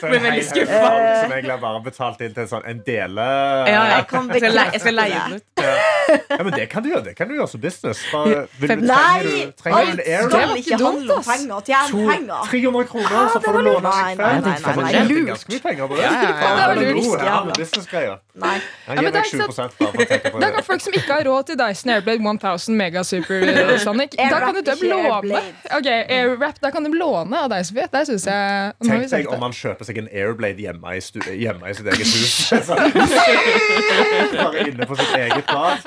Blir 0.00 0.22
veldig 0.24 0.44
skuffa. 0.48 0.90
Som 1.20 1.32
egentlig 1.34 1.52
har 1.52 1.60
bare 1.62 1.80
betalt 1.84 2.20
inn 2.24 2.34
til 2.36 2.48
sånn, 2.50 2.64
en 2.70 2.80
dele... 2.86 3.26
Ja, 3.68 3.82
Jeg 3.98 4.06
kan 4.10 4.28
Jeg 4.32 4.40
skal, 4.42 4.54
leie, 4.56 4.72
jeg 4.74 4.80
skal 4.86 4.96
leie 4.96 5.20
den 5.20 5.36
ut. 5.36 5.46
Ja, 5.60 6.42
men 6.42 6.54
det 6.56 6.64
kan 6.72 6.82
du 6.82 6.88
gjøre, 6.90 7.04
det 7.10 7.12
kan 7.18 7.28
du 7.30 7.34
gjøre 7.36 7.50
som 7.52 7.60
business. 7.62 8.00
Bare, 8.10 8.46
vil, 8.58 8.70
Fem- 8.72 8.80
trenger 8.80 8.88
Nei! 8.90 9.20
du, 9.20 9.52
trenger 9.60 9.78
en 9.80 9.90
Alt 9.90 10.32
skal 10.32 10.54
ikke 10.56 10.70
ikke 10.70 10.78
handle 10.86 11.18
om 11.18 11.26
penger. 11.28 11.66
Tjene 11.68 12.06
penger. 12.10 12.48
300 12.50 12.88
kroner, 12.90 13.08
Ah, 13.20 13.28
så 13.34 13.40
får 13.44 13.52
du 13.52 13.60
låne 13.66 13.82
Nei, 13.90 14.10
en 14.12 14.18
nei, 14.20 14.30
nei, 14.30 14.40
nei, 14.40 14.56
det 14.60 14.76
nei, 14.80 14.90
er 15.00 15.08
lurt. 15.10 15.26
ganske 15.30 15.52
mye 15.52 15.62
penger 15.66 15.90
på 15.90 15.98
det. 15.98 16.02
Ja, 16.06 16.10
ja, 16.10 16.20
ja. 16.20 16.30
Ja, 16.30 16.50
Det 16.50 16.64
var 16.64 16.80
men 16.80 17.00
lurt. 17.00 17.24
ja, 17.28 17.36
businessgreier. 17.60 18.16
Nei. 18.40 18.54
Jeg 18.56 18.96
gir 18.96 19.00
det 19.00 19.10
er 19.10 19.12
meg 19.12 19.20
ikke 19.20 19.30
7 19.30 19.38
bare 19.40 19.68
for 19.76 20.04
å 20.04 20.08
tenke 20.14 20.29
Da 20.40 20.50
kan 20.54 20.62
folk 20.66 20.80
som 20.84 20.92
ikke 20.96 21.12
har 21.12 21.24
råd 21.26 21.46
til 21.50 21.58
Dyson 21.60 21.90
Airblade 21.94 22.22
1000 22.22 22.76
Mega 22.76 23.02
Super 23.06 23.44
Sonic, 23.84 24.14
da 24.18 24.40
kan 24.40 24.54
du 24.54 24.60
ikke 24.60 24.88
låne. 24.90 25.40
Okay, 25.40 25.78
Ok, 25.80 25.88
Airwrap, 26.10 26.60
da 26.62 26.70
kan 26.74 26.84
de 26.86 26.92
låne 26.94 27.36
av 27.44 27.50
deg, 27.52 27.64
Sofie. 27.66 27.86
Der 27.92 28.04
synes 28.08 28.26
jeg 28.26 28.72
Tenk 28.84 29.10
deg 29.10 29.26
det. 29.26 29.32
om 29.34 29.40
man 29.42 29.54
kjøper 29.56 29.88
seg 29.88 30.00
en 30.02 30.08
Airblade 30.12 30.60
hjemme 30.62 30.96
i, 30.96 31.00
stu 31.04 31.20
hjemme 31.26 31.70
i 31.70 31.74
sitt 31.76 31.88
eget 31.90 32.06
hus. 32.06 32.36
Bare 34.40 34.66
inne 34.68 34.86
på 34.86 34.98
sitt 34.98 35.14
eget 35.18 35.46
plass 35.48 35.84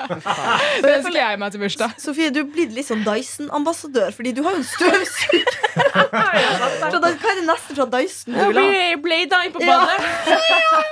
Det 0.82 0.92
ønsker 0.98 1.18
jeg 1.18 1.40
meg 1.40 1.54
til 1.54 1.64
bursdag. 1.64 1.96
Sofie, 2.00 2.30
du 2.34 2.42
er 2.44 2.48
blitt 2.54 2.74
litt 2.76 2.88
sånn 2.88 3.04
Dyson-ambassadør, 3.06 4.10
fordi 4.16 4.34
du 4.36 4.42
har 4.46 4.56
jo 4.56 4.62
en 4.62 4.68
støvsuger. 4.68 5.60
Hva 6.14 6.24
er 6.34 7.40
det 7.40 7.46
neste 7.48 7.76
fra 7.76 7.86
Dyson 7.96 8.34
du 8.34 8.60
Blade 9.04 9.50
på 9.54 9.60
Ja. 9.62 9.78
badet. 9.78 10.83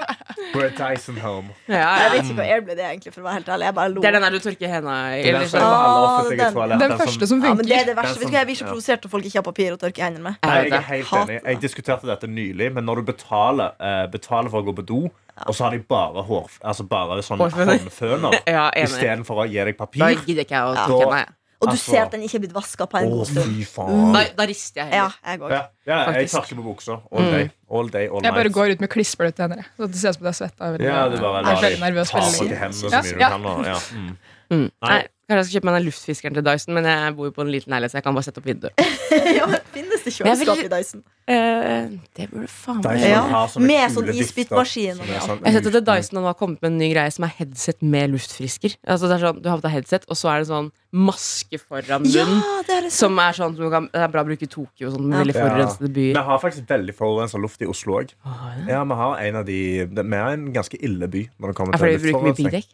We're 0.54 0.66
a 0.66 0.70
Dyson 0.76 1.16
home. 1.16 1.50
Ja, 1.68 1.88
Jeg 2.02 2.10
vet 2.12 2.24
ikke 2.24 2.34
hva 2.40 2.46
jeg 2.48 2.64
ble 2.66 2.74
det, 2.76 2.84
egentlig, 2.84 3.12
for 3.14 3.20
å 3.22 3.24
være 3.24 3.34
helt 3.40 3.48
ærlig. 3.54 3.64
Jeg 3.68 3.74
bare 3.74 3.88
lo. 3.92 4.00
Det 4.02 4.08
er 4.08 4.16
den 4.18 4.22
der 4.26 4.30
du 4.30 4.38
tørker 4.44 4.68
henda 4.72 4.96
i. 5.16 5.22
Den 5.22 5.48
som 5.48 5.60
på 5.60 5.66
alle 5.66 6.08
Ah, 6.12 6.22
den- 6.28 6.80
Den 6.82 6.98
første 6.98 7.26
som 7.26 7.42
Ja, 7.44 7.54
men 7.54 7.66
det 7.66 7.76
er 7.80 7.84
det 7.84 7.96
verste. 7.96 8.02
Den 8.02 8.12
Vet 8.12 8.14
du 8.18 8.22
som- 8.22 8.30
hva, 8.32 8.38
Jeg 8.42 8.46
blir 8.46 8.56
så 8.56 8.66
provosert 8.68 9.00
når 9.04 9.10
folk 9.10 9.24
ikke 9.24 9.38
har 9.38 9.42
papir 9.42 9.72
å 9.72 9.78
tørke 9.78 10.02
hendene 10.02 10.22
med. 10.22 10.34
Nei, 10.42 10.62
jeg 10.64 10.72
er 10.72 10.80
helt 10.80 11.06
Hater 11.06 11.32
enig. 11.32 11.44
Jeg 11.44 11.60
diskuterte 11.60 12.06
dette 12.06 12.26
nylig, 12.28 12.72
men 12.74 12.84
når 12.84 12.96
du 12.96 13.12
betaler, 13.12 13.70
uh, 13.80 14.06
betaler 14.10 14.50
for 14.50 14.62
å 14.62 14.64
gå 14.66 14.74
på 14.76 14.84
do, 14.86 15.10
og 15.46 15.54
så 15.54 15.64
har 15.64 15.70
de 15.70 15.78
bare, 15.78 16.22
hår, 16.22 16.50
altså 16.64 16.88
bare 16.88 17.18
sånn 17.22 17.38
håndføner 17.38 18.40
Ja, 18.46 18.70
istedenfor 18.76 19.44
å 19.44 19.48
gi 19.48 19.64
deg 19.64 19.76
papir. 19.78 19.98
Da 20.00 20.08
gidder 20.14 20.44
ikke 20.44 20.56
jeg 20.56 20.64
å 20.68 20.74
Ja. 20.74 20.86
tørke 20.86 21.12
henda. 21.14 21.26
Og 21.62 21.68
du 21.68 21.76
Altså- 21.76 21.92
ser 21.94 22.02
at 22.02 22.10
den 22.10 22.22
ikke 22.26 22.34
er 22.40 22.42
blitt 22.42 22.54
vaska 22.56 22.86
på 22.90 22.98
en 22.98 23.06
Å, 23.06 23.10
god 23.20 23.26
stund. 23.30 23.52
fy 23.54 23.64
faen. 23.70 24.12
Da, 24.12 24.22
da 24.36 24.46
rister 24.50 24.80
jeg 24.82 24.92
Ja, 24.98 25.04
jeg. 25.24 25.38
Ja, 25.40 25.60
ja, 25.86 25.98
jeg 26.18 26.28
tørker 26.32 26.56
på 26.58 26.64
buksa. 26.66 26.96
All 27.12 27.28
day. 27.30 27.50
All 27.70 27.88
day, 27.88 28.08
all 28.10 28.20
Jeg 28.26 28.34
bare 28.34 28.50
går 28.50 28.72
ut 28.74 28.80
med 28.82 28.90
klissbløte 28.90 29.38
hender. 29.46 29.62
Så 29.78 29.86
det 29.86 29.96
ser 30.02 30.08
ut 30.10 30.14
som 30.18 30.24
det 30.26 30.32
er 30.32 30.38
svetta. 30.40 30.70
Ja, 30.82 31.08
du 31.08 31.16
bare 31.22 31.44
Jeg 31.46 31.54
er 31.54 31.62
veldig 31.68 31.80
nervøs 31.86 32.10
ta 32.10 32.18
på 32.18 32.48
hendene 32.50 32.74
så 32.74 32.90
Ja, 32.90 33.00
mye 33.02 33.12
du 33.14 33.18
ja. 33.20 33.28
kan. 33.30 33.46
Og, 33.46 33.64
ja. 33.64 33.78
mm. 33.94 34.16
Mm. 34.50 34.70
Nei. 34.82 35.06
Kanskje 35.32 35.40
jeg 35.40 35.48
skal 35.48 35.56
kjøpe 35.60 35.68
meg 35.70 35.76
den 35.80 35.86
luftfiskeren 35.88 36.34
til 36.36 36.44
Dyson, 36.44 36.74
men 36.76 36.84
jeg 36.90 37.16
bor 37.16 37.24
jo 37.30 37.32
på 37.32 37.40
en 37.46 37.50
liten 37.54 37.72
leilighet, 37.72 37.92
så 37.94 37.98
jeg 38.00 38.04
kan 38.04 38.14
bare 38.18 38.26
sette 38.28 38.42
opp 38.42 38.48
vinduet. 38.50 38.72
ja, 39.38 39.46
men 39.48 39.60
finnes 39.72 40.02
det 40.04 40.12
er 40.12 40.16
kjøleskap 40.18 40.60
i 40.66 40.70
Dyson? 40.76 41.02
Eh, 41.32 41.88
det 42.18 42.26
burde 42.32 42.48
faen 42.50 42.80
meg 42.82 42.98
Dyson 42.98 43.12
Ja, 43.14 43.20
har 43.30 43.48
sånne 43.52 43.66
med 43.70 43.82
kule 43.86 43.94
sånn 43.94 44.06
vifter 44.10 44.24
isbitmaskin 44.26 44.96
som 44.98 45.06
er 45.06 45.20
sånn 45.22 45.38
Jeg 45.46 45.54
har 45.54 45.62
sett 45.62 45.76
at 45.78 45.86
Dyson 45.86 46.18
nå 46.18 46.24
har 46.26 46.34
kommet 46.40 46.58
med 46.64 46.72
en 46.72 46.78
ny 46.82 46.88
greie 46.92 47.12
som 47.14 47.24
er 47.28 47.32
headset 47.38 47.78
med 47.94 48.10
luftfrisker. 48.12 48.74
Altså 48.90 49.06
det 49.08 49.16
er 49.16 49.22
sånn, 49.28 49.38
Du 49.42 49.48
har 49.48 49.60
på 49.60 49.66
deg 49.68 49.74
headset, 49.76 50.04
og 50.10 50.18
så 50.18 50.32
er 50.34 50.42
det 50.42 50.48
sånn 50.50 50.68
maske 50.92 51.56
foran 51.62 52.04
Ja, 52.10 52.26
munnen. 52.26 52.42
det 52.66 52.74
er 52.76 52.82
det 52.88 52.92
Som 52.92 53.16
er 53.22 53.32
sånn, 53.38 53.54
som 53.56 53.62
du 53.64 53.70
kan, 53.72 53.86
Det 53.94 54.02
er 54.02 54.10
bra 54.12 54.26
å 54.26 54.28
bruke 54.28 54.42
i 54.44 54.50
Tokyo 54.50 54.90
og 54.90 54.96
sånn, 54.98 55.06
med 55.06 55.14
Ja. 55.16 55.22
veldig 55.22 55.38
forurensede 55.38 55.88
Vi 55.88 55.94
byer. 56.12 56.22
har 56.26 56.38
faktisk 56.42 56.66
veldig 56.74 56.94
forurensa 56.98 57.38
luft 57.40 57.62
i 57.62 57.70
Oslo 57.70 58.00
òg. 58.02 58.12
Ah, 58.26 58.52
ja. 58.66 58.66
Ja, 58.74 58.84
vi 58.84 58.94
har 59.00 59.16
en 59.30 59.36
av 59.36 59.46
de 59.46 59.60
Vi 59.86 60.16
er 60.18 60.28
en 60.34 60.52
ganske 60.52 60.76
ille 60.82 61.06
by 61.08 61.28
når 61.40 61.46
det 61.54 61.56
kommer 61.56 61.72
Er 61.74 61.78
til 61.78 61.86
fordi 61.86 61.96
vi 62.02 62.12
bruker 62.12 62.22
mye 62.26 62.32
luftforurensning. 62.34 62.50
piggdekk? 62.50 62.68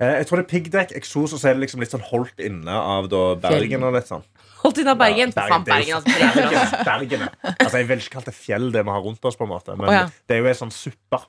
Eh, 0.00 0.16
Jeg 0.18 0.26
tror 0.26 0.40
det 0.40 0.44
er 0.46 0.50
piggdekk, 0.58 0.92
eksos, 0.98 1.32
og 1.32 1.38
så 1.38 1.48
er 1.50 1.54
det 1.54 1.62
liksom 1.68 1.80
litt 1.80 1.90
sånn 1.94 2.02
holdt 2.10 2.40
inne 2.42 2.70
av 2.74 3.08
da 3.08 3.34
Bergen. 3.36 3.82
og 3.84 3.94
litt 3.94 4.08
sånn 4.10 4.24
Holdt 4.64 4.78
inne 4.80 4.90
av 4.94 4.98
Bergen. 4.98 5.32
Ja, 5.36 5.44
er 5.44 5.60
Bergen, 5.60 5.94
altså. 5.98 6.08
Bergen, 6.08 6.54
altså. 6.56 6.84
Bergen, 6.84 6.84
Bergen, 6.84 7.20
ja. 7.20 7.52
Altså, 7.60 7.76
Jeg 7.78 7.88
vil 7.88 7.98
ikke 7.98 8.14
kalle 8.16 8.24
det 8.30 8.34
fjell, 8.34 8.70
det 8.72 8.84
vi 8.84 8.90
har 8.90 9.00
rundt 9.04 9.24
oss, 9.24 9.36
på 9.36 9.44
en 9.44 9.50
måte 9.52 9.76
men 9.76 9.88
oh, 9.88 9.92
ja. 9.92 10.06
det 10.26 10.36
er 10.36 10.40
jo 10.40 10.48
ei 10.48 10.54
sånn 10.56 10.72
suppe. 10.72 11.20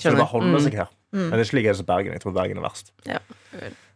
Så 0.00 0.08
det 0.10 0.16
bare 0.16 0.30
holder 0.32 0.56
Mm. 0.56 0.64
seg 0.64 0.74
her. 0.80 0.88
Men 1.12 1.30
det 1.34 1.40
er 1.40 1.44
ikke 1.44 1.56
like 1.58 1.68
ille 1.68 1.76
som 1.76 1.86
Bergen. 1.86 2.12
Jeg 2.14 2.22
tror 2.22 2.32
Bergen 2.32 2.56
er 2.56 2.62
verst. 2.64 2.92
Ja. 3.04 3.18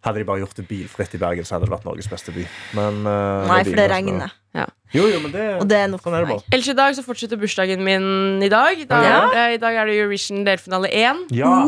Hadde 0.04 0.18
de 0.21 0.25
bare 0.28 0.40
gjort 0.42 0.54
det 0.59 0.66
bilfritt 0.68 1.14
i 1.14 1.18
Bergen, 1.23 1.44
så 1.49 1.54
hadde 1.56 1.64
det 1.64 1.73
vært 1.73 1.87
Norges 1.87 2.09
beste 2.11 2.35
by. 2.35 2.44
Men, 2.76 3.06
uh, 3.06 3.47
Nei, 3.49 3.62
for 3.64 3.78
det 3.78 3.87
regner. 3.90 4.33
Ja. 4.54 4.66
Jo, 4.92 5.06
jo, 5.09 5.21
men 5.21 5.33
det, 5.33 5.47
Og 5.62 5.66
det 5.71 5.78
er 5.78 5.88
nok 5.88 6.02
sånn 6.02 6.12
for 6.12 6.18
er 6.18 6.26
det 6.26 6.28
meg. 6.28 6.42
bare. 6.42 6.52
Ellers 6.52 6.68
i 6.68 6.76
dag 6.76 6.94
så 6.99 7.04
fortsetter 7.06 7.40
bursdagen 7.40 7.80
min 7.83 8.42
i 8.44 8.50
dag. 8.52 8.84
Da, 8.86 9.00
Ja. 9.02 9.49
I 9.54 9.56
dag 9.56 9.75
er 9.80 9.86
det 9.86 9.97
Eurovision 9.97 10.45
delfinale 10.45 10.91
1. 10.93 11.25
Ja. 11.32 11.65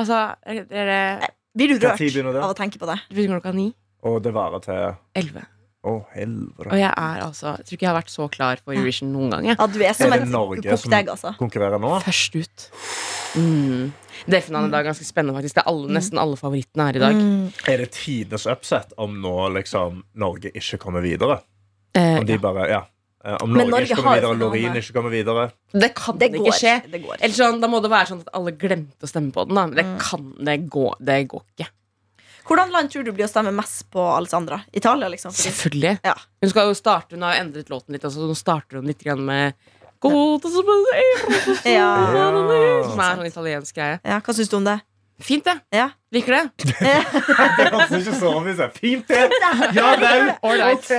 Altså, 0.00 0.34
er 0.46 0.64
det 0.64 1.30
Blir 1.56 1.68
du 1.74 1.78
rørt 1.82 2.42
av 2.42 2.50
å 2.50 2.56
tenke 2.56 2.78
på 2.80 2.88
det? 2.88 2.98
Det 3.08 3.16
begynner 3.16 3.40
klokka 3.40 3.54
ni. 3.56 3.72
Og 4.08 4.22
det 4.24 4.32
varer 4.34 4.62
til 4.64 4.94
Elleve. 5.20 5.44
Å, 5.82 5.96
helvete. 6.14 6.68
Og 6.70 6.78
jeg 6.78 6.92
er 6.94 7.22
altså 7.24 7.56
Jeg 7.56 7.64
tror 7.66 7.74
ikke 7.74 7.82
jeg 7.82 7.90
har 7.90 7.96
vært 7.98 8.12
så 8.12 8.26
klar 8.30 8.60
for 8.62 8.72
Eurovision 8.76 9.08
noen 9.12 9.32
gang. 9.34 9.48
jeg. 9.50 9.56
Ja, 9.58 9.66
du 9.66 9.80
er 9.82 9.92
som 9.98 10.12
Er 10.12 10.20
det 10.20 10.28
et 10.28 10.30
Norge 10.30 10.62
kokt 10.62 10.78
som- 10.84 10.92
egg, 10.94 11.08
altså. 11.10 11.32
Konkurrerer 11.38 11.80
nå? 11.82 11.90
Først 12.04 12.36
ut. 12.38 12.70
Mm. 13.34 13.92
Delfinalen 14.28 14.68
i 14.68 14.70
dag 14.70 14.86
er 14.86 14.90
ganske 14.92 15.04
spennende, 15.08 15.34
faktisk. 15.34 15.54
Det 15.54 15.62
er 15.64 15.70
alle, 15.72 15.88
nesten 15.88 16.18
alle 16.22 16.36
favorittene 16.36 16.86
her 16.86 16.96
i 16.96 17.02
dag. 17.02 17.14
Mm. 17.14 17.52
Er 17.68 17.76
det 17.78 17.90
tidenes 17.90 18.46
upset 18.46 18.92
om 18.96 19.20
nå 19.20 19.34
liksom 19.58 20.04
Norge 20.14 20.52
ikke 20.54 20.78
kommer 20.78 21.02
videre? 21.02 21.40
Eh, 21.94 22.18
Om 22.20 22.26
de 22.26 22.32
ja. 22.32 22.38
bare, 22.38 22.68
ja 22.70 22.82
Om 23.22 23.52
Norge 23.54 23.70
Norge 23.70 23.86
ikke 23.86 23.96
kommer 24.00 24.16
videre, 24.18 24.38
Loreen 24.40 24.78
ikke 24.80 24.94
kommer 24.96 25.12
videre 25.14 25.44
Det 25.70 25.92
kan 25.94 26.16
Det 26.18 26.28
ikke 26.34 26.54
skje. 26.58 26.72
Det 26.90 27.02
går. 27.04 27.20
Eller 27.20 27.34
sånn, 27.36 27.60
Da 27.62 27.68
må 27.70 27.78
det 27.82 27.90
være 27.92 28.08
sånn 28.10 28.20
at 28.24 28.32
alle 28.34 28.50
glemte 28.58 29.06
å 29.06 29.10
stemme 29.10 29.30
på 29.32 29.44
den. 29.46 29.54
Da. 29.54 29.66
Men 29.66 29.76
det 29.76 29.84
Mm. 29.86 29.98
kan 30.00 30.34
det 30.44 30.56
gå. 30.68 30.88
Det 30.98 31.28
går 31.28 31.42
ikke. 31.56 31.68
Hvordan 32.44 32.72
land 32.72 32.90
tror 32.90 33.04
du 33.04 33.12
blir 33.12 33.24
å 33.26 33.30
stemme 33.30 33.52
mest 33.54 33.88
på 33.90 34.00
Alessandra? 34.02 34.64
Italia, 34.72 35.08
liksom? 35.08 35.30
Fordi, 35.30 35.50
Selvfølgelig. 35.52 36.00
Ja. 36.02 36.14
Hun 36.42 36.50
skal 36.50 36.66
jo 36.66 36.74
starte 36.74 37.12
Hun 37.14 37.22
har 37.22 37.36
jo 37.36 37.44
endret 37.44 37.68
låten 37.70 37.90
litt. 37.94 38.02
Altså, 38.02 38.26
nå 38.26 38.34
starter 38.36 38.76
hun 38.80 38.86
litt 38.86 38.98
grann 38.98 39.24
med 39.24 39.54
God, 40.00 40.42
som 40.42 40.66
er 41.62 41.72
ja. 41.78 41.86
sånn 43.14 43.26
italiensk 43.26 43.74
greie. 43.76 44.00
ja, 44.04 44.18
Hva 44.18 44.34
syns 44.34 44.48
du 44.50 44.56
om 44.56 44.64
det? 44.64 44.80
Fint, 45.22 45.44
det. 45.44 45.60
Ja. 45.70 45.90
Liker 46.12 46.34
det. 46.36 46.42
Det 46.82 47.68
høres 47.72 47.92
ikke 47.96 48.16
så 48.18 48.32
mye 48.44 48.52
ut. 48.52 48.76
Fint, 48.76 49.08
det! 49.08 49.22
Ja 49.78 49.94
vel! 49.96 50.32
Ålreit. 50.44 50.90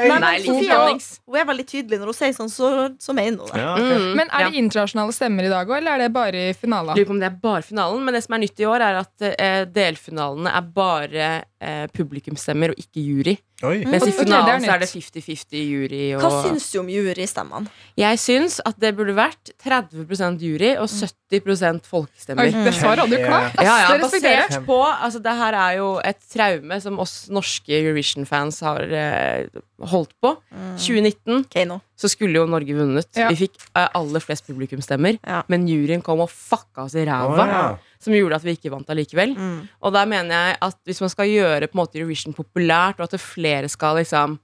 Hun 0.47 1.37
er 1.37 1.45
veldig 1.49 1.65
tydelig 1.69 1.99
når 2.01 2.09
hun 2.09 2.17
sier 2.17 2.33
sånn, 2.33 2.49
så, 2.49 2.71
så 3.01 3.13
mener 3.13 3.43
hun 3.43 3.51
det. 3.53 3.61
Ja, 3.61 3.75
okay. 3.77 3.99
Mm, 4.01 4.09
Men 4.17 4.33
er 4.33 4.49
det 4.49 4.61
internasjonale 4.63 5.13
stemmer 5.15 5.45
i 5.45 5.53
dag 5.53 5.69
òg, 5.69 5.77
eller 5.77 5.97
er 5.97 6.05
det 6.05 6.11
bare 6.15 6.43
i 6.49 6.57
finalen? 6.57 6.97
Lurer 6.97 7.09
på 7.11 7.17
om 7.17 7.21
det 7.21 7.29
er 7.29 7.39
bare 7.45 7.65
finalen, 7.67 8.01
men 8.05 8.17
det 8.17 8.23
som 8.25 8.37
er 8.37 8.43
nytt 8.47 8.63
i 8.63 8.69
år, 8.69 8.87
er 8.89 9.01
at 9.03 9.27
eh, 9.29 9.63
delfinalene 9.69 10.53
er 10.57 10.69
bare 10.81 11.31
eh, 11.61 11.85
publikumsstemmer 11.93 12.73
og 12.73 12.81
ikke 12.81 13.05
jury. 13.05 13.37
Oi. 13.63 13.77
Mens 13.87 14.03
i 14.03 14.11
er 14.11 14.17
finalen 14.17 14.65
så 14.65 14.73
er 14.73 14.81
det 14.81 14.89
50-50 14.91 15.61
jury. 15.61 16.01
Og 16.17 16.23
Hva 16.25 16.31
syns 16.43 16.65
du 16.73 16.79
om 16.81 16.89
jurystemmene? 16.91 17.71
Jeg 17.99 18.19
syns 18.19 18.57
at 18.67 18.79
det 18.81 18.91
burde 18.97 19.15
vært 19.15 19.53
30% 19.63 20.41
jury 20.43 20.73
og 20.75 20.89
70 20.91 21.85
folkestemmer. 21.87 22.43
Oi, 22.43 22.51
det 22.51 22.73
var 22.81 23.03
hadde 23.03 23.15
du 23.15 23.23
klart. 23.23 23.55
Ja, 23.63 23.77
ja, 23.85 23.95
basert 24.01 24.57
på 24.67 24.79
altså, 25.03 25.21
Det 25.23 25.33
her 25.39 25.57
er 25.59 25.77
jo 25.79 25.87
et 26.03 26.19
traume 26.31 26.79
som 26.83 26.99
oss 27.03 27.15
norske 27.33 27.73
Eurovision-fans 27.77 28.59
har 28.65 28.95
eh, 28.99 29.61
holdt 29.91 30.13
på. 30.23 30.33
2019 30.79 31.43
okay, 31.43 31.65
no. 31.69 31.79
så 31.99 32.09
skulle 32.11 32.39
jo 32.39 32.47
Norge 32.49 32.75
vunnet. 32.77 33.09
Ja. 33.17 33.29
Vi 33.31 33.43
fikk 33.45 33.59
eh, 33.73 33.89
aller 33.99 34.23
flest 34.23 34.47
publikumsstemmer. 34.49 35.19
Ja. 35.19 35.43
Men 35.51 35.67
juryen 35.69 36.03
kom 36.05 36.23
og 36.23 36.31
fucka 36.31 36.87
oss 36.87 36.97
i 36.99 37.05
ræva. 37.07 37.35
Oh, 37.35 37.53
ja. 37.53 37.97
Som 38.03 38.15
gjorde 38.17 38.39
at 38.39 38.47
vi 38.47 38.55
ikke 38.57 38.73
vant 38.73 38.89
allikevel. 38.91 39.35
Mm. 39.37 39.59
Og 39.83 39.95
der 39.95 40.09
mener 40.09 40.33
jeg 40.35 40.57
at 40.69 40.79
hvis 40.87 41.03
man 41.03 41.13
skal 41.13 41.31
gjøre 41.31 41.69
på 41.69 41.77
en 41.77 41.83
måte 41.83 42.01
Eurovision 42.01 42.35
populært, 42.35 42.99
og 42.99 43.07
at 43.07 43.21
flere 43.21 43.71
skal 43.71 44.01
liksom 44.01 44.39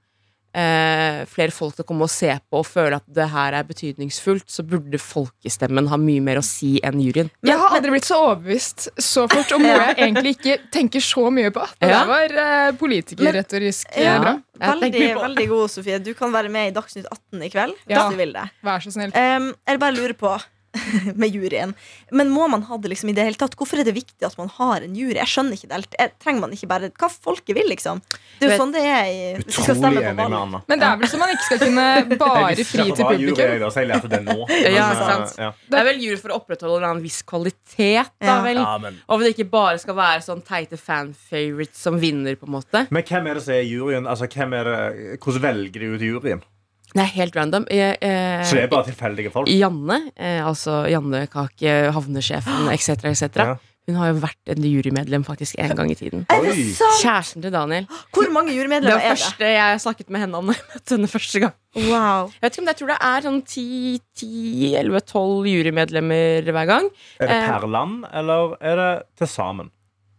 eh, 0.54 1.26
Flere 1.30 1.52
folk 1.52 1.76
til 1.76 1.84
å 1.84 1.88
komme 1.90 2.06
og 2.08 2.12
se 2.14 2.32
på 2.50 2.60
og 2.62 2.66
føle 2.68 2.98
at 3.00 3.06
det 3.08 3.28
her 3.32 3.54
er 3.60 3.64
betydningsfullt, 3.68 4.46
så 4.50 4.64
burde 4.68 4.98
folkestemmen 5.02 5.88
ha 5.92 5.98
mye 6.02 6.22
mer 6.26 6.40
å 6.42 6.44
si 6.46 6.78
enn 6.86 7.00
juryen. 7.04 7.30
Jeg 7.46 7.58
har 7.60 7.76
aldri 7.78 7.92
blitt 7.96 8.08
så 8.08 8.18
overbevist 8.28 8.90
så 8.98 9.26
fort 9.32 9.52
om 9.56 9.62
noe 9.66 9.78
jeg 9.78 9.98
egentlig 10.08 10.36
ikke 10.38 10.58
tenker 10.74 11.04
så 11.06 11.28
mye 11.34 11.52
på. 11.56 11.66
Det 11.80 11.90
Ja. 11.92 12.04
var 12.10 12.36
eh, 12.46 12.72
politikerretorisk 12.80 13.88
eh, 13.96 14.04
Ja. 14.04 14.20
bra. 14.24 14.36
Veldig, 14.60 15.16
veldig 15.16 15.48
god, 15.50 15.70
Sofie. 15.72 16.00
Du 16.04 16.14
kan 16.14 16.32
være 16.36 16.50
med 16.52 16.72
i 16.72 16.76
Dagsnytt 16.76 17.06
18 17.08 17.44
i 17.46 17.50
kveld. 17.50 17.76
Ja. 17.88 18.02
Hvis 18.04 18.16
du 18.16 18.18
vil 18.20 18.34
det. 18.36 18.48
Vær 18.66 18.80
så 18.84 18.92
snill. 18.92 19.14
Um, 19.16 19.54
jeg 19.68 19.80
bare 19.80 19.96
lurer 19.96 20.18
på 20.20 20.34
med 21.20 21.34
juryen. 21.34 21.74
Men 22.12 22.30
må 22.34 22.48
man 22.52 22.62
ha 22.68 22.78
det 22.78 22.92
liksom 22.94 23.10
i 23.12 23.16
det 23.18 23.26
hele 23.26 23.40
tatt? 23.40 23.56
Hvorfor 23.60 23.82
er 23.82 23.88
det 23.88 23.94
viktig 23.96 24.26
at 24.28 24.36
man 24.40 24.50
har 24.58 24.86
en 24.86 24.96
jury? 24.98 25.18
Jeg 25.18 25.32
skjønner 25.32 25.58
ikke 25.58 25.70
det 25.72 25.78
helt. 25.80 25.98
Trenger 26.22 26.44
man 26.44 26.54
ikke 26.56 26.70
bare 26.70 26.90
hva 26.94 27.10
folket 27.12 27.58
vil, 27.58 27.68
liksom? 27.72 28.02
Det 28.40 28.48
er 28.48 28.54
jo 28.54 28.60
sånn 28.62 28.74
det 28.76 28.84
er 28.86 29.10
i 29.10 29.20
hvis 29.40 29.58
skal 29.58 29.78
stemme 29.80 30.00
på 30.00 30.06
enig 30.06 30.16
med 30.16 30.22
valg. 30.24 30.38
Anna. 30.40 30.62
Men 30.70 30.84
det 30.84 30.90
er 30.90 31.02
vel 31.02 31.12
så 31.12 31.22
man 31.22 31.34
ikke 31.34 31.48
skal 31.48 31.62
kunne 31.64 31.88
bare 32.24 32.66
fri 32.70 32.86
til 32.92 33.10
publikum. 33.10 33.44
jeg, 33.44 33.62
da, 33.64 33.72
så 33.74 33.84
jeg 33.84 33.92
lærte 33.94 34.12
det 34.14 34.22
nå. 34.28 34.38
Ja, 34.80 34.88
sant. 35.00 35.34
eh, 35.36 35.44
ja. 35.48 35.52
Det 35.74 35.80
er 35.82 35.88
vel 35.90 36.04
jury 36.06 36.20
for 36.22 36.34
å 36.36 36.40
opprettholde 36.44 36.90
en 36.94 37.02
viss 37.04 37.22
kvalitet, 37.28 38.14
da 38.24 38.38
vel. 38.46 38.62
Ja, 38.62 38.78
men, 38.82 39.00
Og 39.08 39.18
at 39.20 39.26
det 39.28 39.34
ikke 39.36 39.50
bare 39.52 39.80
skal 39.82 39.98
være 39.98 40.22
sånn 40.26 40.44
teite 40.46 40.78
fan-favorites 40.80 41.82
som 41.88 41.98
vinner, 42.02 42.38
på 42.40 42.48
en 42.50 42.56
måte. 42.60 42.86
men 42.94 43.04
hvem 43.08 43.28
er 43.32 43.40
det 43.40 43.44
som 43.46 43.56
er 43.58 43.66
juryen? 43.66 44.08
Altså, 44.10 44.30
hvem 44.30 44.54
er 44.60 44.70
det, 44.70 44.80
hvordan 45.24 45.44
velger 45.50 45.84
de 45.86 45.92
ut 45.96 46.06
juryen? 46.10 46.44
Det 46.94 47.02
er 47.04 47.12
helt 47.16 47.36
random. 47.38 47.66
Eh, 47.70 47.96
eh, 48.02 48.44
Så 48.44 48.56
det 48.58 48.64
er 48.64 48.68
bare 48.72 48.86
tilfeldige 48.90 49.32
folk? 49.32 49.48
Janne, 49.48 50.12
eh, 50.18 50.42
altså 50.46 50.88
Janne 50.90 51.28
Kake, 51.30 51.92
havnesjefen 51.94 52.70
etc., 52.76 52.90
etc. 53.14 53.36
Ja. 53.38 53.56
Hun 53.90 53.96
har 53.98 54.12
jo 54.12 54.20
vært 54.22 54.52
en 54.54 54.62
jurymedlem 54.70 55.24
faktisk 55.26 55.56
en 55.58 55.72
gang 55.74 55.90
i 55.90 55.96
tiden. 55.98 56.26
Er 56.30 56.44
det 56.46 56.52
sant? 56.78 57.00
Kjæresten 57.02 57.42
til 57.42 57.52
Daniel. 57.56 57.88
Hvor 58.14 58.28
mange 58.34 58.52
Det 58.52 58.60
jurymedlemmer 58.60 59.00
var 59.00 59.02
er 59.02 59.16
det? 59.16 59.24
første 59.24 59.48
jeg 59.56 59.80
snakket 59.82 60.10
med 60.14 60.22
henne 60.22 60.38
om 60.38 60.52
da 60.52 60.54
jeg 60.54 60.68
møtte 60.76 60.94
henne 60.98 61.10
første 61.10 61.40
gang. 61.42 61.56
Wow. 61.76 62.30
Jeg 62.36 62.42
vet 62.44 62.52
ikke 62.54 62.62
om 62.62 62.68
det, 62.70 62.76
jeg 62.76 62.80
tror 62.84 62.92
det 62.94 63.00
er 63.10 63.26
sånn 63.26 63.42
10-11-12 63.50 65.50
jurymedlemmer 65.54 66.52
hver 66.54 66.68
gang. 66.70 66.90
Er 67.20 67.28
det 67.28 67.36
Eh. 67.40 67.48
per 67.50 67.68
land, 67.68 68.06
eller 68.14 68.56
er 68.62 68.76
det 68.76 69.04
til 69.18 69.28
sammen? 69.28 69.72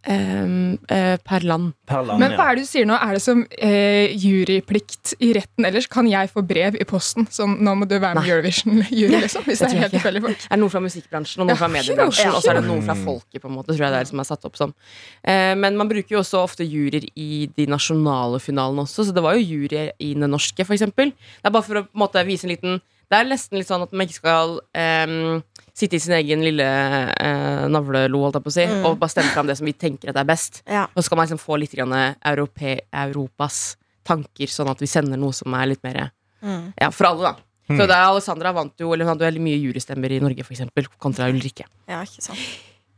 Eh, 0.03 1.17
per 1.21 1.43
land. 1.45 1.73
Per 1.85 2.01
land, 2.05 2.19
Men 2.19 2.33
hva 2.33 2.47
ja. 2.47 2.51
er 2.51 2.57
det 2.57 2.63
du 2.65 2.69
sier 2.71 2.87
nå? 2.89 2.95
Er 2.97 3.17
det 3.17 3.21
som 3.21 3.43
eh, 3.53 4.09
juryplikt 4.17 5.13
i 5.21 5.29
retten 5.37 5.67
ellers? 5.67 5.85
Kan 5.91 6.09
jeg 6.09 6.31
få 6.33 6.41
brev 6.47 6.77
i 6.81 6.87
posten 6.89 7.27
som 7.29 7.53
nå 7.61 7.75
må 7.77 7.85
du 7.89 7.97
være 7.99 8.17
med 8.17 8.25
i 8.25 8.33
Eurovision-jury, 8.33 9.19
liksom? 9.27 9.45
Hvis 9.45 9.61
Det 9.61 9.69
er 9.69 9.83
helt 9.85 10.21
folk. 10.25 10.39
Det 10.41 10.49
er 10.49 10.61
noen 10.61 10.73
fra 10.73 10.81
musikkbransjen 10.81 11.43
og 11.43 11.51
noen 11.51 11.59
fra 11.59 11.69
Ja, 11.69 11.75
mediebransjen. 11.75 12.31
ja. 12.31 12.33
Og 12.35 12.41
så 12.41 12.53
er 12.53 12.59
det 12.61 12.65
noen 12.65 12.81
fra 12.87 12.95
folket, 12.97 13.41
på 13.43 13.51
en 13.51 13.57
måte, 13.59 13.75
tror 13.75 13.85
jeg 13.85 13.93
det 13.93 14.01
er 14.01 14.09
som 14.09 14.23
er 14.23 14.29
satt 14.31 14.49
opp 14.49 14.57
som. 14.57 14.73
Eh, 15.21 15.53
men 15.55 15.77
man 15.77 15.91
bruker 15.91 16.17
jo 16.17 16.23
også 16.23 16.41
ofte 16.41 16.65
juryer 16.65 17.05
i 17.15 17.45
de 17.55 17.67
nasjonale 17.69 18.41
finalene 18.41 18.87
også, 18.87 19.05
så 19.05 19.13
det 19.13 19.21
var 19.23 19.37
jo 19.37 19.45
juryer 19.45 19.93
i 20.01 20.13
den 20.15 20.29
norske, 20.33 20.65
for 20.65 20.73
eksempel. 20.77 21.13
Det 21.13 21.45
er 21.51 21.53
bare 21.53 21.67
for 21.67 21.83
å 21.83 21.85
på 21.85 21.93
en 21.93 22.03
måte, 22.07 22.25
vise 22.25 22.47
en 22.47 22.55
liten 22.55 22.81
Det 23.11 23.17
er 23.19 23.27
nesten 23.27 23.59
litt 23.59 23.67
sånn 23.67 23.83
at 23.83 23.91
man 23.91 24.07
ikke 24.07 24.15
skal 24.21 24.53
um, 24.63 25.41
sitte 25.75 25.97
i 25.97 25.99
sin 25.99 26.13
egen 26.15 26.41
lille 26.45 26.63
uh, 26.63 27.65
navlelo, 27.71 28.21
holdt 28.23 28.37
jeg 28.39 28.45
på 28.45 28.51
å 28.53 28.55
si, 28.55 28.65
Mm. 28.71 28.85
og 28.87 28.97
bare 29.01 29.11
stemme 29.11 29.33
fram 29.35 29.49
det 29.51 29.57
som 29.59 29.67
vi 29.67 29.73
tenker 29.75 30.13
at 30.13 30.19
er 30.21 30.27
best. 30.29 30.61
Ja. 30.69 30.85
Og 30.95 31.01
så 31.03 31.09
skal 31.09 31.19
man 31.19 31.27
liksom 31.27 31.41
få 31.43 31.59
litt 31.59 31.75
grann 31.75 31.91
europe, 32.23 32.77
Europas 33.03 33.75
tanker, 34.07 34.47
sånn 34.47 34.71
at 34.71 34.79
vi 34.81 34.87
sender 34.89 35.19
noe 35.19 35.35
som 35.35 35.53
er 35.59 35.67
litt 35.73 35.83
mer 35.83 36.09
Mm. 36.41 36.71
Ja, 36.81 36.87
for 36.89 37.05
alle, 37.05 37.21
da. 37.21 37.35
Så 37.69 37.85
det 37.85 37.93
er 37.93 38.07
Alessandra 38.09 38.49
vant 38.51 38.73
jo 38.81 38.87
Eller 38.95 39.05
hun 39.05 39.11
hadde 39.11 39.27
veldig 39.27 39.41
mye 39.45 39.59
jurystemmer 39.61 40.09
i 40.09 40.17
Norge, 40.19 40.41
for 40.43 40.55
eksempel, 40.55 40.87
kontra 40.97 41.27
Ulrikke. 41.29 41.67
ja, 41.87 41.99
ikke 42.01 42.23
sant. 42.25 42.39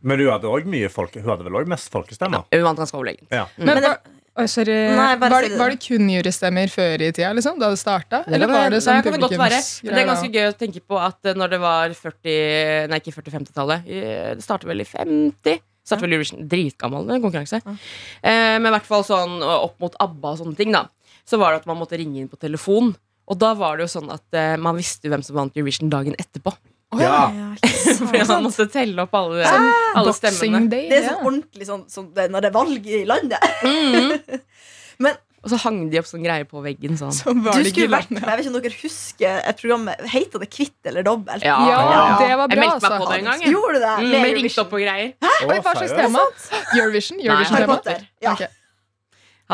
Men 0.01 0.19
hun 0.21 0.29
hadde 0.31 0.47
også 0.47 0.71
mye 0.71 0.87
folke, 0.89 1.19
hun 1.19 1.27
hadde 1.29 1.43
vel 1.43 1.57
òg 1.59 1.67
mest 1.67 1.91
folkestemmer? 1.91 2.45
Ja, 2.47 2.57
Hun 2.61 2.63
vant 2.69 2.79
ganske 2.79 2.95
overlegent. 2.95 3.27
Ja. 3.35 3.43
Men, 3.57 3.81
Men 3.81 3.97
Oi, 4.33 4.47
sorry. 4.49 4.75
Nei, 4.97 5.11
bare 5.21 5.29
var, 5.29 5.45
det, 5.45 5.57
var 5.59 5.69
det 5.69 5.77
kun 5.83 6.07
jurystemmer 6.09 6.71
før 6.73 7.03
i 7.05 7.11
tida, 7.13 7.29
liksom? 7.37 7.59
Da 7.61 7.67
det 7.69 7.77
starta? 7.77 8.23
Eller 8.25 8.49
var 8.49 8.71
det 8.73 8.79
sånn 8.81 9.03
kan 9.05 9.13
det 9.13 9.21
godt 9.21 9.35
være. 9.37 9.59
Det 9.85 9.93
er 9.93 10.07
ganske 10.09 10.31
gøy 10.33 10.47
å 10.49 10.55
tenke 10.57 10.81
på 10.81 10.97
at 10.97 11.29
eh, 11.29 11.37
når 11.37 11.53
det 11.53 11.59
var 11.61 11.93
40 11.93 12.89
Nei, 12.89 12.99
ikke 13.03 13.13
40-50-tallet. 13.19 13.85
Det 13.85 14.41
startet 14.45 14.71
vel 14.71 14.81
i 14.81 14.87
50. 14.89 15.61
Startet 15.85 16.07
vel 16.07 16.17
Eurovision. 16.17 16.47
Dritgammel 16.49 17.13
eh, 17.13 17.21
konkurranse. 17.21 17.61
Eh, 17.61 18.57
men 18.57 18.69
i 18.71 18.73
hvert 18.73 18.89
fall 18.89 19.05
sånn 19.05 19.37
eh, 19.43 19.55
opp 19.67 19.77
mot 19.83 20.01
ABBA 20.01 20.33
og 20.33 20.41
sånne 20.41 20.57
ting, 20.57 20.73
da. 20.73 20.87
Så 21.29 21.37
var 21.37 21.53
det 21.53 21.61
at 21.61 21.69
man 21.69 21.77
måtte 21.83 21.99
ringe 22.01 22.23
inn 22.23 22.31
på 22.31 22.41
telefon. 22.41 22.95
Og 23.29 23.39
da 23.39 23.53
var 23.55 23.77
det 23.77 23.85
jo 23.85 23.93
sånn 23.99 24.09
at 24.17 24.25
eh, 24.35 24.55
man 24.59 24.79
visste 24.79 25.13
hvem 25.13 25.21
som 25.23 25.37
vant 25.37 25.53
Eurovision 25.59 25.93
dagen 25.93 26.17
etterpå. 26.17 26.55
Ja. 27.01 27.31
Ja, 27.33 27.49
ikke. 27.57 27.97
Fordi 28.07 28.23
man 28.29 28.43
måtte 28.47 28.65
telle 28.73 29.03
opp 29.07 29.13
alle, 29.17 29.43
alle 29.95 30.13
stemmene. 30.13 30.65
Day. 30.71 30.87
Det 30.89 30.97
er 30.99 31.03
ja. 31.07 31.13
sånn 31.13 31.27
ordentlig 31.27 31.67
sånn 31.69 31.83
sånn 31.89 32.09
det 32.15 32.29
når 32.33 32.45
det 32.45 32.49
er 32.51 32.57
valg 32.57 32.89
i 32.89 33.03
landet. 33.09 33.53
Mhm. 33.63 34.41
Men 35.03 35.15
Og 35.43 35.49
så 35.51 35.57
hang 35.59 35.79
de 35.91 35.97
opp 35.99 36.07
sånn 36.07 36.23
greie 36.23 36.45
på 36.47 36.61
veggen 36.63 36.95
sånn. 36.95 37.11
Så 37.11 37.33
du 37.35 37.49
skulle 37.67 37.89
vært 37.91 38.11
med. 38.13 38.21
Jeg 38.23 38.29
vet 38.39 38.45
ikke 38.45 38.51
om 38.53 38.61
dere 38.63 38.77
husker 38.79 39.41
et 39.49 39.57
program 39.59 39.81
med 39.89 40.03
Heter 40.13 40.39
det 40.39 40.47
Kvitt 40.53 40.87
eller 40.87 41.03
dobbelt? 41.03 41.43
Ja, 41.43 41.57
Ja, 41.67 41.81
det 42.21 42.29
var 42.39 42.47
Jeg 42.47 42.61
meldte 42.61 42.79
meg 42.79 42.85
altså. 42.87 42.99
på 43.01 43.09
det 43.09 43.17
en 43.17 43.27
gang. 43.27 43.41
jeg. 43.43 43.51
Gjorde 43.57 43.73
du 43.73 43.79
det? 43.83 43.93
Mm, 43.99 44.09
Med 44.13 44.21
med 44.23 44.37
ringt 44.39 44.59
opp 44.63 44.71
og 44.77 44.83
greier. 44.85 45.09
Oi, 45.49 45.57
hva 45.59 45.73
slags 45.75 45.95
tema? 45.97 46.23
Eurovision? 46.77 47.17
Nei, 47.19 47.27
Eurovision 47.27 47.57
Harry 47.57 47.65
tema? 47.67 47.75
Potter. 47.81 48.05
Ja. 48.23 48.37
Ok. 48.37 48.45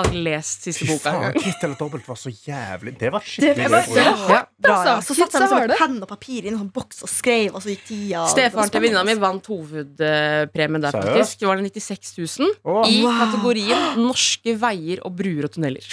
Ikke 0.08 0.22
lest 0.26 0.66
siste 0.68 0.86
boka. 0.90 1.14
Kvitt 1.36 1.64
eller 1.68 1.76
dobbelt 1.80 2.08
var 2.08 2.16
så 2.20 2.30
jævlig. 2.32 2.94
Det 3.00 3.12
var 3.14 3.20
Det 3.26 3.32
skikkelig 3.34 3.70
var 3.74 3.82
hardt 4.30 4.50
bra. 4.60 4.76
altså. 4.76 4.96
Så 5.10 5.18
satt 5.20 5.34
jeg 5.34 5.42
med 5.42 5.50
sånn 5.54 5.74
penn 5.80 5.98
og 6.04 6.10
papir 6.12 6.46
i 6.46 6.52
en 6.54 6.58
sånn 6.62 6.72
boks 6.74 7.04
og 7.04 7.10
skrev, 7.12 7.56
og 7.56 7.62
så 7.64 7.74
gikk 7.74 7.84
tida. 7.90 8.26
Stefaren 8.32 8.70
til 8.70 8.80
det 8.80 8.80
var 8.80 8.88
venninna 8.88 9.04
mi 9.08 9.16
vant 9.22 9.46
hovedpremien 9.52 10.82
der, 10.86 10.92
faktisk. 11.00 11.40
Det 11.40 11.48
Var 11.50 11.56
det 11.60 11.72
96 11.74 12.14
000 12.40 12.54
Å, 12.64 12.86
i 12.90 13.02
kategorien 13.20 14.00
norske 14.04 14.56
veier 14.62 15.02
og 15.06 15.16
bruer 15.20 15.44
og 15.50 15.52
tunneler. 15.58 15.86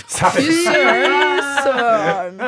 Søren! 1.64 2.40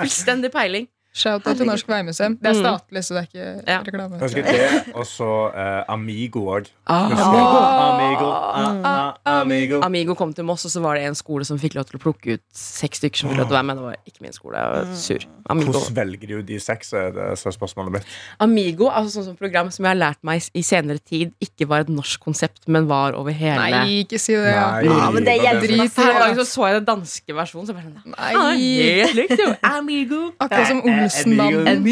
Fullstendig 0.00 0.52
peiling. 0.54 0.86
Shout-out 1.16 1.56
til 1.56 1.64
Norsk 1.66 1.88
Veimuseum. 1.88 2.34
Det 2.36 2.50
er 2.50 2.56
Mm. 2.56 2.62
statlig, 2.62 3.02
så 3.06 3.14
det 3.16 3.20
er 3.22 3.28
ikke 3.30 3.62
Ja. 3.66 3.78
reklame. 3.86 4.18
Husker 4.20 4.42
det, 4.44 4.94
og 4.94 5.04
så 5.08 5.28
uh, 5.54 5.84
Amigo 5.94 6.42
òg. 6.52 6.66
Ah. 6.86 7.08
Amigo, 7.10 8.26
ah, 8.30 9.14
ah, 9.24 9.40
Amigo. 9.40 9.80
Amigo 9.82 10.14
kom 10.14 10.32
til 10.34 10.44
Moss, 10.44 10.64
og 10.66 10.70
så 10.70 10.80
var 10.84 10.94
det 10.98 11.04
en 11.08 11.14
skole 11.14 11.44
som 11.48 11.58
fikk 11.58 11.74
lov 11.74 11.86
til 11.88 11.98
å 11.98 12.02
plukke 12.02 12.34
ut 12.36 12.42
seks 12.52 13.00
stykker 13.00 13.16
som 13.22 13.30
fikk 13.30 13.38
lov 13.40 13.48
til 13.48 13.56
å 13.56 13.58
være 13.58 13.66
med. 13.70 13.76
Det 13.80 13.84
var 13.86 13.96
ikke 14.06 14.22
min 14.26 14.32
skole. 14.36 14.60
Jeg 14.60 14.70
var 14.76 14.94
sur. 14.94 15.26
Amigo. 15.48 15.72
Hvordan 15.72 15.94
velger 15.96 16.28
du 16.28 16.42
de 16.42 16.58
seks? 16.60 16.92
er 16.92 17.10
Det 17.16 17.38
så 17.38 17.50
spørsmålet 17.54 17.92
mitt. 17.96 18.04
Amigo, 18.40 18.90
altså 18.90 19.16
sånn 19.20 19.24
som 19.30 19.36
program 19.36 19.70
som 19.70 19.84
jeg 19.86 19.96
har 19.96 20.00
lært 20.12 20.20
meg 20.22 20.42
i 20.54 20.60
senere 20.62 20.98
tid, 21.00 21.32
ikke 21.40 21.66
var 21.68 21.80
et 21.80 21.88
norsk 21.88 22.20
konsept, 22.20 22.68
men 22.68 22.86
var 22.86 23.14
over 23.14 23.32
hele 23.32 23.56
Nei, 23.70 24.04
ikke 24.04 24.18
si 24.20 24.34
det. 24.34 24.52
Ja. 24.52 24.80
Nei, 24.80 24.84
Ja, 24.84 25.10
men 25.10 25.24
det 25.24 25.38
gjelder 25.40 25.66
Drit 25.66 25.96
Her 25.96 26.10
en 26.12 26.20
dag 26.20 26.36
så, 26.36 26.44
så 26.46 26.66
jeg 26.68 26.84
den 26.84 26.84
danske 26.96 27.34
versjonen, 27.34 27.66
så 27.66 27.72
jeg 27.72 27.76
bare 27.76 27.86
sånn 27.86 28.14
Nei. 28.16 28.34
ah, 28.34 28.52
Helt 28.52 29.14
likt, 29.14 29.38
jo. 29.38 29.54
Amigo. 29.62 30.32
Akkurat 30.40 30.66
som 30.66 30.82
Olsenbanden. 31.06 31.84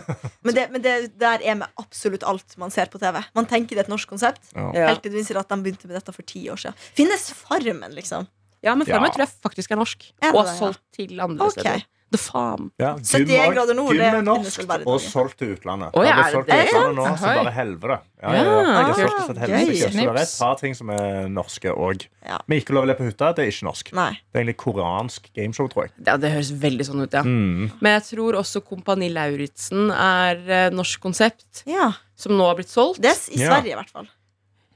Men, 0.44 0.54
det, 0.56 0.66
men 0.72 0.82
det 0.82 0.94
der 1.20 1.42
er 1.44 1.56
med 1.60 1.80
absolutt 1.80 2.24
alt 2.26 2.56
man 2.60 2.72
ser 2.72 2.88
på 2.92 2.98
TV. 3.00 3.18
Man 3.36 3.48
tenker 3.50 3.76
det 3.76 3.82
er 3.84 3.88
et 3.88 3.92
norsk 3.92 4.08
konsept. 4.08 4.42
Ja. 4.54 4.88
Helt 4.88 5.02
til 5.04 5.12
du 5.12 5.18
innser 5.20 5.38
at 5.40 5.50
de 5.52 5.58
begynte 5.60 5.88
med 5.90 5.98
dette 5.98 6.14
for 6.16 6.26
ti 6.26 6.46
år 6.52 6.60
siden. 6.62 6.76
Finnes 6.96 7.28
Farmen, 7.36 7.92
liksom? 7.96 8.28
Ja, 8.64 8.74
men 8.74 8.88
Farmen 8.88 9.10
Ja. 9.10 9.14
tror 9.14 9.26
jeg 9.26 9.34
faktisk 9.44 9.70
er 9.74 9.80
norsk. 9.80 10.12
Er 10.22 10.32
det 10.32 10.40
og 10.40 10.48
solgt 10.56 10.82
til 10.96 11.20
andre 11.20 11.46
okay. 11.46 11.60
steder. 11.60 11.86
The 12.10 12.18
Farm. 12.18 12.70
Ja, 12.80 12.96
71 12.98 13.28
Gym 13.30 13.52
grader 13.54 13.76
nord, 13.78 13.92
Gym 13.94 14.02
er 14.02 14.22
norsk 14.26 14.64
og 14.82 14.96
solgt 15.04 15.36
til 15.38 15.52
utlandet. 15.54 15.92
Oh, 15.94 16.02
ja, 16.02 16.16
det 16.18 16.24
er 16.24 16.32
solgt 16.34 16.48
det 16.50 16.56
til 16.58 16.70
utlandet 16.74 16.96
nå, 16.98 17.04
så 17.20 17.34
bare 17.38 17.52
helvete. 17.54 17.98
Ja, 18.20 18.32
ja, 18.34 18.40
Ja, 18.40 18.54
ja. 18.60 18.80
Jeg 18.80 18.96
solgt 18.96 19.28
det 19.28 19.36
til 19.36 19.54
et 19.54 19.78
Så 19.80 19.90
det 19.94 20.06
er 20.08 20.18
et 20.24 20.34
par 20.40 20.56
ting 20.60 20.74
som 20.74 20.90
er 20.96 21.28
norske 21.30 21.70
òg. 21.70 22.06
Ja. 22.26 22.38
Men 22.50 22.60
ikke 22.60 22.74
lov 22.74 22.84
å 22.84 22.90
le 22.90 22.96
på 22.98 23.06
hytta, 23.06 23.30
det 23.36 23.44
er 23.46 23.52
ikke 23.54 23.68
norsk. 23.68 23.92
Nei. 23.96 24.10
Det 24.18 24.40
er 24.40 24.42
egentlig 24.42 24.56
koreansk 24.64 25.30
gameshow, 25.38 25.70
tror 25.70 25.86
jeg. 25.86 25.94
Ja, 26.06 26.16
det 26.20 26.32
høres 26.34 26.50
veldig 26.66 26.88
sånn 26.90 27.04
ut, 27.04 27.14
ja. 27.14 27.22
Mm. 27.22 27.70
Men 27.80 27.96
jeg 28.00 28.06
tror 28.10 28.40
også 28.42 28.64
Kompani 28.66 29.08
Lauritzen 29.14 29.90
er 29.94 30.42
eh, 30.50 30.70
norsk 30.74 31.00
konsept, 31.00 31.62
Ja. 31.70 31.92
som 32.18 32.34
nå 32.36 32.46
har 32.50 32.58
blitt 32.58 32.72
solgt. 32.74 33.00
Det 33.00 33.14
er 33.14 33.22
i 33.30 33.38
Ja. 33.44 33.54
Sverige, 33.54 33.72
i 33.72 33.78
hvert 33.78 33.90
fall. 33.94 34.10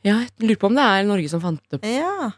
Ja, 0.05 0.21
jeg 0.21 0.31
lurer 0.47 0.61
på 0.61 0.67
om 0.71 0.75
det 0.79 0.85
er 0.85 1.03
Norge 1.09 1.29
som 1.33 1.41
fant 1.41 1.61
det 1.73 1.81
på. 1.83 1.89
Ja. 1.99 2.31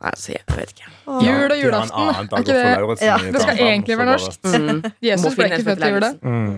Altså, 0.00 0.32
jeg 0.34 0.42
vet 0.56 0.72
ikke. 0.74 0.90
Åh. 1.08 1.22
Jul 1.24 1.50
og 1.54 1.56
julaften, 1.62 2.08
er 2.10 2.26
ikke 2.26 2.52
det? 2.52 2.98
Ja, 3.06 3.16
det 3.32 3.40
skal 3.42 3.60
egentlig 3.64 3.96
være 3.98 4.10
norsk. 4.12 4.42
Mm. 4.44 4.82
Jesus 5.02 5.24
Må 5.30 5.30
ble 5.38 5.46
ikke 5.50 5.64
født 5.70 5.86
i 5.86 5.88
jula. 5.94 6.10
Mm. 6.20 6.52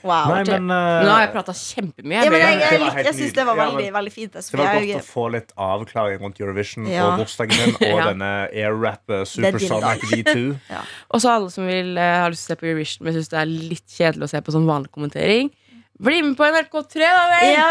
Wow. 0.00 0.30
Nei, 0.32 0.44
men 0.48 0.70
uh, 0.72 1.02
Nå 1.04 1.10
har 1.12 1.26
jeg 1.26 1.30
prata 1.34 1.52
kjempemye. 1.52 2.22
ja, 2.24 2.30
men 2.32 2.40
jeg, 2.40 2.54
det 2.62 2.68
jeg, 2.80 3.04
jeg 3.04 3.14
syns 3.18 3.34
det 3.36 3.44
var 3.44 3.58
veldig, 3.58 3.82
Ja, 3.84 3.92
veldig, 3.98 4.12
fint. 4.14 4.32
Det 4.32 4.56
var 4.56 4.70
godt 4.70 4.80
å 4.80 4.86
jeg- 4.88 5.04
få 5.04 5.24
litt 5.34 5.50
avklaring 5.60 6.22
rundt 6.24 6.40
Eurovision 6.40 6.86
Ja. 6.88 7.02
og 7.10 7.18
bursdagen 7.20 7.52
din 7.52 7.74
og 7.92 7.98
Ja. 8.00 8.06
denne 8.08 8.30
airrap 8.48 9.02
din 9.12 9.26
Supersonic. 9.28 10.00
V2. 10.08 10.56
Og 11.12 11.20
så 11.20 11.34
alle 11.34 11.50
som 11.52 11.68
vil 11.68 11.92
uh, 12.00 12.24
har 12.24 12.32
lyst 12.32 12.46
til 12.48 12.54
å 12.54 12.56
se 12.56 12.60
på 12.62 12.70
Eurovision, 12.72 13.04
men 13.04 13.18
syns 13.18 13.28
det 13.28 13.40
er 13.42 13.52
litt 13.52 13.86
kjedelig 13.98 14.24
å 14.24 14.32
se 14.32 14.40
på 14.48 14.56
sånn 14.56 14.66
vanlig 14.72 14.90
kommentering. 14.96 15.52
Bli 16.00 16.22
med 16.24 16.36
på 16.38 16.44
NRK3, 16.48 17.00
da 17.04 17.24
vel! 17.28 17.48
Ja! 17.52 17.70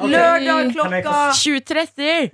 Men. 0.00 0.10
Lørdag 0.12 0.72
klokka 0.74 1.12
2030! 1.32 2.32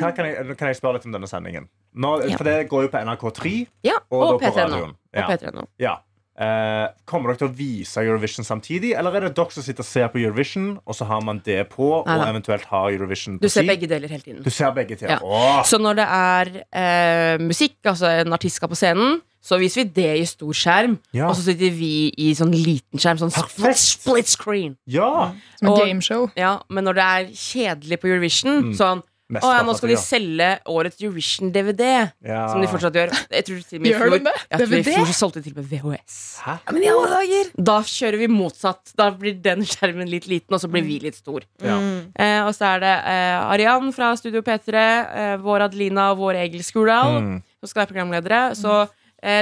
Hva 0.00 0.12
kan, 0.16 0.28
jeg, 0.30 0.54
kan 0.56 0.70
jeg 0.70 0.78
spørre 0.78 0.96
litt 0.96 1.08
om 1.10 1.16
denne 1.18 1.28
sendingen? 1.28 1.66
Nå, 2.00 2.14
Ja. 2.24 2.36
For 2.40 2.48
det 2.48 2.54
går 2.70 2.86
jo 2.86 2.92
på 2.92 3.02
NRK3 3.04 3.52
Ja, 3.84 3.98
og, 4.08 4.22
og 4.22 4.30
da 4.30 4.36
på 4.38 4.40
P3 4.46 4.54
nå. 4.54 4.70
radioen. 4.70 4.94
Og 4.96 5.20
Ja. 5.20 5.26
P3 5.28 5.52
nå. 5.58 5.66
Ja. 5.82 5.96
Eh, 6.40 6.86
kommer 7.04 7.28
dere 7.34 7.42
til 7.42 7.50
å 7.50 7.52
vise 7.58 8.00
Eurovision 8.00 8.46
samtidig, 8.48 8.94
eller 8.96 9.12
er 9.18 9.26
det 9.28 9.34
dere 9.36 9.52
som 9.52 9.64
sitter 9.66 9.84
og 9.84 9.88
ser 9.90 10.06
på 10.08 10.22
Eurovision, 10.22 10.70
og 10.88 10.96
så 10.96 11.04
har 11.10 11.20
man 11.26 11.42
det 11.44 11.58
på, 11.74 11.88
Nei, 12.06 12.14
og 12.16 12.22
nei. 12.22 12.28
eventuelt 12.32 12.64
har 12.70 12.88
Eurovision 12.94 13.36
på 13.36 13.44
Du 13.44 13.50
ser 13.52 13.66
si? 13.66 13.68
begge 13.68 13.90
deler 13.90 14.08
hele 14.08 14.24
tiden. 14.24 14.40
Du 14.46 14.48
ser 14.54 14.72
begge 14.72 14.96
til. 14.96 15.10
Ja. 15.12 15.18
Åh! 15.20 15.60
Så 15.68 15.76
når 15.82 15.98
det 16.00 16.06
er 16.08 16.52
eh, 16.72 17.36
musikk, 17.44 17.76
altså 17.84 18.08
en 18.22 18.32
artist 18.32 18.56
skal 18.56 18.72
på 18.72 18.78
scenen, 18.80 19.20
så 19.42 19.58
viser 19.58 19.84
vi 19.84 19.90
det 20.02 20.18
i 20.20 20.24
stor 20.28 20.52
skjerm. 20.52 20.98
Ja. 21.16 21.28
Og 21.28 21.34
så 21.36 21.42
sitter 21.48 21.70
vi 21.72 22.12
i 22.18 22.30
sånn 22.36 22.52
liten 22.52 22.98
skjerm, 23.00 23.18
sånn 23.18 23.32
split, 23.32 23.76
split 23.80 24.26
screen. 24.28 24.76
ja. 24.86 25.32
Som 25.58 25.68
et 25.74 25.84
gameshow. 25.86 26.30
Ja, 26.36 26.58
men 26.68 26.84
når 26.84 26.94
det 26.94 27.04
er 27.04 27.30
kjedelig 27.32 28.00
på 28.00 28.08
Eurovision, 28.12 28.62
Mm. 28.70 28.74
sånn 28.76 29.02
Mest 29.30 29.44
Å 29.46 29.50
ja, 29.54 29.62
nå 29.62 29.76
skal 29.78 29.90
de 29.92 29.94
selge 29.96 30.46
årets 30.66 30.96
Eurovision-DVD. 31.00 32.10
ja. 32.26 32.48
Som 32.50 32.60
de 32.60 32.66
fortsatt 32.66 32.96
gjør. 32.98 33.12
Jeg 33.30 33.44
tror 33.46 33.60
til 33.68 33.78
med 33.78 33.86
i 33.86 33.92
Gjør 33.92 34.10
de 34.10 34.18
det? 34.24 34.32
Jeg 34.50 34.58
tror 34.58 34.66
i 34.66 34.70
DVD? 34.82 34.94
fjor 34.96 35.06
så 35.06 35.14
solgte 35.20 35.34
de 35.38 35.42
til 35.44 35.52
og 35.52 35.60
med 35.60 35.68
VHS. 35.70 36.16
Hæ? 36.42 36.54
Ja, 36.66 36.72
men 36.74 36.82
i 36.82 36.88
alle 36.90 37.10
dager 37.14 37.50
Da 37.70 37.76
kjører 37.86 38.18
vi 38.18 38.26
motsatt. 38.26 38.92
Da 38.98 39.10
blir 39.14 39.40
den 39.40 39.62
skjermen 39.62 40.10
litt 40.10 40.26
liten, 40.26 40.50
og 40.52 40.58
så 40.60 40.66
blir 40.68 40.82
vi 40.82 40.98
litt 40.98 41.14
stor. 41.14 41.46
Ja. 41.62 41.78
Mm. 41.78 42.10
Eh, 42.18 42.40
og 42.42 42.52
så 42.58 42.74
er 42.74 42.80
det 42.80 42.94
eh, 43.06 43.52
Arian 43.54 43.92
fra 43.94 44.16
Studio 44.18 44.42
P3, 44.42 44.74
eh, 44.74 45.36
vår 45.38 45.68
Adelina 45.68 46.10
og 46.10 46.18
vår 46.18 46.34
Egil 46.48 46.64
Skurdal 46.66 47.20
Mm. 47.20 47.42
som 47.60 47.68
skal 47.70 47.84
være 47.86 47.92
programledere. 47.94 48.42
Så 48.58 48.82
eh, 48.82 48.88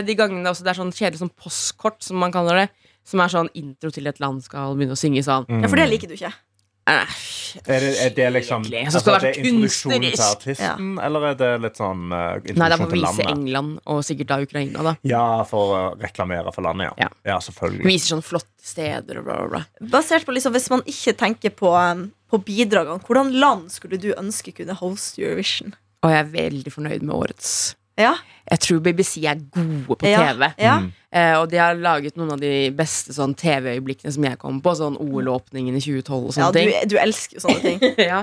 de 0.03 0.15
gangene 0.19 0.51
også 0.51 0.65
det 0.67 0.73
er 0.75 0.81
sånn 0.83 0.93
kjedelig 0.95 1.21
sånn 1.23 1.35
postkort, 1.39 2.03
som 2.03 2.19
man 2.19 2.33
kaller 2.35 2.65
det, 2.65 2.69
som 3.09 3.21
er 3.25 3.29
sånn 3.33 3.49
intro 3.57 3.91
til 3.95 4.07
et 4.11 4.19
land 4.21 4.43
skal 4.45 4.75
begynne 4.77 4.97
å 4.97 5.01
synge 5.01 5.23
sånn 5.25 5.47
Mm. 5.49 5.63
Ja, 5.63 5.69
for 5.71 5.77
det 5.81 5.89
liker 5.89 6.09
du 6.11 6.15
ikke. 6.19 6.33
eh, 6.89 7.15
Er 7.69 7.81
det, 7.81 7.91
er 8.01 8.11
det 8.17 8.27
liksom 8.33 8.63
altså, 8.65 8.99
Så 8.99 9.01
skal 9.01 9.15
det 9.15 9.23
være 9.23 9.31
er 9.39 9.45
kunstnerisk. 9.45 10.23
artisten, 10.25 10.99
eller 11.05 11.27
er 11.31 11.35
det 11.41 11.51
litt 11.63 11.77
sånn 11.81 12.03
uh, 12.13 12.41
Nei, 12.41 12.69
det 12.69 12.73
er 12.73 12.77
for 12.77 12.87
å 12.89 12.93
vise 12.93 13.05
landet? 13.07 13.31
England, 13.33 13.79
og 13.87 14.03
sikkert 14.05 14.27
da 14.33 14.39
Ukraina, 14.45 14.83
da. 14.83 14.95
Ja, 15.09 15.25
for 15.49 15.75
å 15.77 15.81
reklamere 16.01 16.53
for 16.53 16.63
landet, 16.65 16.91
ja. 16.91 17.09
Ja. 17.09 17.11
Ja, 17.35 17.39
selvfølgelig. 17.45 17.85
Viser 17.89 18.15
sånn 18.17 18.25
flotte 18.25 18.65
steder 18.65 19.21
og 19.21 19.25
bla, 19.29 19.37
bla, 19.41 19.49
bla. 19.81 19.89
Basert 19.95 20.25
på 20.29 20.33
liksom, 20.37 20.53
Hvis 20.57 20.71
man 20.71 20.83
ikke 20.89 21.17
tenker 21.17 21.51
på 21.57 21.73
um, 21.77 22.11
på 22.29 22.43
bidragene, 22.45 23.01
hvordan 23.07 23.33
land 23.41 23.71
skulle 23.73 23.97
du 24.01 24.11
ønske 24.13 24.53
kunne 24.53 24.75
hoste 24.77 25.23
Eurovision? 25.23 25.73
Og 26.05 26.11
jeg 26.13 26.19
er 26.21 26.33
veldig 26.35 26.73
fornøyd 26.75 27.03
med 27.03 27.15
årets. 27.17 27.75
Ja, 27.99 28.13
Jeg 28.51 28.61
tror 28.61 28.79
BBC 28.79 29.23
er 29.27 29.35
gode 29.87 29.99
på 29.99 30.07
ja, 30.07 30.33
TV. 30.33 30.43
Ja. 30.59 30.79
Eh, 31.09 31.39
og 31.41 31.47
de 31.49 31.57
har 31.57 31.73
laget 31.81 32.19
noen 32.21 32.35
av 32.35 32.41
de 32.43 32.69
beste 32.77 33.15
sånn 33.17 33.31
TV-øyeblikkene 33.41 34.11
som 34.13 34.25
jeg 34.29 34.37
kom 34.43 34.59
på. 34.61 34.75
Sånn 34.77 34.99
OL-åpningen 35.01 35.79
i 35.79 35.81
2012 35.81 36.17
og 36.19 36.27
ja 36.29 36.35
sånne 36.37 36.53
du, 36.53 36.59
ting. 36.69 36.91
du 36.93 36.97
elsker 37.01 37.39
jo 37.39 37.45
sånne 37.47 37.63
ting. 37.65 37.79
ja. 38.11 38.19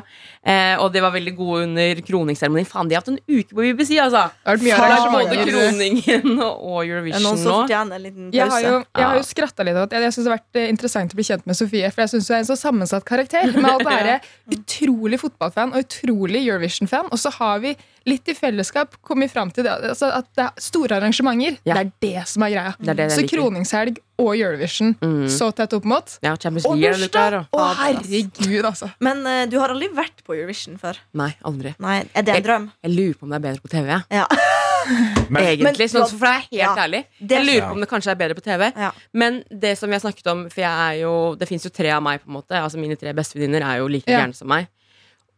eh, 0.46 0.76
og 0.84 0.92
de 0.94 1.02
var 1.02 1.16
veldig 1.16 1.34
gode 1.40 1.64
under 1.66 2.02
kroningsseremonien. 2.06 2.68
Faen, 2.70 2.92
de 2.92 2.94
har 2.94 3.02
hatt 3.02 3.10
en 3.10 3.18
uke 3.26 3.50
på 3.56 3.58
BBC, 3.66 3.96
altså! 4.04 4.28
Det 4.62 4.76
har 4.78 4.94
vært 4.94 5.16
Både 5.16 5.40
kroningen 5.50 6.36
og 6.46 6.78
Eurovision 6.86 7.26
noen 7.26 7.42
som 7.42 7.50
nå. 7.50 7.58
fortjener 7.64 7.98
en 7.98 8.06
liten 8.06 8.30
Jeg 8.36 8.46
har 8.46 8.54
pause? 8.54 8.70
jo, 8.70 8.78
jeg 8.86 9.06
har 9.08 9.16
Ja. 9.16 9.18
jo 9.18 9.26
skratta 9.32 9.66
litt 9.66 9.80
av 9.82 9.88
at 9.88 9.98
jeg, 9.98 10.06
jeg 10.06 10.14
synes 10.18 10.26
det 10.28 10.32
har 10.36 10.38
vært 10.44 10.62
eh, 10.62 10.70
interessant 10.76 11.18
å 11.18 11.20
bli 11.22 11.28
kjent 11.32 11.50
med 11.50 11.58
Sofie. 11.58 11.90
For 11.96 12.06
jeg 12.06 12.14
syns 12.14 12.30
hun 12.30 12.38
er 12.38 12.44
en 12.46 12.50
så 12.52 12.60
sammensatt 12.62 13.10
karakter. 13.10 13.50
Med 13.58 13.66
alt 13.72 13.90
det 13.90 13.98
her 13.98 14.32
utrolig 14.60 15.20
fotballfan 15.26 15.74
og 15.74 15.82
utrolig 15.88 16.46
Eurovision-fan. 16.46 17.10
Og 17.10 17.18
så 17.22 17.34
har 17.40 17.66
vi 17.66 17.74
litt 18.06 18.30
i 18.30 18.36
fellesskap 18.38 19.00
kommet 19.02 19.32
fram 19.34 19.50
til 19.50 19.66
det, 19.66 19.72
altså 19.90 20.12
at 20.14 20.28
det 20.38 20.44
er 20.46 20.62
store 20.62 21.00
arrangementer. 21.00 21.56
Ja. 21.66 21.80
Det 21.80 21.88
er 21.88 21.94
det 22.06 22.28
som 22.30 22.44
er 22.46 22.54
greia. 22.54 22.75
Det 22.80 22.90
er 22.90 22.94
det 22.96 23.12
så 23.12 23.22
liker. 23.22 23.38
kroningshelg 23.38 23.98
og 24.20 24.32
Eurovision 24.38 24.94
Mm. 25.02 25.28
så 25.30 25.52
tett 25.56 25.74
opp 25.74 25.84
mot. 25.86 26.18
Ja, 26.24 26.32
Og 26.34 26.40
bursdag! 26.40 27.34
Å, 27.34 27.48
og- 27.52 27.60
Å, 27.60 27.76
herregud, 27.76 28.64
altså. 28.66 28.92
Men 29.00 29.26
uh, 29.26 29.46
du 29.46 29.58
har 29.60 29.70
aldri 29.70 29.90
vært 29.94 30.24
på 30.26 30.36
Eurovision 30.36 30.78
før? 30.78 30.98
Nei, 31.14 31.34
aldri. 31.44 31.76
Nei, 31.80 32.06
Er 32.16 32.22
det 32.24 32.36
en 32.36 32.44
drøm? 32.44 32.72
Jeg 32.84 32.92
lurer 32.96 33.14
på 33.20 33.24
om 33.24 33.30
det 33.30 33.36
er 33.36 33.46
bedre 33.50 33.62
på 33.62 33.70
TV. 33.70 33.88
jeg. 33.88 34.04
Ja. 34.12 34.26
Men, 35.30 35.42
Egentlig, 35.44 35.64
Men- 35.64 35.90
sånn, 35.90 36.10
for 36.20 36.26
jeg 36.28 36.36
er 36.36 36.42
helt 36.42 36.52
Ja. 36.62 36.76
ærlig. 36.86 37.06
Jeg 37.20 37.46
lurer 37.46 37.56
Ja. 37.58 37.68
på 37.70 37.72
om 37.74 37.80
det 37.82 37.90
kanskje 37.90 38.12
er 38.12 38.16
bedre 38.16 38.36
på 38.36 38.44
TV. 38.44 38.72
Ja. 38.78 38.92
Men 39.14 39.44
det 39.50 39.78
som 39.78 39.90
vi 39.90 39.96
har 39.96 40.02
snakket 40.02 40.28
om, 40.32 40.50
for 40.50 40.62
jeg 40.62 40.72
er 40.72 41.02
jo 41.02 41.36
Det 41.36 41.48
fins 41.48 41.64
jo 41.64 41.70
tre 41.70 41.90
av 41.90 42.04
meg, 42.04 42.22
på 42.24 42.28
en 42.30 42.36
måte. 42.42 42.52
Altså 42.62 42.78
Mine 42.78 42.96
tre 42.96 43.12
bestevenninner 43.14 43.64
er 43.66 43.78
jo 43.80 43.88
like 43.88 44.06
Ja. 44.08 44.20
gærne 44.22 44.36
som 44.36 44.48
meg. 44.48 44.68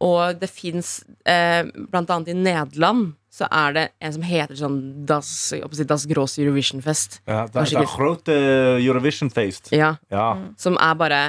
Og 0.03 0.37
det 0.39 0.49
fins 0.51 0.99
eh, 1.25 1.63
Blant 1.89 2.09
annet 2.13 2.29
i 2.29 2.35
Nederland 2.37 3.15
så 3.37 3.47
er 3.53 3.73
det 3.75 3.83
en 4.01 4.13
som 4.15 4.23
heter 4.25 4.57
sånn 4.57 4.77
Das, 5.09 5.27
si 5.49 5.83
das 5.85 6.05
Gross 6.09 6.37
Eurovision 6.41 6.81
Fest. 6.81 7.19
ja, 7.29 7.45
das 7.53 7.73
Grote 7.95 8.33
Eurovision-fest. 8.81 9.71
Ja, 9.75 9.95
Ja. 10.09 10.37
Som 10.57 10.77
er 10.81 10.95
bare 10.97 11.21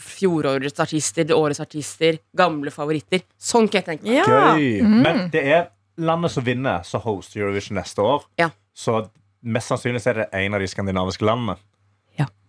fjorårets 0.00 0.80
artister, 0.80 1.24
årets 1.36 1.60
artister, 1.60 2.18
gamle 2.36 2.70
favoritter. 2.72 3.22
Sånn 3.40 3.68
kan 3.68 3.80
jeg 3.80 3.86
tenke 3.88 4.04
meg. 4.08 4.16
Ja. 4.20 4.54
Gøy. 4.56 4.82
Men 4.84 5.30
det 5.32 5.44
er 5.44 5.68
landet 6.00 6.32
som 6.34 6.44
vinner, 6.44 6.82
som 6.84 7.00
hoster 7.04 7.40
Eurovision 7.40 7.78
neste 7.80 8.04
år. 8.04 8.24
Ja. 8.40 8.50
Så 8.76 9.02
mest 9.40 9.72
sannsynlig 9.72 10.02
er 10.06 10.22
det 10.22 10.28
en 10.36 10.54
av 10.56 10.60
de 10.60 10.68
skandinaviske 10.68 11.24
landene. 11.24 11.56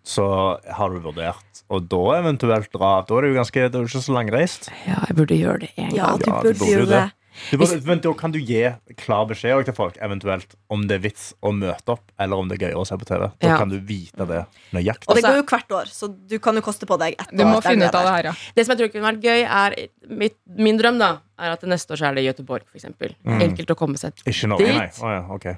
Ja. 0.02 0.10
Så 0.12 0.26
har 0.66 0.90
du 0.90 1.00
vurdert 1.00 1.64
Og 1.70 1.88
da 1.88 2.02
eventuelt 2.18 2.72
dra. 2.74 3.02
Da 3.06 3.18
er 3.20 3.22
det 3.22 3.30
jo 3.36 3.40
ganske 3.40 3.54
Det 3.70 3.76
er 3.78 3.84
jo 3.86 3.88
ikke 3.88 4.02
så 4.04 4.14
langreist. 4.18 4.70
Ja, 4.88 5.00
jeg 5.08 5.16
burde 5.16 5.38
gjøre 5.38 5.60
det 5.60 5.70
en 5.78 5.96
Ja, 5.96 6.16
gang. 6.18 6.20
du 6.20 6.30
Ja, 6.32 6.42
du 6.42 6.48
burde 6.48 6.60
burde 6.60 6.72
jo 6.72 6.80
jo 6.80 6.86
det. 6.90 7.12
Du 7.50 7.58
burde, 7.58 7.78
men 7.88 8.00
da 8.04 8.12
kan 8.20 8.32
du 8.34 8.40
gi 8.44 8.60
klar 9.00 9.24
beskjed 9.30 9.64
til 9.64 9.74
folk 9.74 9.96
eventuelt 10.04 10.56
om 10.70 10.82
det 10.88 10.98
er 10.98 11.04
vits 11.06 11.30
å 11.42 11.54
møte 11.56 11.94
opp, 11.94 12.12
eller 12.20 12.36
om 12.36 12.50
det 12.50 12.58
er 12.58 12.66
gøyere 12.68 12.82
å 12.82 12.86
se 12.86 12.98
på 13.00 13.06
TV. 13.08 13.30
Da 13.40 13.48
Ja. 13.48 13.58
kan 13.58 13.70
du 13.70 13.80
vite 13.80 14.26
det 14.28 14.42
nøyaktig. 14.76 15.08
Og 15.08 15.16
det 15.16 15.24
går 15.24 15.38
jo 15.40 15.44
hvert 15.48 15.72
år, 15.72 15.86
så 15.88 16.10
du 16.28 16.38
kan 16.40 16.56
jo 16.56 16.62
koste 16.62 16.86
på 16.86 17.00
deg 17.00 17.16
ett 17.18 17.32
Du 17.32 17.46
må 17.46 17.62
finne 17.64 17.88
ut 17.88 17.96
av 17.96 18.04
det 18.04 18.12
her, 18.12 18.24
ja. 18.26 18.34
Det 18.54 18.66
som 18.66 18.76
jeg 18.76 18.80
tror 18.84 18.92
kunne 18.92 19.14
vært 19.14 19.24
gøy, 19.24 19.48
er 19.48 19.88
mitt, 20.10 20.36
Min 20.58 20.78
drøm 20.78 21.00
da 21.00 21.20
er 21.40 21.52
at 21.56 21.62
neste 21.62 21.94
år 21.94 21.98
så 22.04 22.10
er 22.12 22.16
det 22.16 22.26
Göteborg, 22.28 22.64
eksempel. 22.76 23.16
Mm. 23.24 23.42
Enkelt 23.48 23.72
å 23.72 23.76
komme 23.80 23.96
seg 23.98 24.12
Ikke 24.28 24.48
Norge, 24.52 24.68
nei. 24.76 24.90
Oh, 25.02 25.10
ja, 25.10 25.24
okay. 25.32 25.56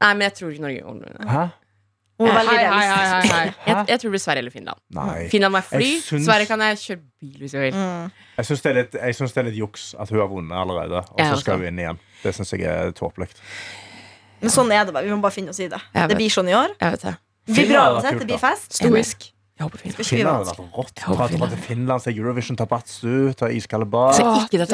Nei, 0.00 0.14
men 0.14 0.20
jeg 0.30 0.34
tror 0.40 0.50
ikke 0.54 0.62
Norge 0.64 0.82
ordner 0.88 1.12
det. 1.18 1.50
Hun 2.20 2.28
er 2.28 2.34
Hei, 2.36 2.44
hei, 2.44 2.56
hei, 2.56 2.64
realistisk. 2.68 3.32
hei, 3.32 3.44
hei. 3.46 3.54
Jeg, 3.70 3.76
jeg 3.88 4.00
tror 4.00 4.10
det 4.10 4.12
blir 4.12 4.20
Sverige 4.20 4.42
eller 4.44 4.52
Finland. 4.52 4.80
Nei. 4.92 5.28
Finland 5.32 5.54
må 5.54 5.60
jeg 5.62 5.68
fly. 5.70 5.86
Jeg 5.94 6.02
syns- 6.04 6.26
Sverige 6.28 6.46
kan 6.50 6.60
jeg 6.66 6.76
kjøre 6.82 7.00
bil 7.20 7.38
hvis 7.40 7.54
jeg 7.56 7.62
vil. 7.64 7.78
Mm. 7.80 8.10
Jeg 8.36 8.48
syns 8.50 8.60
det, 8.66 8.70
er 8.70 8.76
litt- 8.80 8.98
jeg 9.00 9.16
det 9.30 9.36
er 9.40 9.46
litt 9.48 9.56
juks 9.60 9.86
at 9.98 10.12
hun 10.12 10.20
har 10.20 10.28
vunnet 10.28 10.56
allerede, 10.60 11.00
og 11.00 11.18
Jeg 11.22 11.32
så 11.32 11.40
skal 11.40 11.56
hun 11.62 11.66
inn 11.70 11.78
igjen. 11.80 11.98
Det 12.22 12.34
syns 12.36 12.52
jeg 12.52 12.68
er 12.68 12.92
tåpelig. 12.92 13.28
Men 14.40 14.50
sånn 14.52 14.70
er 14.72 14.84
det 14.84 14.92
bare. 14.96 15.04
Vi 15.08 15.12
må 15.16 15.20
bare 15.24 15.32
finne 15.36 15.50
oss 15.52 15.60
i 15.60 15.68
det. 15.68 15.80
Jeg 15.94 16.08
Det 16.08 16.08
vet. 16.12 16.16
blir 16.20 16.30
sånn 16.36 16.48
i 16.48 16.54
år. 16.56 16.76
Jeg 16.80 16.90
vet 16.96 17.02
det. 17.08 17.14
Det 17.16 17.54
blir 17.54 17.64
Finland 17.64 17.72
bra 17.72 17.80
hadde 17.80 17.94
vært 17.96 18.04
uansett. 18.04 18.12
kult, 18.12 18.20
Det 18.20 18.28
blir 18.28 18.42
fest. 18.44 18.72
Stoisk. 18.80 19.32
Jeg 19.60 19.68
håper 19.68 19.76
Finland. 19.82 20.00
Skal 20.00 20.16
Finland 20.16 20.36
hadde 20.38 20.54
vært 20.56 20.72
rått. 20.72 20.96
Dra 21.04 21.24
til- 21.28 21.36
Finland. 21.60 22.00
se 22.00 22.08
Eurovision, 22.16 22.56
ta 22.56 22.64
badstue, 22.64 23.34
ta 23.36 23.44
iskalde 23.52 23.84
bad. 23.84 24.16
Så 24.16 24.24
ikke 24.46 24.56
dette 24.62 24.72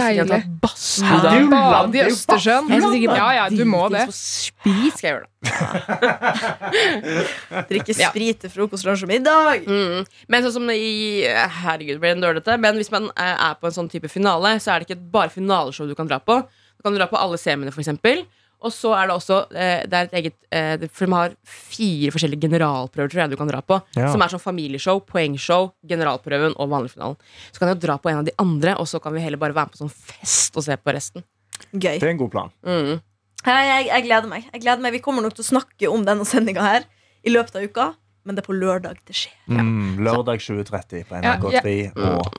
badstue, 0.62 1.10
da. 1.10 1.18
Det 1.22 1.30
er 1.32 1.40
jo 1.40 1.48
land, 1.50 1.94
i 1.96 1.98
er 1.98 2.06
Østersjøen. 2.12 2.66
Skal 2.70 2.94
Ja, 3.02 3.30
ja, 3.34 3.48
du 3.50 3.64
må 3.64 3.88
det. 3.90 4.06
Sprit 4.14 4.92
skal 4.94 5.08
jeg 5.08 5.14
gjøre 5.16 5.26
da. 5.26 5.30
Drikke 7.70 7.94
sprit 7.98 8.38
til 8.44 8.50
frokost, 8.50 8.84
lunsj 8.86 9.02
og 9.02 9.08
middag. 9.10 9.66
Mm. 9.66 10.06
Men 10.30 10.42
sånn 10.46 10.54
som 10.54 10.70
i 10.70 11.22
Herregud, 11.26 11.98
blir 11.98 12.14
det 12.14 12.22
nerdete. 12.22 12.54
Men 12.62 12.78
hvis 12.78 12.92
man 12.94 13.10
eh, 13.16 13.36
er 13.50 13.54
på 13.58 13.66
en 13.66 13.74
sånn 13.74 13.90
type 13.90 14.06
finale, 14.12 14.54
så 14.62 14.70
er 14.70 14.78
det 14.78 14.86
ikke 14.90 15.02
bare 15.18 15.30
finaleshow 15.34 15.86
du 15.90 15.94
kan 15.98 16.06
dra 16.06 16.18
på. 16.22 16.38
Du 16.78 16.82
kan 16.86 16.94
dra 16.94 17.06
på 17.10 17.18
alle 17.18 17.38
semiene, 17.42 17.72
for 17.74 17.82
eksempel. 17.82 18.22
Og 18.64 18.72
så 18.72 18.92
er 18.96 19.08
det 19.08 19.14
også 19.16 19.38
eh, 19.52 19.82
Det 19.84 19.98
er 19.98 20.06
et 20.08 20.14
eget 20.16 20.36
eh, 20.54 20.86
For 20.88 21.04
de 21.04 21.12
har 21.12 21.34
fire 21.46 22.12
forskjellige 22.14 22.46
generalprøver, 22.46 23.10
tror 23.12 23.22
jeg 23.22 23.32
du 23.34 23.38
kan 23.38 23.50
dra 23.50 23.60
på. 23.60 23.78
Ja. 23.98 24.08
Som 24.12 24.24
er 24.24 24.32
sånn 24.32 24.42
familieshow, 24.42 25.02
poengshow, 25.06 25.70
generalprøven 25.88 26.56
og 26.56 26.70
vanligfinalen. 26.72 27.18
Så 27.50 27.60
kan 27.60 27.70
jeg 27.70 27.78
jo 27.78 27.84
dra 27.86 27.98
på 28.00 28.12
en 28.12 28.22
av 28.22 28.28
de 28.28 28.34
andre, 28.42 28.76
og 28.80 28.88
så 28.90 29.00
kan 29.02 29.14
vi 29.16 29.24
heller 29.24 29.40
bare 29.40 29.56
være 29.56 29.68
med 29.68 29.76
på 29.76 29.82
sånn 29.84 29.92
fest 29.92 30.56
og 30.56 30.64
se 30.66 30.78
på 30.80 30.96
resten. 30.96 31.26
Gøy. 31.72 31.98
Det 32.00 32.02
er 32.02 32.14
en 32.14 32.22
god 32.24 32.32
plan. 32.32 32.52
Mm. 32.66 32.96
Hei, 33.46 33.60
jeg, 33.68 33.86
jeg 33.92 34.06
gleder 34.08 34.30
meg. 34.30 34.48
Jeg 34.50 34.64
gleder 34.64 34.82
meg. 34.82 34.96
Vi 34.96 35.04
kommer 35.04 35.24
nok 35.24 35.36
til 35.36 35.44
å 35.44 35.50
snakke 35.52 35.92
om 35.92 36.04
denne 36.08 36.26
sendinga 36.28 36.64
her 36.64 36.88
i 37.26 37.32
løpet 37.34 37.58
av 37.58 37.66
uka, 37.66 37.86
men 38.26 38.36
det 38.36 38.42
er 38.42 38.48
på 38.48 38.56
lørdag 38.56 38.98
det 39.06 39.14
skjer. 39.16 39.36
Mm, 39.52 40.00
lørdag 40.02 40.42
2030 40.42 41.06
på 41.06 41.20
NRK3 41.20 41.76
og 41.94 42.30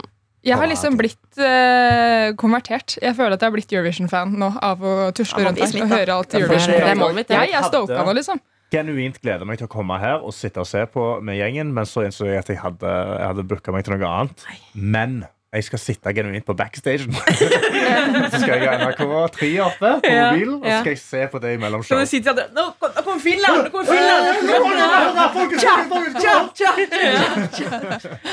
Jeg 0.48 0.60
har 0.62 0.70
liksom 0.72 0.98
blitt 1.00 1.40
uh, 1.42 2.34
konvertert. 2.40 2.98
Jeg 3.04 3.16
føler 3.18 3.36
at 3.36 3.44
jeg 3.44 3.52
har 3.52 3.56
blitt 3.56 3.74
Eurovision-fan 3.76 4.36
nå 4.40 4.52
av 4.64 4.84
å 4.84 4.94
tusle 5.16 5.44
Ja, 5.44 5.50
rundt 5.50 5.64
her 5.64 5.82
og 5.84 5.92
høre 5.92 6.20
alt 6.22 6.38
Eurovision. 6.40 7.16
mitt, 7.18 7.34
Jeg 7.34 7.52
ja. 7.52 7.60
er 7.60 7.68
stoka 7.68 8.04
nå, 8.08 8.14
liksom. 8.18 8.40
genuint 8.72 9.22
gleder 9.24 9.48
meg 9.48 9.60
til 9.62 9.68
å 9.70 9.72
komme 9.72 9.96
her 10.02 10.24
og 10.24 10.34
sitte 10.36 10.60
og 10.64 10.68
se 10.68 10.84
på 10.92 11.08
med 11.24 11.38
gjengen, 11.40 11.74
men 11.76 11.88
så 11.88 12.04
innså 12.08 12.28
jeg 12.28 12.42
at 12.44 12.50
jeg 12.52 12.60
hadde, 12.60 12.94
jeg 13.20 13.28
hadde 13.32 13.48
booka 13.48 13.76
meg 13.76 13.86
til 13.88 13.96
noe 13.96 14.14
annet. 14.22 14.48
Men 14.76 15.22
jeg 15.56 15.64
skal 15.64 15.80
sitte 15.80 16.12
genuint 16.14 16.44
på 16.46 16.54
backstagen. 16.60 17.14
så 17.14 18.40
skal 18.42 18.52
jeg 18.60 18.68
ha 18.68 18.74
NRK3 18.84 19.48
oppe 19.64 19.92
på 20.04 20.10
Ja, 20.12 20.32
mobilen, 20.34 20.58
og 20.60 20.66
så 20.68 20.80
skal 20.82 20.92
jeg 20.92 21.00
se 21.00 21.22
på 21.32 21.40
det 21.44 21.54
imellom 21.58 21.84
show. 21.88 22.02
si 22.06 22.20
Nå 22.20 22.34
kom- 22.80 22.92
nå 22.96 23.02
kommer 23.06 23.22
Finland! 23.24 23.64
Nå 23.64 23.70
kommer 23.72 23.88
Finland! 23.88 24.24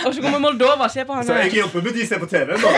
Og 0.05 0.15
så 0.15 0.21
kommer 0.23 0.39
Moldova. 0.43 0.89
Se 0.91 1.05
på 1.05 1.13
han 1.15 1.25
Så 1.27 1.33
her. 1.35 1.43
jeg 1.47 1.55
jobber 1.63 1.83
med 1.87 1.93
de 1.95 2.07
ser 2.07 2.17
er 2.17 2.21
på 2.21 2.27
TV 2.27 2.47
nå. 2.59 2.69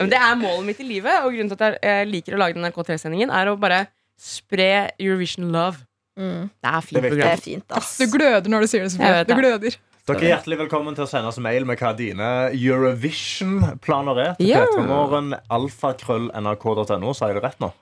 Men 0.00 0.10
det 0.12 0.20
er 0.20 0.34
målet 0.40 0.64
mitt 0.68 0.80
i 0.80 0.86
livet, 0.88 1.16
og 1.24 1.32
grunnen 1.32 1.50
til 1.50 1.58
at 1.64 1.78
jeg 1.82 2.00
eh, 2.02 2.04
liker 2.10 2.36
å 2.36 2.40
lage 2.40 2.54
den 2.58 2.64
NRK3-sendingen, 2.68 3.30
er 3.32 3.50
å 3.50 3.56
bare 3.60 3.86
spre 4.20 4.68
Eurovision 5.00 5.50
love. 5.52 5.80
Mm. 6.18 6.48
Det 6.64 6.70
er 6.72 6.80
fint 6.80 7.02
Det 7.02 7.10
er. 7.12 7.16
Det 7.16 7.32
er 7.32 7.42
fint, 7.44 7.66
ass. 7.76 7.96
Du 8.00 8.06
gløder 8.12 8.48
når 8.52 8.64
du 8.64 8.70
sier 8.72 8.86
det, 8.86 8.92
Du 9.28 9.34
det. 9.34 9.40
gløder. 9.42 9.76
Dere 10.06 10.22
er 10.22 10.28
hjertelig 10.36 10.56
velkommen 10.60 10.94
til 10.94 11.02
å 11.02 11.08
sende 11.10 11.32
oss 11.32 11.38
mail 11.42 11.64
med 11.66 11.80
hva 11.82 11.88
dine 11.98 12.26
Eurovision-planer 12.54 14.20
er. 14.22 14.34
Til 14.38 14.52
Ja. 14.52 14.60
P3morgen, 14.62 15.32
alfakrøll.nrk.no. 15.50 17.12
Sa 17.12 17.26
jeg 17.32 17.40
det 17.40 17.42
rett 17.42 17.58
nå? 17.58 17.72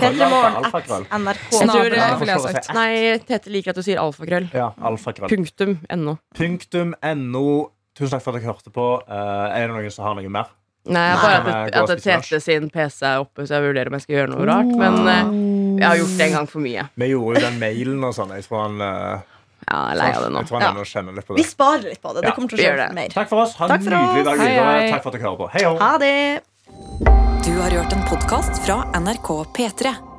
P3morgen 0.00 0.58
alfakrøll. 0.58 1.06
at 1.06 1.20
NRK. 1.22 2.74
Nei, 2.74 3.18
Tete 3.28 3.52
liker 3.54 3.70
at 3.70 3.78
du 3.78 3.82
sier 3.86 4.02
alfakrøll. 4.02 4.50
Ja, 4.52 4.72
alfakrøll. 4.82 5.30
Punktum 5.30 5.78
no. 6.02 6.18
Punktum 6.34 6.96
no. 7.30 7.44
Tusen 7.94 8.16
takk 8.16 8.24
for 8.26 8.34
at 8.34 8.42
dere 8.42 8.50
hørte 8.50 8.74
på. 8.74 8.88
Eh, 9.06 9.46
er 9.60 9.68
det 9.68 9.76
noen 9.76 9.90
som 9.94 10.06
har 10.08 10.18
noe 10.18 10.28
mer? 10.28 10.50
Nei, 10.90 10.94
Nei, 10.98 11.16
bare 11.20 11.40
men 11.44 11.54
at, 11.54 11.90
at. 11.90 12.02
Tete 12.02 12.40
sin 12.42 12.70
PC 12.72 13.02
er 13.06 13.22
oppe, 13.22 13.44
så 13.46 13.58
jeg 13.60 13.68
vurderer 13.70 13.86
om 13.86 13.98
jeg 13.98 14.02
skal 14.08 14.16
gjøre 14.18 14.32
noe 14.34 14.46
rart. 14.50 14.70
Men 14.74 15.02
eh, 15.06 15.34
jeg 15.78 15.86
har 15.92 16.00
gjort 16.02 16.16
det 16.18 16.26
en 16.26 16.38
gang 16.40 16.48
for 16.50 16.64
mye. 16.64 16.88
Vi 16.98 17.10
gjorde 17.14 17.38
jo 17.38 17.46
den 17.46 17.60
mailen 17.62 18.02
og 18.08 18.16
sånn. 18.18 18.32
Jeg 18.34 18.48
tror 18.48 18.64
han, 18.66 18.80
eh, 18.82 19.36
Ja, 19.68 19.80
jeg 19.88 19.92
er 19.92 19.96
lei 20.00 20.10
av 20.16 20.22
det 20.24 20.30
nå. 20.32 20.38
jeg 20.40 20.48
tror 20.48 20.60
han 20.60 20.76
Ja. 20.76 20.84
kjenner 20.84 21.14
litt 21.14 21.26
på 21.26 21.34
Vi 21.36 21.42
sparer 21.44 21.82
litt 21.84 22.00
på 22.02 22.14
det. 22.14 22.22
Det 22.22 22.28
Ja, 22.28 22.34
kommer 22.34 22.48
til 22.48 22.58
å 22.58 22.62
skje 22.62 22.94
mer. 22.94 23.08
Takk 23.08 23.28
for 23.28 23.42
oss. 23.42 23.54
Ha 23.56 23.66
en 23.66 23.80
nydelig 23.80 24.24
dag 24.24 24.38
videre. 24.38 24.80
hei. 24.80 24.90
Takk 24.92 25.02
for 25.02 25.08
at 25.10 25.20
dere 25.20 25.22
hører 25.28 25.38
på. 25.38 25.50
Hei 25.52 25.64
ho. 25.64 25.76
Ha 25.78 25.98
det. 25.98 26.42
Du 27.44 27.52
har 27.60 27.70
hørt 27.70 27.92
en 27.92 28.02
podkast 28.04 28.62
fra 28.64 28.84
NRK 28.94 29.44
P3. 29.52 30.09